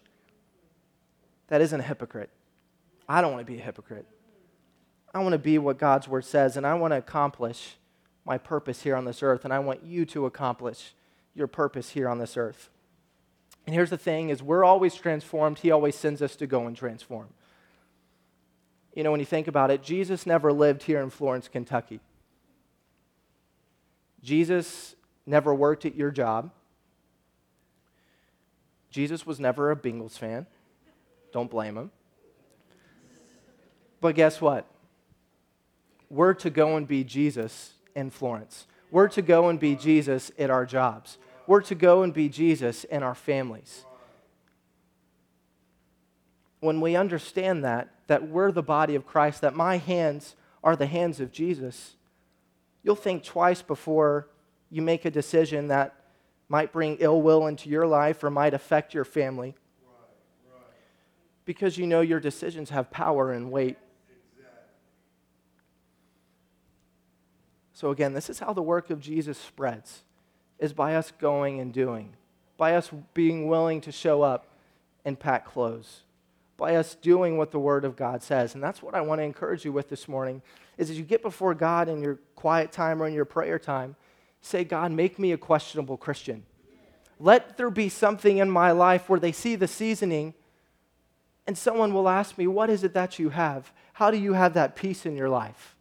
that 1.47 1.61
isn't 1.61 1.80
a 1.80 1.84
hypocrite. 1.84 2.32
I 3.07 3.21
don't 3.21 3.32
want 3.32 3.45
to 3.45 3.53
be 3.53 3.59
a 3.59 3.63
hypocrite. 3.63 4.07
I 5.13 5.19
want 5.19 5.34
to 5.34 5.38
be 5.38 5.59
what 5.59 5.78
God's 5.78 6.07
word 6.07 6.26
says, 6.26 6.57
and 6.57 6.65
I 6.65 6.73
want 6.73 6.91
to 6.91 6.97
accomplish 6.97 7.76
my 8.26 8.39
purpose 8.39 8.82
here 8.82 8.95
on 8.95 9.05
this 9.05 9.21
earth, 9.21 9.45
and 9.45 9.53
I 9.53 9.59
want 9.59 9.84
you 9.84 10.07
to 10.07 10.26
accomplish 10.26 10.95
your 11.36 11.45
purpose 11.45 11.91
here 11.91 12.09
on 12.09 12.17
this 12.17 12.36
earth. 12.36 12.71
And 13.67 13.76
here's 13.76 13.91
the 13.91 13.97
thing 13.97 14.30
is 14.30 14.41
we're 14.41 14.65
always 14.65 14.95
transformed. 14.95 15.59
He 15.59 15.69
always 15.69 15.93
sends 15.93 16.19
us 16.23 16.36
to 16.38 16.47
go 16.47 16.65
and 16.65 16.76
transform. 16.76 17.28
You 18.95 19.03
know, 19.03 19.11
when 19.11 19.19
you 19.19 19.28
think 19.28 19.47
about 19.47 19.69
it, 19.69 19.84
Jesus 19.84 20.26
never 20.26 20.51
lived 20.51 20.82
here 20.82 20.99
in 20.99 21.11
Florence, 21.11 21.47
Kentucky. 21.47 21.99
Jesus 24.23 24.95
never 25.28 25.53
worked 25.53 25.86
at 25.86 25.93
your 25.93 26.09
job. 26.09 26.49
Jesus 28.96 29.26
was 29.26 29.41
never 29.41 29.72
a 29.72 29.76
Bengals 29.76 30.18
fan. 30.18 30.46
Don't 31.34 31.52
blame 31.52 31.76
him. 31.78 31.91
But 34.00 34.16
guess 34.16 34.39
what? 34.39 34.66
We're 36.10 36.34
to 36.36 36.50
go 36.50 36.78
and 36.78 36.88
be 36.88 37.04
Jesus 37.04 37.74
in 37.93 38.10
Florence. 38.10 38.68
We're 38.91 39.10
to 39.10 39.22
go 39.22 39.50
and 39.50 39.60
be 39.60 39.76
Jesus 39.76 40.32
at 40.39 40.50
our 40.50 40.66
jobs. 40.66 41.18
We're 41.46 41.64
to 41.64 41.76
go 41.76 42.04
and 42.04 42.14
be 42.14 42.30
Jesus 42.30 42.86
in 42.86 43.04
our 43.04 43.16
families. 43.16 43.84
When 46.62 46.80
we 46.80 46.96
understand 46.96 47.66
that, 47.66 47.89
that 48.08 48.30
we're 48.30 48.54
the 48.54 48.64
body 48.64 48.96
of 48.96 49.06
Christ, 49.06 49.41
that 49.41 49.54
my 49.54 49.76
hands 49.76 50.38
are 50.64 50.78
the 50.78 50.86
hands 50.86 51.20
of 51.20 51.34
Jesus, 51.34 51.98
you'll 52.82 52.96
think 52.96 53.26
twice 53.26 53.62
before 53.62 54.30
you 54.72 54.82
make 54.82 55.04
a 55.04 55.12
decision 55.12 55.68
that 55.68 56.05
might 56.50 56.72
bring 56.72 56.98
ill 57.00 57.22
will 57.22 57.48
into 57.48 57.70
your 57.70 57.88
life 57.88 58.24
or 58.24 58.30
might 58.30 58.54
affect 58.54 58.93
your 58.93 59.06
family. 59.06 59.56
Because 61.46 61.78
you 61.78 61.86
know 61.86 62.02
your 62.02 62.20
decisions 62.20 62.70
have 62.72 62.89
power 62.89 63.32
and 63.32 63.52
weight. 63.52 63.78
So, 67.74 67.91
again, 67.91 68.14
this 68.14 68.30
is 68.30 68.39
how 68.39 68.54
the 68.54 68.62
work 68.62 68.89
of 68.89 69.02
Jesus 69.02 69.38
spreads, 69.38 70.04
is 70.60 70.72
by 70.72 70.96
us 70.96 71.12
going 71.20 71.60
and 71.60 71.74
doing, 71.74 72.14
by 72.58 72.74
us 72.74 72.89
being 73.14 73.48
willing 73.48 73.82
to 73.82 73.91
show 73.91 74.22
up 74.22 74.48
and 75.04 75.20
pack 75.20 75.46
clothes, 75.46 76.04
by 76.56 76.78
us 76.78 76.96
doing 76.96 77.38
what 77.38 77.52
the 77.52 77.60
Word 77.60 77.84
of 77.84 77.98
God 77.98 78.24
says. 78.24 78.56
And 78.56 78.64
that's 78.64 78.82
what 78.82 78.96
I 78.96 79.02
want 79.02 79.20
to 79.20 79.24
encourage 79.24 79.66
you 79.66 79.74
with 79.74 79.89
this 79.89 80.08
morning, 80.08 80.41
is 80.78 80.89
as 80.89 80.98
you 80.98 81.04
get 81.04 81.22
before 81.22 81.54
God 81.54 81.89
in 81.89 82.02
your 82.02 82.18
quiet 82.36 82.72
time 82.72 83.04
or 83.04 83.08
in 83.08 83.14
your 83.14 83.26
prayer 83.26 83.60
time, 83.60 83.98
say, 84.46 84.64
God, 84.64 84.91
make 84.91 85.18
me 85.18 85.32
a 85.32 85.38
questionable 85.38 85.98
Christian. 85.98 86.43
Let 87.20 87.58
there 87.58 87.70
be 87.70 87.89
something 87.89 88.38
in 88.38 88.50
my 88.50 88.72
life 88.72 89.10
where 89.10 89.20
they 89.20 89.32
see 89.32 89.56
the 89.56 89.68
seasoning 89.68 90.34
and 91.48 91.58
someone 91.58 91.93
will 91.93 92.10
ask 92.10 92.38
me, 92.38 92.48
What 92.48 92.70
is 92.70 92.84
it 92.84 92.93
that 92.93 93.20
you 93.20 93.30
have? 93.30 93.72
How 93.93 94.12
do 94.12 94.18
you 94.18 94.34
have 94.34 94.56
that 94.56 94.76
peace 94.76 95.06
in 95.06 95.16
your 95.16 95.30
life? 95.30 95.76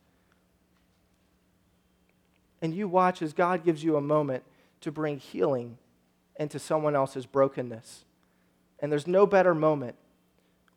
and 2.64 2.74
you 2.74 2.88
watch 2.88 3.20
as 3.20 3.34
God 3.34 3.62
gives 3.62 3.84
you 3.84 3.98
a 3.98 4.00
moment 4.00 4.42
to 4.80 4.90
bring 4.90 5.18
healing 5.18 5.76
into 6.40 6.58
someone 6.58 6.96
else's 6.96 7.26
brokenness. 7.26 8.06
And 8.78 8.90
there's 8.90 9.06
no 9.06 9.26
better 9.26 9.54
moment 9.54 9.96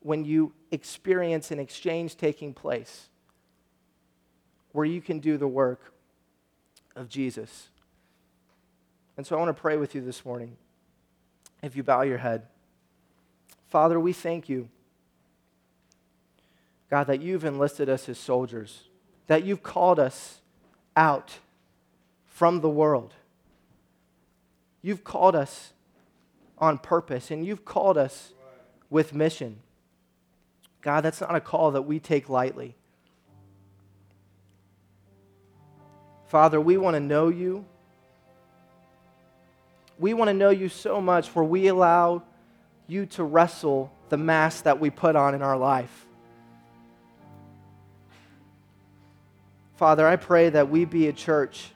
when 0.00 0.26
you 0.26 0.52
experience 0.70 1.50
an 1.50 1.58
exchange 1.58 2.18
taking 2.18 2.52
place 2.52 3.08
where 4.72 4.84
you 4.84 5.00
can 5.00 5.18
do 5.18 5.38
the 5.38 5.48
work 5.48 5.94
of 6.94 7.08
Jesus. 7.08 7.70
And 9.18 9.26
so 9.26 9.34
I 9.34 9.40
want 9.40 9.54
to 9.54 9.60
pray 9.60 9.76
with 9.76 9.96
you 9.96 10.00
this 10.00 10.24
morning. 10.24 10.56
If 11.60 11.74
you 11.74 11.82
bow 11.82 12.02
your 12.02 12.18
head, 12.18 12.44
Father, 13.66 13.98
we 13.98 14.12
thank 14.12 14.48
you, 14.48 14.68
God, 16.88 17.08
that 17.08 17.20
you've 17.20 17.44
enlisted 17.44 17.88
us 17.88 18.08
as 18.08 18.16
soldiers, 18.16 18.84
that 19.26 19.44
you've 19.44 19.64
called 19.64 19.98
us 19.98 20.40
out 20.96 21.40
from 22.26 22.60
the 22.60 22.68
world. 22.68 23.14
You've 24.82 25.02
called 25.02 25.34
us 25.34 25.72
on 26.56 26.78
purpose 26.78 27.32
and 27.32 27.44
you've 27.44 27.64
called 27.64 27.98
us 27.98 28.32
with 28.88 29.12
mission. 29.12 29.58
God, 30.80 31.00
that's 31.00 31.20
not 31.20 31.34
a 31.34 31.40
call 31.40 31.72
that 31.72 31.82
we 31.82 31.98
take 31.98 32.28
lightly. 32.28 32.76
Father, 36.28 36.60
we 36.60 36.76
want 36.76 36.94
to 36.94 37.00
know 37.00 37.26
you. 37.26 37.66
We 39.98 40.14
want 40.14 40.28
to 40.28 40.34
know 40.34 40.50
you 40.50 40.68
so 40.68 41.00
much 41.00 41.28
where 41.28 41.44
we 41.44 41.66
allow 41.66 42.22
you 42.86 43.06
to 43.06 43.24
wrestle 43.24 43.92
the 44.08 44.16
mask 44.16 44.64
that 44.64 44.80
we 44.80 44.90
put 44.90 45.16
on 45.16 45.34
in 45.34 45.42
our 45.42 45.56
life. 45.56 46.06
Father, 49.76 50.06
I 50.06 50.16
pray 50.16 50.50
that 50.50 50.70
we 50.70 50.84
be 50.84 51.08
a 51.08 51.12
church 51.12 51.70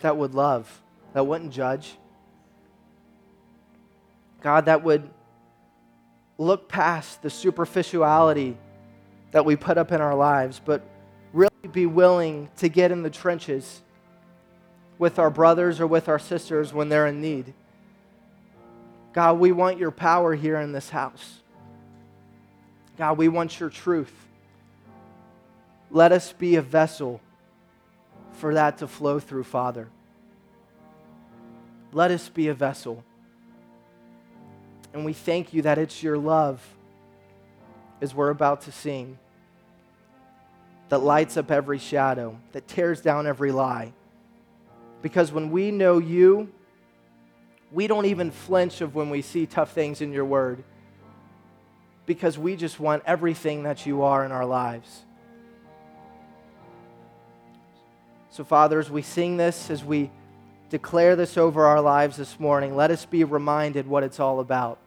that 0.00 0.16
would 0.16 0.34
love, 0.34 0.82
that 1.12 1.26
wouldn't 1.26 1.52
judge. 1.52 1.96
God, 4.42 4.66
that 4.66 4.82
would 4.82 5.08
look 6.36 6.68
past 6.68 7.22
the 7.22 7.30
superficiality 7.30 8.56
that 9.30 9.44
we 9.44 9.56
put 9.56 9.78
up 9.78 9.92
in 9.92 10.00
our 10.00 10.14
lives, 10.14 10.60
but 10.62 10.82
really 11.32 11.50
be 11.72 11.86
willing 11.86 12.50
to 12.58 12.68
get 12.68 12.92
in 12.92 13.02
the 13.02 13.10
trenches 13.10 13.80
with 14.98 15.18
our 15.18 15.30
brothers 15.30 15.80
or 15.80 15.86
with 15.86 16.08
our 16.08 16.18
sisters 16.18 16.72
when 16.72 16.88
they're 16.88 17.06
in 17.06 17.20
need. 17.20 17.52
God, 19.12 19.38
we 19.38 19.52
want 19.52 19.78
your 19.78 19.90
power 19.90 20.34
here 20.34 20.60
in 20.60 20.72
this 20.72 20.90
house. 20.90 21.40
God, 22.98 23.18
we 23.18 23.28
want 23.28 23.58
your 23.60 23.70
truth. 23.70 24.12
Let 25.90 26.12
us 26.12 26.32
be 26.32 26.56
a 26.56 26.62
vessel 26.62 27.20
for 28.32 28.54
that 28.54 28.78
to 28.78 28.88
flow 28.88 29.20
through, 29.20 29.44
Father. 29.44 29.88
Let 31.92 32.10
us 32.10 32.28
be 32.28 32.48
a 32.48 32.54
vessel. 32.54 33.04
And 34.92 35.04
we 35.04 35.12
thank 35.12 35.52
you 35.52 35.62
that 35.62 35.78
it's 35.78 36.02
your 36.02 36.18
love, 36.18 36.60
as 38.00 38.14
we're 38.14 38.30
about 38.30 38.62
to 38.62 38.72
sing, 38.72 39.18
that 40.88 40.98
lights 40.98 41.36
up 41.36 41.50
every 41.50 41.78
shadow, 41.78 42.38
that 42.52 42.68
tears 42.68 43.00
down 43.00 43.26
every 43.26 43.52
lie. 43.52 43.92
Because 45.04 45.30
when 45.30 45.50
we 45.50 45.70
know 45.70 45.98
you, 45.98 46.48
we 47.70 47.86
don't 47.86 48.06
even 48.06 48.30
flinch 48.30 48.80
of 48.80 48.94
when 48.94 49.10
we 49.10 49.20
see 49.20 49.44
tough 49.44 49.72
things 49.72 50.00
in 50.00 50.14
your 50.14 50.24
word 50.24 50.64
because 52.06 52.38
we 52.38 52.56
just 52.56 52.80
want 52.80 53.02
everything 53.04 53.64
that 53.64 53.84
you 53.84 54.02
are 54.04 54.24
in 54.24 54.32
our 54.32 54.46
lives. 54.46 55.02
So, 58.30 58.44
Father, 58.44 58.78
as 58.78 58.90
we 58.90 59.02
sing 59.02 59.36
this, 59.36 59.68
as 59.68 59.84
we 59.84 60.10
declare 60.70 61.16
this 61.16 61.36
over 61.36 61.66
our 61.66 61.82
lives 61.82 62.16
this 62.16 62.40
morning. 62.40 62.74
Let 62.74 62.90
us 62.90 63.04
be 63.04 63.24
reminded 63.24 63.86
what 63.86 64.04
it's 64.04 64.18
all 64.18 64.40
about. 64.40 64.78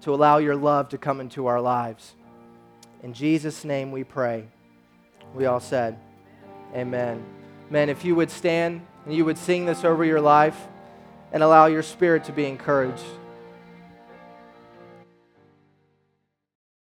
To 0.00 0.14
allow 0.14 0.38
your 0.38 0.56
love 0.56 0.88
to 0.88 0.98
come 0.98 1.20
into 1.20 1.46
our 1.46 1.60
lives. 1.60 2.14
In 3.02 3.12
Jesus' 3.12 3.66
name 3.66 3.92
we 3.92 4.02
pray. 4.02 4.46
We 5.34 5.44
all 5.44 5.60
said, 5.60 5.98
Amen. 6.74 7.39
Men, 7.70 7.88
if 7.88 8.04
you 8.04 8.14
would 8.16 8.30
stand 8.30 8.82
and 9.06 9.14
you 9.14 9.24
would 9.24 9.38
sing 9.38 9.64
this 9.64 9.84
over 9.84 10.04
your 10.04 10.20
life 10.20 10.66
and 11.32 11.42
allow 11.42 11.66
your 11.66 11.82
spirit 11.82 12.24
to 12.24 12.32
be 12.32 12.44
encouraged. 12.44 13.04